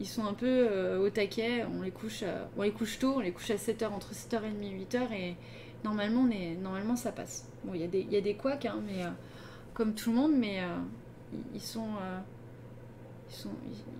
[0.00, 2.24] ils, sont un peu euh, au taquet, on les, couche,
[2.56, 5.36] on les couche tôt, on les couche à 7h, entre 7h30 et 8h, et
[5.84, 7.46] normalement, on est, normalement ça passe.
[7.62, 9.10] Bon, il y, a des, y a des couacs, hein, mais, euh,
[9.72, 10.60] comme tout le monde, mais
[11.54, 11.90] ils sont...
[13.28, 13.50] Ils, sont,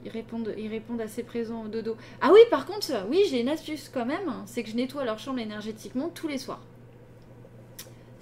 [0.04, 1.96] ils, répondent, ils répondent assez présents au dodo.
[2.20, 5.18] Ah oui, par contre, oui, j'ai une astuce quand même, c'est que je nettoie leur
[5.18, 6.60] chambre énergétiquement tous les soirs.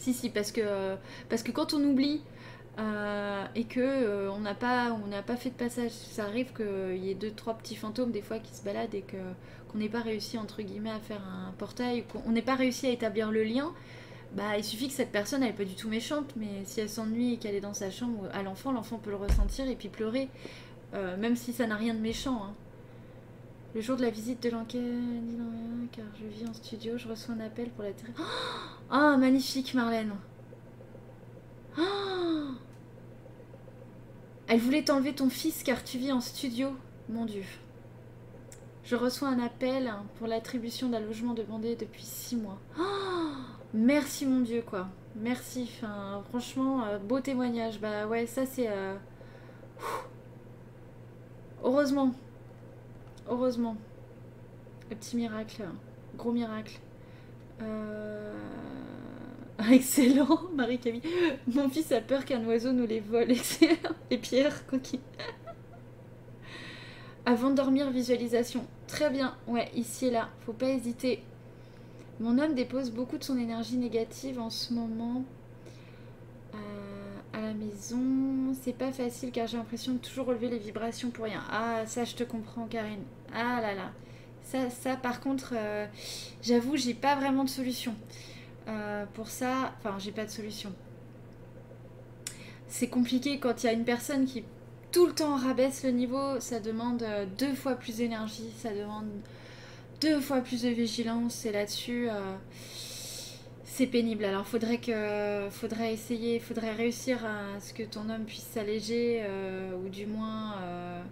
[0.04, 0.96] Si, si, parce que,
[1.30, 2.20] parce que quand on oublie
[2.78, 6.52] euh, et que euh, on n'a pas, on n'a pas fait de passage, ça arrive
[6.52, 9.16] qu'il y ait deux, trois petits fantômes des fois qui se baladent et que
[9.66, 12.90] qu'on n'ait pas réussi entre guillemets à faire un portail, qu'on n'ait pas réussi à
[12.90, 13.72] établir le lien.
[14.32, 16.90] Bah, il suffit que cette personne, elle n'est pas du tout méchante, mais si elle
[16.90, 19.88] s'ennuie et qu'elle est dans sa chambre à l'enfant, l'enfant peut le ressentir et puis
[19.88, 20.28] pleurer,
[20.92, 22.42] euh, même si ça n'a rien de méchant.
[22.44, 22.52] Hein.
[23.74, 24.80] Le jour de la visite de l'enquête,
[25.90, 28.10] car je vis en studio, je reçois un appel pour la terre.
[28.92, 30.14] Oh, magnifique Marlène.
[31.76, 31.82] Oh
[34.46, 36.76] Elle voulait t'enlever ton fils car tu vis en studio.
[37.08, 37.42] Mon Dieu.
[38.84, 42.60] Je reçois un appel pour l'attribution d'un logement demandé depuis six mois.
[43.74, 44.88] Merci mon Dieu quoi.
[45.16, 45.68] Merci.
[46.28, 47.80] Franchement, euh, beau témoignage.
[47.80, 48.68] Bah ouais, ça c'est.
[48.68, 48.94] Euh,
[51.64, 52.12] Heureusement,
[53.28, 53.76] Heureusement.
[54.90, 55.64] Le petit miracle.
[56.16, 56.80] Gros miracle.
[57.62, 58.32] Euh,
[59.70, 61.02] excellent, Marie-Camille.
[61.52, 63.30] Mon fils a peur qu'un oiseau nous les vole.
[63.30, 63.94] Excellent.
[64.10, 65.00] Et Pierre, coquille.
[67.26, 68.66] Avant de dormir, visualisation.
[68.86, 69.36] Très bien.
[69.46, 70.28] Ouais, ici et là.
[70.44, 71.22] Faut pas hésiter.
[72.20, 75.24] Mon homme dépose beaucoup de son énergie négative en ce moment
[77.34, 78.54] à la maison.
[78.62, 81.42] C'est pas facile car j'ai l'impression de toujours relever les vibrations pour rien.
[81.50, 83.02] Ah, ça, je te comprends, Karine.
[83.34, 83.92] Ah là là.
[84.42, 85.86] Ça, ça par contre, euh,
[86.42, 87.94] j'avoue, j'ai pas vraiment de solution.
[88.68, 90.72] Euh, pour ça, enfin, j'ai pas de solution.
[92.68, 94.44] C'est compliqué quand il y a une personne qui
[94.92, 96.40] tout le temps rabaisse le niveau.
[96.40, 98.50] Ça demande euh, deux fois plus d'énergie.
[98.58, 99.08] Ça demande
[100.00, 101.44] deux fois plus de vigilance.
[101.46, 102.08] Et là-dessus
[103.74, 104.24] c'est pénible.
[104.24, 109.72] Alors faudrait que faudrait essayer, faudrait réussir à ce que ton homme puisse s'alléger euh,
[109.74, 111.02] ou du moins euh,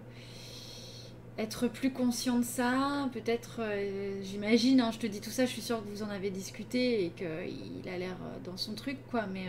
[1.37, 3.09] être plus conscient de ça.
[3.11, 6.09] Peut-être, euh, j'imagine, hein, je te dis tout ça, je suis sûre que vous en
[6.09, 8.15] avez discuté et qu'il a l'air
[8.45, 9.25] dans son truc, quoi.
[9.33, 9.47] Mais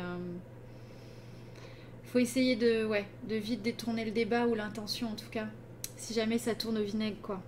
[2.06, 5.46] faut essayer de, ouais, de vite détourner le débat ou l'intention en tout cas.
[5.96, 7.40] Si jamais ça tourne au vinaigre, quoi.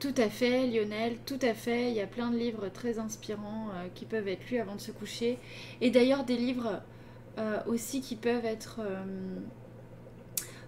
[0.00, 1.90] Tout à fait, Lionel, tout à fait.
[1.90, 4.80] Il y a plein de livres très inspirants euh, qui peuvent être lus avant de
[4.80, 5.38] se coucher.
[5.82, 6.80] Et d'ailleurs, des livres
[7.38, 9.04] euh, aussi qui peuvent être euh,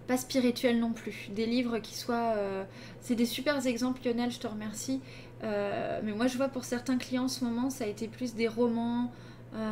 [0.05, 1.29] pas spirituels non plus.
[1.31, 2.35] Des livres qui soient.
[3.01, 5.01] c'est des super exemples, Lionel, je te remercie.
[5.41, 8.47] mais moi, je vois pour certains clients en ce moment, ça a été plus des
[8.47, 9.11] romans.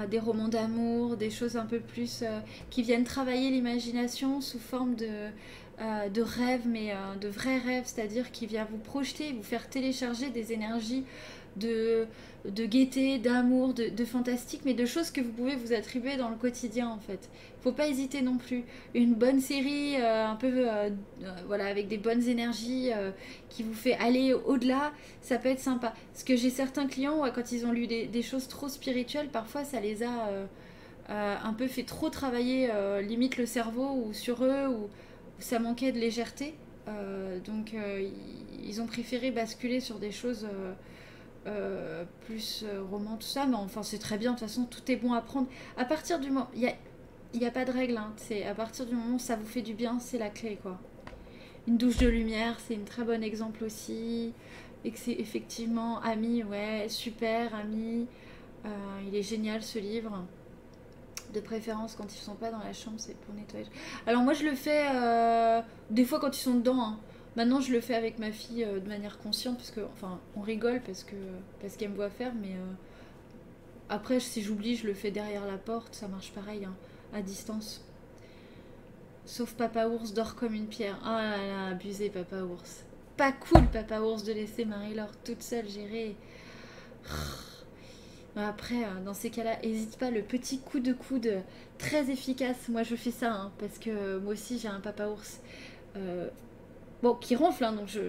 [0.10, 2.24] des romans d'amour, des choses un peu plus
[2.70, 5.30] qui viennent travailler l'imagination sous forme de,
[5.82, 9.68] euh, de rêves, mais euh, de vrais rêves, c'est-à-dire qui vient vous projeter, vous faire
[9.68, 11.06] télécharger des énergies
[11.56, 12.06] de,
[12.46, 16.36] de gaieté, d'amour, de, fantastique, mais de choses que vous pouvez vous attribuer dans le
[16.36, 17.30] quotidien en fait.
[17.62, 18.64] Faut pas hésiter non plus.
[18.94, 20.68] Une bonne série, euh, un peu
[21.48, 22.92] voilà, avec des bonnes énergies
[23.50, 24.92] qui vous fait aller au-delà,
[25.22, 25.96] ça peut être sympa.
[26.14, 29.64] Parce que j'ai certains clients, quand ils ont lu des, des, choses trop spirituelles, parfois
[29.64, 30.30] ça les a
[31.10, 32.70] un peu fait trop travailler
[33.02, 34.88] limite le cerveau ou sur eux ou
[35.44, 36.56] ça manquait de légèreté.
[36.88, 38.10] Euh, donc euh,
[38.64, 40.48] ils ont préféré basculer sur des choses
[41.48, 43.46] euh, plus romans, tout ça.
[43.46, 44.32] Mais enfin, c'est très bien.
[44.34, 45.48] De toute façon, tout est bon à prendre.
[45.78, 46.50] À partir du moment.
[46.54, 46.74] Il n'y a,
[47.34, 47.98] y a pas de règle.
[47.98, 48.14] Hein.
[48.18, 50.58] C'est à partir du moment où ça vous fait du bien, c'est la clé.
[50.62, 50.80] quoi.
[51.68, 54.34] Une douche de lumière, c'est un très bon exemple aussi.
[54.84, 58.08] Et que c'est effectivement Ami, ouais, super, Ami.
[59.08, 60.26] il est génial ce livre
[61.34, 63.66] de préférence quand ils sont pas dans la chambre, c'est pour nettoyer.
[64.08, 66.82] Alors moi je le fais euh, des fois quand ils sont dedans.
[66.82, 67.00] Hein.
[67.36, 70.42] Maintenant je le fais avec ma fille euh, de manière consciente parce que enfin on
[70.42, 71.16] rigole parce que
[71.62, 72.74] parce qu'elle me voit faire, mais euh,
[73.90, 76.76] après si j'oublie je le fais derrière la porte, ça marche pareil hein,
[77.14, 77.84] à distance.
[79.26, 81.00] Sauf Papa Ours dort comme une pierre.
[81.06, 82.84] Ah là là, abusé Papa Ours.
[83.18, 86.16] Pas cool Papa Ours de laisser Marie-Laure toute seule gérer.
[88.36, 91.42] Après, euh, dans ces cas-là, n'hésite pas, le petit coup de coude
[91.78, 92.70] très efficace.
[92.70, 95.42] Moi, je fais ça, hein, parce que moi aussi, j'ai un papa ours.
[95.98, 96.30] Euh,
[97.04, 98.00] bon, qui ronfle, hein, donc je,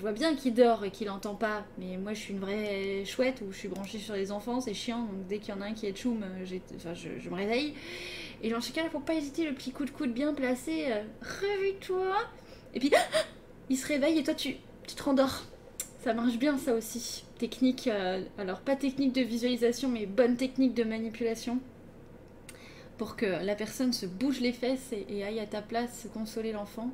[0.00, 1.64] vois bien qu'il dort et qu'il n'entend pas.
[1.78, 4.74] Mais moi, je suis une vraie chouette où je suis branchée sur les enfants, c'est
[4.74, 5.00] chiant.
[5.00, 7.74] Donc dès qu'il y en a un qui est tchoum, euh, je, me réveille.
[8.42, 10.86] Et dans ces cas-là, faut pas hésiter, le petit coup de coude bien placé.
[11.20, 12.14] Réveille-toi
[12.74, 12.92] Et puis,
[13.70, 14.54] il se réveille et toi, tu,
[14.86, 15.42] tu te rendors.
[16.04, 20.74] Ça marche bien, ça aussi technique, euh, alors pas technique de visualisation, mais bonne technique
[20.74, 21.58] de manipulation
[22.98, 26.90] pour que la personne se bouge les fesses et, aille à ta place consoler l'enfant.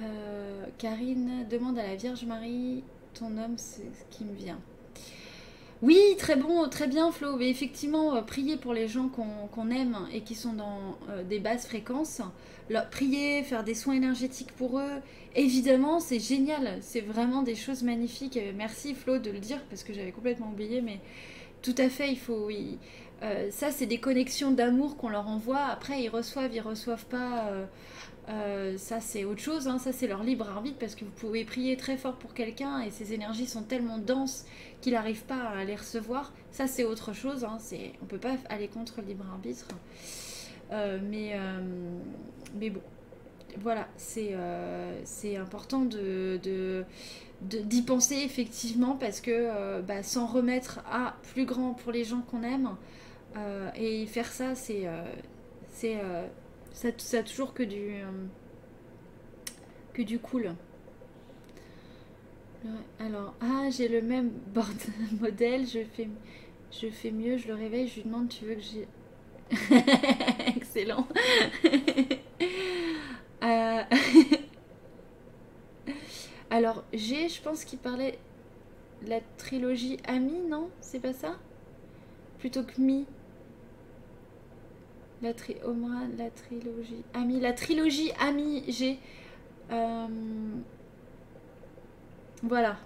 [0.00, 3.80] Euh, Karine demande à la Vierge Marie, ton homme, ce
[4.16, 4.60] qui me vient.
[5.82, 7.34] Oui, très bon, très bien Flo.
[7.36, 10.96] Mais effectivement, euh, prier pour les gens qu'on aime et qui sont dans
[11.28, 12.22] des basses fréquences.
[12.68, 15.00] Leur, prier, faire des soins énergétiques pour eux,
[15.36, 18.40] Évidemment, c'est génial, c'est vraiment des choses magnifiques.
[18.56, 20.98] Merci Flo de le dire parce que j'avais complètement oublié, mais
[21.62, 22.48] tout à fait, il faut.
[23.22, 25.60] Euh, ça, c'est des connexions d'amour qu'on leur envoie.
[25.60, 27.46] Après, ils reçoivent, ils reçoivent pas.
[27.48, 27.66] Euh,
[28.30, 29.68] euh, ça, c'est autre chose.
[29.68, 29.78] Hein.
[29.78, 32.90] Ça, c'est leur libre arbitre parce que vous pouvez prier très fort pour quelqu'un et
[32.90, 34.44] ces énergies sont tellement denses
[34.80, 36.32] qu'il n'arrive pas à les recevoir.
[36.50, 37.44] Ça, c'est autre chose.
[37.44, 37.58] Hein.
[37.60, 39.68] C'est, on peut pas aller contre le libre arbitre.
[40.70, 41.36] mais,
[42.54, 42.80] mais bon,
[43.60, 43.88] voilà,
[44.18, 46.84] euh, c'est important de,
[47.42, 52.20] d'y penser effectivement parce que euh, bah, s'en remettre à plus grand pour les gens
[52.20, 52.76] qu'on aime
[53.36, 54.86] euh, et faire ça c'est
[56.72, 57.94] ça, toujours que du
[59.92, 60.54] que du cool.
[62.98, 64.76] Alors ah j'ai le même board
[65.20, 66.08] modèle je fais
[66.70, 68.88] je fais mieux je le réveille je lui demande tu veux que j'ai
[70.56, 71.06] excellent
[73.42, 73.82] euh,
[76.50, 78.18] alors, j'ai, je pense qu'il parlait
[79.06, 80.70] la trilogie Ami, non?
[80.80, 81.36] C'est pas ça?
[82.38, 83.06] Plutôt que Mi.
[85.22, 85.56] La tri
[86.16, 87.40] la trilogie Ami.
[87.40, 88.98] La trilogie Ami, j'ai.
[89.70, 90.06] Euh,
[92.42, 92.76] voilà.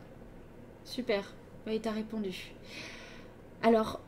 [0.84, 1.34] Super.
[1.66, 2.52] il t'a répondu.
[3.62, 4.01] Alors,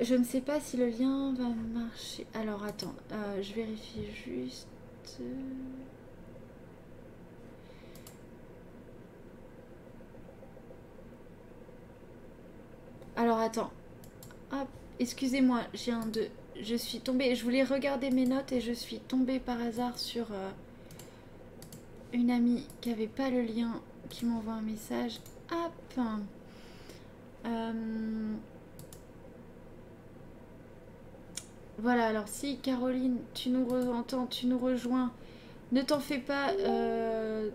[0.00, 1.48] je ne sais pas si le lien va
[1.78, 2.26] marcher.
[2.34, 2.94] Alors, attends.
[3.12, 4.68] Euh, je vérifie juste.
[13.16, 13.70] Alors attends.
[14.98, 16.28] excusez-moi, j'ai un 2.
[16.60, 20.26] Je suis tombée, je voulais regarder mes notes et je suis tombée par hasard sur
[20.32, 20.50] euh,
[22.12, 25.20] une amie qui avait pas le lien, qui m'envoie un message.
[25.50, 26.00] Hop.
[27.46, 27.72] Euh,
[31.78, 35.12] voilà, alors si Caroline, tu nous entends, tu nous rejoins,
[35.72, 37.50] ne t'en fais pas, euh,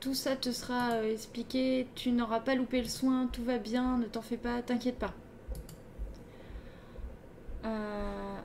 [0.00, 3.98] tout ça te sera euh, expliqué, tu n'auras pas loupé le soin, tout va bien,
[3.98, 5.12] ne t'en fais pas, t'inquiète pas.
[7.64, 8.38] Euh,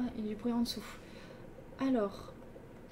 [0.00, 0.84] ah, il y a du bruit en dessous.
[1.78, 2.31] Alors,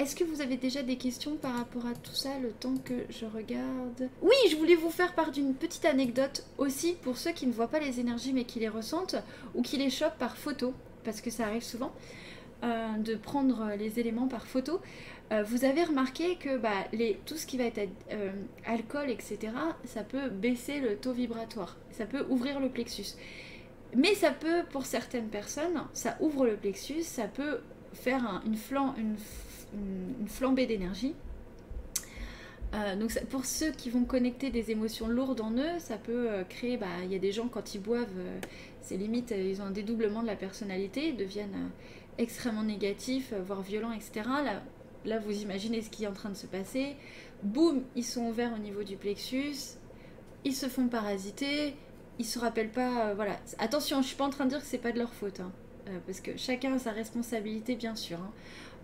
[0.01, 3.05] est-ce que vous avez déjà des questions par rapport à tout ça, le temps que
[3.11, 4.09] je regarde?
[4.23, 7.69] Oui, je voulais vous faire part d'une petite anecdote aussi pour ceux qui ne voient
[7.69, 9.17] pas les énergies mais qui les ressentent
[9.55, 10.73] ou qui les chopent par photo,
[11.05, 11.93] parce que ça arrive souvent.
[12.63, 14.81] de prendre les éléments par photo,
[15.47, 16.85] vous avez remarqué que bah,
[17.25, 17.81] tout ce qui va être
[18.67, 19.39] alcool, etc.,
[19.85, 23.17] ça peut baisser le taux vibratoire, ça peut ouvrir le plexus.
[23.95, 27.61] Mais ça peut, pour certaines personnes, ça ouvre le plexus, ça peut
[27.93, 28.57] faire une,
[28.99, 29.17] une,
[30.27, 31.15] flambée d'énergie.
[32.73, 36.45] Euh, donc pour ceux qui vont connecter des émotions lourdes en eux, ça peut euh,
[36.45, 38.39] créer, bah, il y a des gens quand ils boivent, euh,
[38.81, 41.71] c'est limite, ils ont un dédoublement de la personnalité, ils deviennent
[42.19, 44.23] extrêmement négatifs, voire violents, etc.
[45.05, 46.95] Là, vous imaginez ce qui est en train de se passer.
[47.43, 49.77] Boum, ils sont ouverts au niveau du plexus,
[50.45, 51.75] ils se font parasiter,
[52.19, 53.37] ils se rappellent pas, voilà.
[53.59, 55.41] Attention, je suis pas en train de dire que c'est pas de leur faute.
[55.41, 55.51] Hein.
[56.07, 58.19] Parce que chacun a sa responsabilité, bien sûr.
[58.19, 58.31] Hein.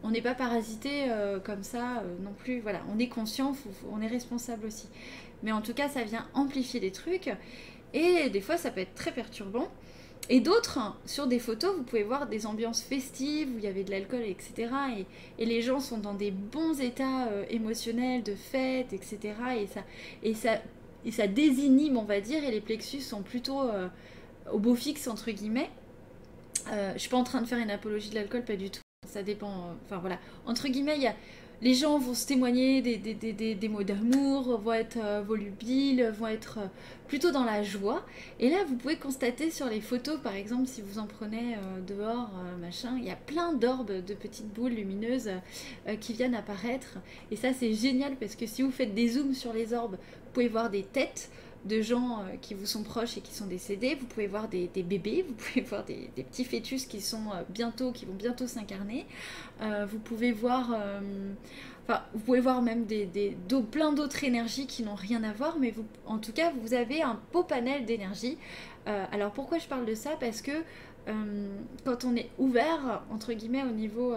[0.03, 2.61] On n'est pas parasité euh, comme ça euh, non plus.
[2.61, 3.57] Voilà, on est conscient,
[3.91, 4.89] on est responsable aussi.
[5.43, 7.31] Mais en tout cas, ça vient amplifier des trucs.
[7.95, 9.69] Et des fois, ça peut être très perturbant.
[10.29, 13.85] Et d'autres, sur des photos, vous pouvez voir des ambiances festives où il y avait
[13.85, 14.71] de l'alcool, etc.
[15.39, 19.19] Et, les gens sont dans des bons états émotionnels, de fête, etc.
[19.57, 19.81] Et ça,
[20.25, 20.61] et, ça,
[21.05, 23.61] et ça désinhibe, on va dire, et les plexus sont plutôt
[24.53, 25.71] au beau fixe, entre guillemets.
[26.73, 28.81] Euh, je suis pas en train de faire une apologie de l'alcool, pas du tout.
[29.07, 29.51] Ça dépend.
[29.51, 30.19] Euh, enfin voilà.
[30.47, 31.15] Entre guillemets,
[31.63, 32.97] les gens vont se témoigner des,
[33.55, 36.59] des, mots d'amour, vont être euh, volubiles, vont être
[37.09, 38.05] plutôt dans la joie.
[38.41, 41.57] Et là, vous pouvez constater sur les photos, par exemple, si vous en prenez
[41.87, 42.31] dehors,
[42.61, 45.31] machin, il y a plein d'orbes, de petites boules lumineuses
[46.01, 46.99] qui viennent apparaître.
[47.31, 50.33] Et ça, c'est génial parce que si vous faites des zooms sur les orbes, vous
[50.33, 51.31] pouvez voir des têtes
[51.67, 53.97] de gens euh, qui vous sont proches et qui sont décédés.
[53.97, 57.93] Vous pouvez voir des, bébés, vous pouvez voir des, petits fœtus qui sont euh, bientôt,
[57.93, 59.07] qui vont bientôt s'incarner.
[59.61, 60.71] Euh, vous pouvez voir,
[62.63, 63.37] même des,
[63.71, 65.75] plein d'autres énergies qui n'ont rien à voir, mais
[66.07, 68.39] en tout cas, vous avez un beau panel d'énergie.
[68.87, 70.11] alors pourquoi je parle de ça?
[70.21, 70.53] Parce que
[71.85, 74.15] quand on est ouvert, entre guillemets, au niveau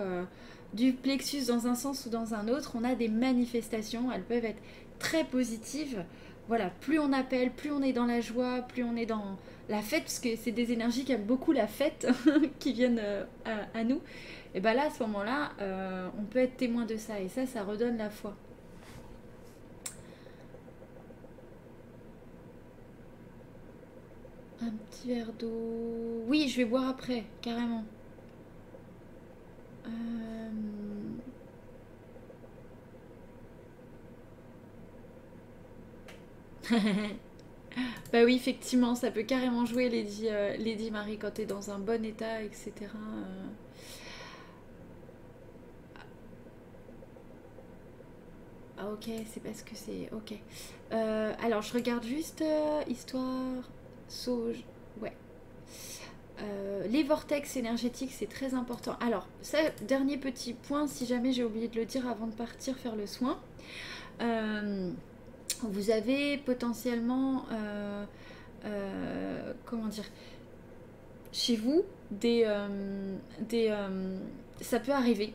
[0.73, 4.11] du plexus dans un sens ou dans un autre, on a des manifestations.
[4.11, 4.61] Elles peuvent être
[4.99, 6.03] très positives
[6.49, 9.37] voilà, plus on appelle, plus on est dans la joie, plus on est dans
[9.69, 12.07] la fête, parce que c'est des énergies qui aiment beaucoup la fête,
[12.59, 13.23] qui viennent euh,
[13.75, 14.01] à, nous.
[14.55, 17.45] Et bien là, à ce moment-là, euh, on peut être témoin de ça, et ça,
[17.45, 18.35] ça redonne la foi.
[24.59, 26.23] Un petit verre d'eau.
[26.27, 27.83] Oui, je vais boire après, carrément.
[29.85, 30.78] Euh...
[38.11, 41.79] bah oui, effectivement, ça peut carrément jouer Lady, euh, Lady Marie quand t'es dans un
[41.79, 42.71] bon état, etc.
[42.81, 42.87] Euh.
[48.77, 50.09] Ah ok, c'est parce que c'est...
[50.13, 50.33] Ok.
[50.93, 52.43] Euh, alors, je regarde juste
[52.87, 53.69] histoire...
[54.07, 54.63] Sauge...
[55.01, 55.13] Ouais.
[56.89, 58.95] les vortex énergétiques, c'est très important.
[59.05, 62.77] Alors, ça, dernier petit point, si jamais j'ai oublié de le dire avant de partir
[62.77, 63.37] faire le soin
[65.67, 68.05] vous avez potentiellement, euh,
[68.65, 70.05] euh, comment dire,
[71.31, 73.17] chez vous, des, euh,
[73.47, 73.75] des
[74.61, 75.33] ça peut arriver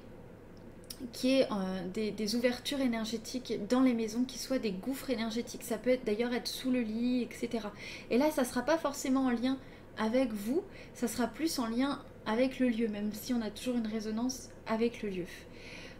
[1.12, 1.48] qui est
[1.92, 5.62] des, des, ouvertures énergétiques dans les maisons qui soient des gouffres énergétiques.
[5.62, 7.66] Ça peut d'ailleurs être sous le lit, etc.
[8.10, 9.58] Et là, ça ne sera pas forcément en lien
[9.98, 10.62] avec vous,
[10.94, 14.48] ça sera plus en lien avec le lieu, même si on a toujours une résonance
[14.66, 15.26] avec le lieu.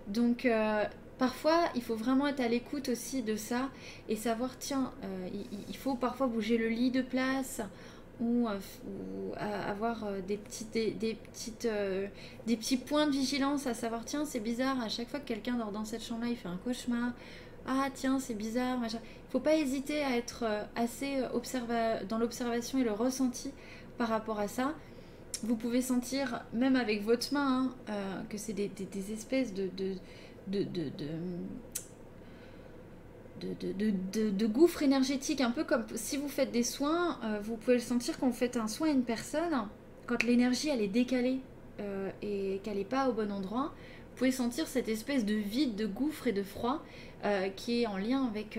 [0.09, 0.47] Donc
[1.19, 3.71] Parfois, il faut vraiment être à l'écoute aussi de ça
[4.09, 5.29] et savoir, tiens, euh,
[5.69, 7.61] il, faut parfois bouger le lit de place
[8.21, 11.69] ou, euh, avoir euh, des, petites, des, petites,
[12.47, 15.55] des petits points de vigilance à savoir, tiens, c'est bizarre, à chaque fois que quelqu'un
[15.55, 17.13] dort dans cette chambre-là, il fait un cauchemar.
[17.67, 18.79] Ah, tiens, c'est bizarre.
[18.83, 18.99] Il ne
[19.31, 20.45] faut pas hésiter à être
[20.77, 21.23] assez
[22.09, 23.53] dans l'observation et le ressenti
[23.97, 24.75] par rapport à ça
[25.43, 28.71] vous pouvez sentir, même avec votre main, hein, que c'est des,
[29.13, 29.69] espèces de,
[30.47, 30.91] de, de,
[34.31, 37.83] de, gouffre énergétique, un peu comme si vous faites des soins, euh, vous pouvez le
[37.83, 39.69] sentir quand vous faites un soin à une personne,
[40.07, 41.41] quand l'énergie elle est décalée
[41.81, 43.73] euh, et qu'elle n'est pas au bon endroit,
[44.11, 46.83] vous pouvez sentir cette espèce de vide, de gouffre et de froid
[47.25, 48.59] euh, qui est en lien avec,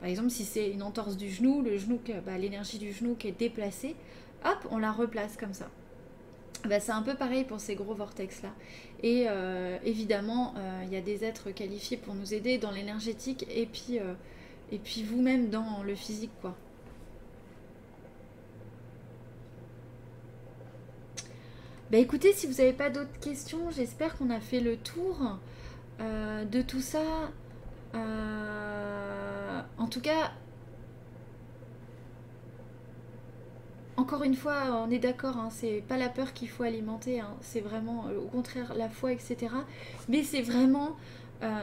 [0.00, 3.28] par exemple, si c'est une entorse du genou, le genou, bah, l'énergie du genou qui
[3.28, 3.96] est déplacée,
[4.44, 5.70] hop, on la replace comme ça.
[6.64, 8.50] Bah, c'est un peu pareil pour ces gros vortex là.
[9.02, 13.46] Et euh, évidemment, euh, il y a des êtres qualifiés pour nous aider dans l'énergétique
[13.50, 14.14] et puis, euh,
[14.70, 16.54] et puis vous-même dans le physique quoi.
[21.90, 25.38] Bah écoutez, si vous n'avez pas d'autres questions, j'espère qu'on a fait le tour
[26.00, 27.30] de tout ça.
[29.78, 30.32] en tout cas,
[33.96, 37.34] encore une fois, on est d'accord, hein, c'est pas la peur qu'il faut alimenter, hein,
[37.40, 39.36] c'est vraiment au contraire la foi, etc.
[40.08, 40.96] Mais c'est vraiment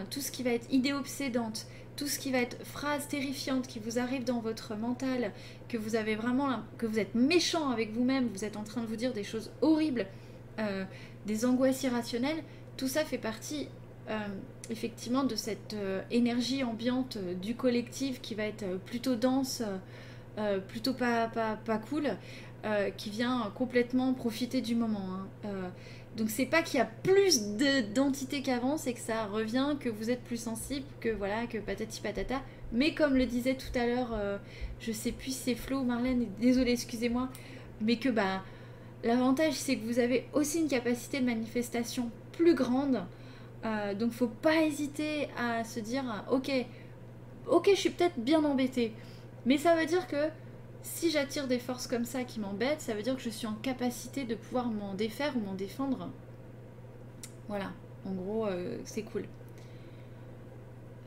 [0.09, 1.65] tout ce qui va être idée obsédante,
[1.95, 5.31] tout ce qui va être phrase terrifiante qui vous arrive dans votre mental,
[5.69, 8.87] que vous avez vraiment, que vous êtes méchant avec vous-même, vous êtes en train de
[8.87, 10.05] vous dire des choses horribles,
[11.25, 12.43] des angoisses irrationnelles,
[12.75, 13.69] tout ça fait partie
[14.09, 14.17] euh,
[14.71, 19.61] effectivement de cette euh, énergie ambiante euh, du collectif qui va être plutôt dense,
[20.67, 22.09] plutôt pas, pas, pas cool,
[22.97, 25.01] qui vient complètement profiter du moment.
[25.43, 25.71] Hein.
[26.15, 27.57] donc c'est pas qu'il y a plus
[27.93, 32.01] d'entités qu'avant, c'est que ça revient, que vous êtes plus sensible, que voilà, que patati
[32.01, 32.41] patata.
[32.71, 34.17] Mais comme le disait tout à l'heure,
[34.79, 37.29] je sais plus c'est Flo Marlène, désolé, excusez-moi,
[37.81, 38.43] mais que bah
[39.03, 43.03] l'avantage c'est que vous avez aussi une capacité de manifestation plus grande
[43.65, 46.49] euh, donc faut pas hésiter à se dire ok,
[47.47, 48.93] ok, je suis peut-être bien embêtée,
[49.45, 50.29] mais ça veut dire que
[50.81, 53.53] si j'attire des forces comme ça qui m'embêtent, ça veut dire que je suis en
[53.53, 56.09] capacité de pouvoir m'en défaire ou m'en défendre.
[57.47, 57.71] Voilà,
[58.05, 59.25] en gros, euh, c'est cool.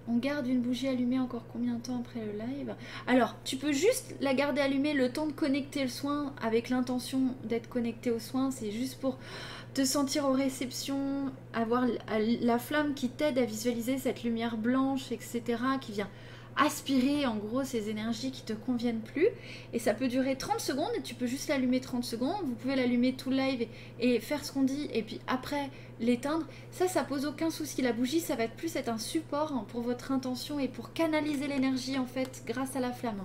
[0.08, 2.74] On garde une bougie allumée encore combien de temps après le live?
[3.06, 7.36] Alors, tu peux juste la garder allumée le temps de connecter le soin avec l'intention
[7.44, 8.50] d'être connecté au soin.
[8.50, 9.18] C'est juste pour
[9.74, 11.86] te sentir aux réceptions, avoir
[12.40, 15.42] la flamme qui t'aide à visualiser cette lumière blanche, etc.,
[15.80, 16.10] qui vient
[16.56, 19.28] aspirer en gros ces énergies qui te conviennent plus.
[19.72, 22.44] Et ça peut durer 30 secondes et tu peux juste l'allumer 30 secondes.
[22.44, 23.66] Vous pouvez l'allumer tout live
[24.00, 25.70] et, faire ce qu'on dit et puis après
[26.00, 26.46] l'éteindre.
[26.70, 27.82] Ça, ça pose aucun souci.
[27.82, 31.48] La bougie, ça va être plus être un support pour votre intention et pour canaliser
[31.48, 33.22] l'énergie en fait grâce à la flamme.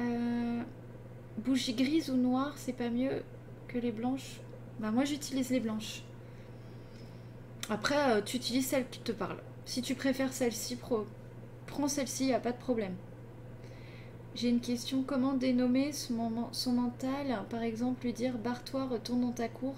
[0.00, 0.62] Euh...
[1.38, 3.22] Bougie grise ou noire, c'est pas mieux
[3.66, 4.40] que les blanches?
[4.78, 6.02] Bah moi j'utilise les blanches.
[7.70, 9.38] Après, euh, tu utilises celle qui te parle.
[9.72, 10.76] Si tu préfères celle-ci,
[11.66, 12.94] prends celle-ci, y a pas de problème.
[14.34, 16.12] J'ai une question, comment dénommer son,
[16.66, 17.46] mental?
[17.48, 19.74] Par exemple, lui dire barre-toi, retourne dans ta cour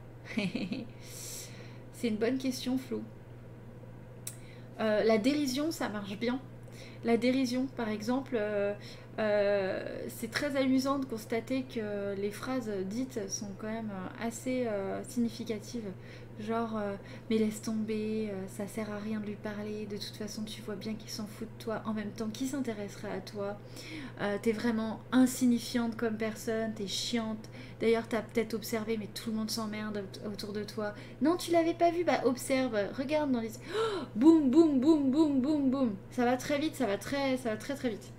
[0.36, 3.00] C'est une bonne question, Flo.
[4.80, 6.40] Euh, la dérision, ça marche bien.
[7.04, 8.74] La dérision, par exemple, euh,
[9.18, 13.90] euh, c'est très amusant de constater que les phrases dites sont quand même
[14.20, 15.90] assez euh, significatives.
[16.40, 16.78] Genre,
[17.28, 20.76] mais laisse tomber, ça sert à rien de lui parler, de toute façon tu vois
[20.76, 21.82] bien qu'il s'en fout de toi.
[21.84, 23.58] En même temps, qui s'intéresserait à toi?
[24.42, 27.50] T'es vraiment insignifiante comme personne, t'es chiante.
[27.80, 30.94] D'ailleurs, t'as peut-être observé, mais tout le monde s'emmerde autour de toi.
[31.22, 32.04] Non, tu l'avais pas vu?
[32.04, 33.50] Bah, observe, regarde dans les.
[34.14, 35.96] Boum, boum, boum, boum, boum, boum.
[36.12, 38.12] Ça va très vite, ça va très, ça va très, très vite.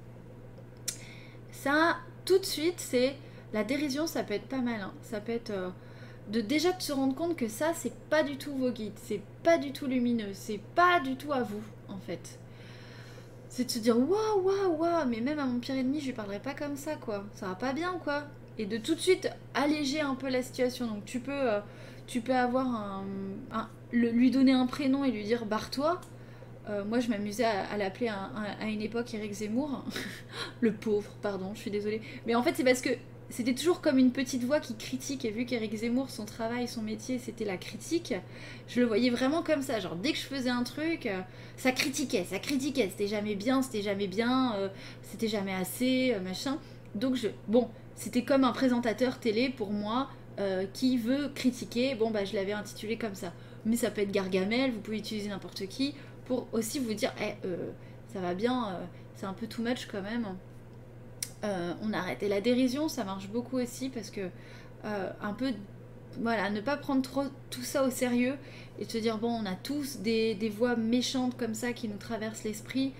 [1.64, 3.18] Ça, tout de suite, c'est
[3.52, 4.80] la dérision, ça peut être pas mal.
[4.80, 4.94] Hein.
[5.02, 5.70] Ça peut être euh,
[6.30, 9.22] de déjà de se rendre compte que ça, c'est pas du tout vos guides, c'est
[9.44, 12.40] pas du tout lumineux, c'est pas du tout à vous, en fait.
[13.50, 16.14] C'est de se dire waouh, waouh, waouh, mais même à mon pire ennemi, je lui
[16.14, 17.26] parlerai pas comme ça, quoi.
[17.34, 18.24] Ça va pas bien, quoi.
[18.58, 20.88] Et de tout de suite alléger un peu la situation.
[20.88, 21.60] Donc tu peux, euh,
[22.08, 23.04] tu peux avoir un,
[23.92, 26.00] lui donner un prénom et lui dire barre-toi.
[26.70, 29.84] Euh, moi, je m'amusais à, l'appeler à, une époque Eric Zemmour.
[30.62, 32.02] le pauvre, pardon, je suis désolée.
[32.28, 32.92] Mais en fait, c'est parce que
[33.30, 35.26] c'était toujours comme une petite voix qui critique.
[35.26, 38.14] Et vu qu'Eric Zemmour, son travail, son métier, c'était la critique,
[38.68, 39.80] je le voyais vraiment comme ça.
[39.80, 41.22] Genre, dès que je faisais un truc, euh,
[41.58, 42.90] ça critiquait, ça critiquait.
[42.90, 44.70] C'était jamais bien, c'était jamais bien, euh,
[45.02, 46.60] c'était jamais assez, machin.
[46.94, 47.30] Donc, je.
[47.48, 50.10] Bon, c'était comme un présentateur télé pour moi.
[50.72, 53.34] qui veut critiquer, bon bah je l'avais intitulé comme ça.
[53.66, 55.96] Mais ça peut être Gargamel, vous pouvez utiliser n'importe qui
[56.30, 57.72] pour aussi vous dire, eh, euh,
[58.14, 58.86] ça va bien, euh,
[59.16, 60.28] c'est un peu too much quand même.
[61.44, 62.22] Euh, on arrête.
[62.22, 64.30] Et la dérision, ça marche beaucoup aussi parce que
[64.84, 65.52] un peu,
[66.22, 68.36] voilà, ne pas prendre trop tout ça au sérieux
[68.80, 72.44] et se dire, bon, on a tous des, voix méchantes comme ça qui nous traversent
[72.44, 72.94] l'esprit.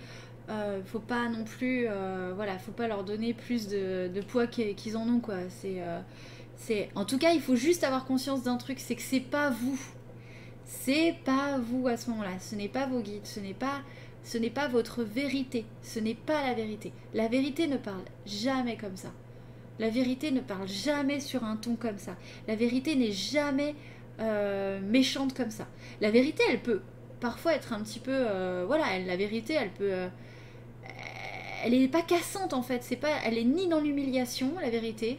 [0.50, 1.88] Euh, faut pas non plus,
[2.36, 5.36] voilà, faut pas leur donner plus de, poids qu'ils en ont, quoi.
[5.50, 5.82] C'est,
[6.58, 9.52] c'est, en tout cas, il faut juste avoir conscience d'un truc, c'est que c'est pas
[9.52, 9.80] vous
[10.70, 13.82] c'est pas vous à ce moment-là, ce n'est pas vos guides, ce n'est pas
[14.24, 16.92] ce n'est pas votre vérité, ce n'est pas la vérité.
[17.16, 19.12] La vérité ne parle jamais comme ça.
[19.80, 22.16] La vérité ne parle jamais sur un ton comme ça.
[22.48, 23.74] La vérité n'est jamais
[24.20, 25.68] euh, méchante comme ça.
[26.02, 26.82] La vérité, elle peut
[27.22, 30.08] parfois être un petit peu, euh, voilà, la vérité, elle peut, euh,
[31.64, 32.84] elle n'est pas cassante en fait.
[32.84, 35.18] C'est pas, elle est ni dans l'humiliation, la vérité,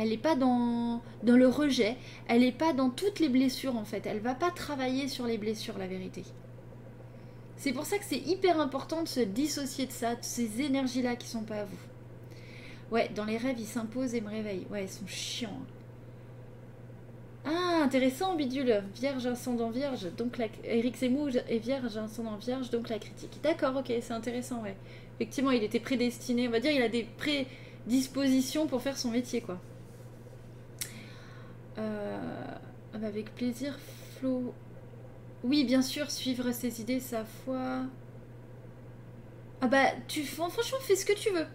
[0.00, 1.96] elle n'est pas dans, le rejet,
[2.28, 4.06] elle n'est pas dans toutes les blessures en fait.
[4.06, 6.22] Elle va pas travailler sur les blessures, la vérité.
[7.56, 11.16] C'est pour ça que c'est hyper important de se dissocier de ça, de ces énergies-là
[11.16, 11.78] qui sont pas à vous.
[12.92, 14.66] Ouais, dans les rêves, ils s'imposent et me réveillent.
[14.70, 15.58] Ouais, ils sont chiants.
[17.44, 17.50] Hein.
[17.50, 18.84] Ah, intéressant, bidule.
[18.94, 20.06] Vierge, ascendant vierge.
[20.16, 20.46] Donc, la...
[20.64, 23.40] Eric Zemmour est vierge, ascendant vierge, donc la critique.
[23.42, 24.76] D'accord, ok, c'est intéressant, ouais.
[25.16, 26.46] Effectivement, il était prédestiné.
[26.46, 29.58] On va dire, il a des prédispositions pour faire son métier, quoi.
[31.78, 32.18] Euh,
[32.94, 33.78] ah bah, avec plaisir,
[34.18, 34.54] Flo.
[35.44, 37.82] Oui, bien sûr, suivre ses idées, sa foi.
[39.60, 41.46] Ah bah, tu franchement, fais ce que tu veux.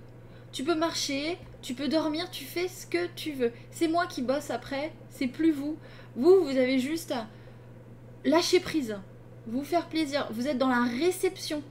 [0.52, 3.52] Tu peux marcher, tu peux dormir, tu fais ce que tu veux.
[3.72, 5.78] C'est moi qui bosse après, c'est plus vous.
[6.16, 7.28] Vous, vous avez juste à
[8.24, 8.96] lâcher prise,
[9.48, 10.28] vous faire plaisir.
[10.32, 11.64] Vous êtes dans la réception,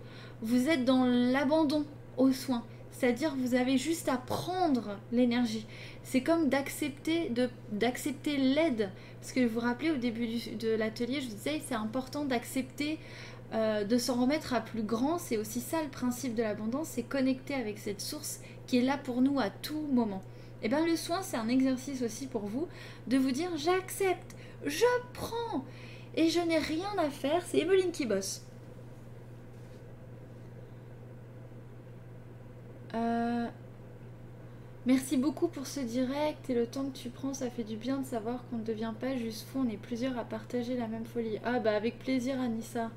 [0.43, 2.65] vous êtes dans l'abandon aux soins.
[2.93, 5.67] C'est-à-dire vous avez juste à prendre l'énergie.
[6.05, 7.33] C'est comme d'accepter
[7.73, 8.91] d'accepter l'aide.
[9.21, 10.29] Parce que vous vous rappelez au début
[10.59, 12.99] de l'atelier, je vous disais, c'est important d'accepter
[13.55, 15.19] euh, de s'en remettre à plus grand.
[15.19, 18.99] C'est aussi ça le principe de l'abondance, c'est connecter avec cette source qui est là
[18.99, 20.23] pour nous à tout moment.
[20.63, 22.69] Et eh bien le soin, c'est un exercice aussi pour vous
[23.09, 25.65] de vous dire j'accepte, je prends
[26.15, 27.43] et je n'ai rien à faire.
[27.47, 28.43] C'est Emeline qui bosse.
[32.95, 33.49] Euh,
[34.87, 37.99] merci beaucoup pour ce direct et le temps que tu prends, ça fait du bien
[37.99, 41.05] de savoir qu'on ne devient pas juste fou, on est plusieurs à partager la même
[41.05, 41.39] folie.
[41.45, 42.91] Ah bah avec plaisir Anissa.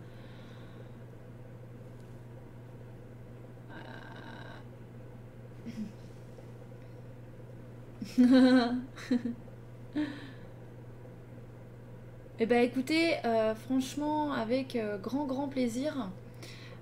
[12.39, 16.09] Eh ben écoutez, euh, franchement, avec euh, grand grand plaisir,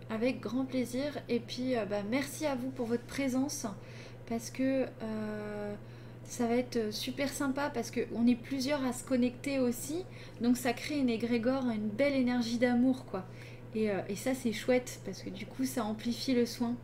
[0.09, 1.11] avec grand plaisir.
[1.29, 3.65] Et puis, euh, bah, merci à vous pour votre présence,
[4.27, 4.85] parce que
[6.25, 10.05] ça va être super sympa, parce qu'on est plusieurs à se connecter aussi,
[10.41, 13.25] donc ça crée une égrégore, une belle énergie d'amour, quoi.
[13.75, 16.75] Et, et ça, c'est chouette, parce que du coup, ça amplifie le soin.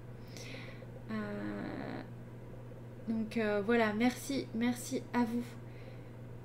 [3.09, 5.43] Donc euh, voilà, merci, merci à vous.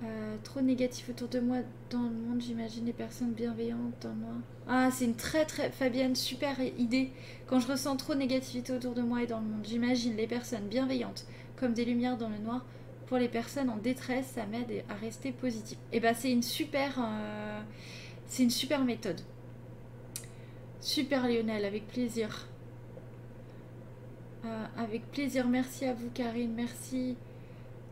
[0.03, 1.59] Euh, trop négatif autour de moi
[1.89, 4.35] dans le monde, j'imagine les personnes bienveillantes en moi.
[4.69, 7.11] Ah, c'est une très très Fabienne, super idée.
[7.47, 10.27] Quand je ressens trop de négativité autour de moi et dans le monde, j'imagine les
[10.27, 11.27] personnes bienveillantes
[11.57, 12.65] comme des lumières dans le noir.
[13.07, 15.79] Pour les personnes en détresse, ça m'aide à rester positif.
[15.93, 17.61] Et eh bah ben, c'est une super, euh,
[18.27, 19.21] c'est une super méthode.
[20.81, 22.49] Super Lionel, avec plaisir.
[24.45, 25.47] Euh, avec plaisir.
[25.47, 26.53] Merci à vous, Karine.
[26.55, 27.17] Merci.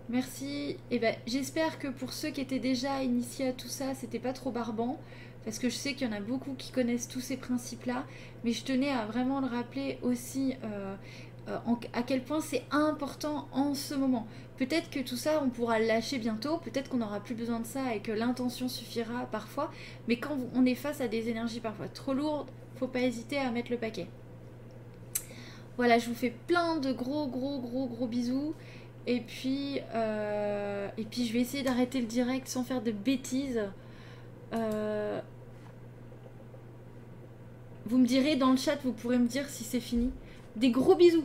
[0.09, 0.77] Merci.
[0.91, 4.33] Et ben, j'espère que pour ceux qui étaient déjà initiés à tout ça, c'était pas
[4.33, 4.99] trop barbant.
[5.45, 8.05] Parce que je sais qu'il y en a beaucoup qui connaissent tous ces principes-là.
[8.45, 10.95] Mais je tenais à vraiment le rappeler aussi euh,
[11.49, 11.59] euh,
[11.93, 14.27] à quel point c'est important en ce moment.
[14.59, 16.59] Peut-être que tout ça, on pourra lâcher bientôt.
[16.59, 19.71] Peut-être qu'on n'aura plus besoin de ça et que l'intention suffira parfois.
[20.07, 23.51] Mais quand on est face à des énergies parfois trop lourdes, faut pas hésiter à
[23.51, 24.07] mettre le paquet.
[25.77, 28.55] Voilà, je vous fais plein de gros, gros, gros, gros bisous.
[29.07, 33.61] Et puis, euh, et puis je vais essayer d'arrêter le direct sans faire de bêtises.
[34.53, 35.21] Euh,
[37.87, 40.11] vous me direz dans le chat, vous pourrez me dire si c'est fini.
[40.57, 41.25] Des gros bisous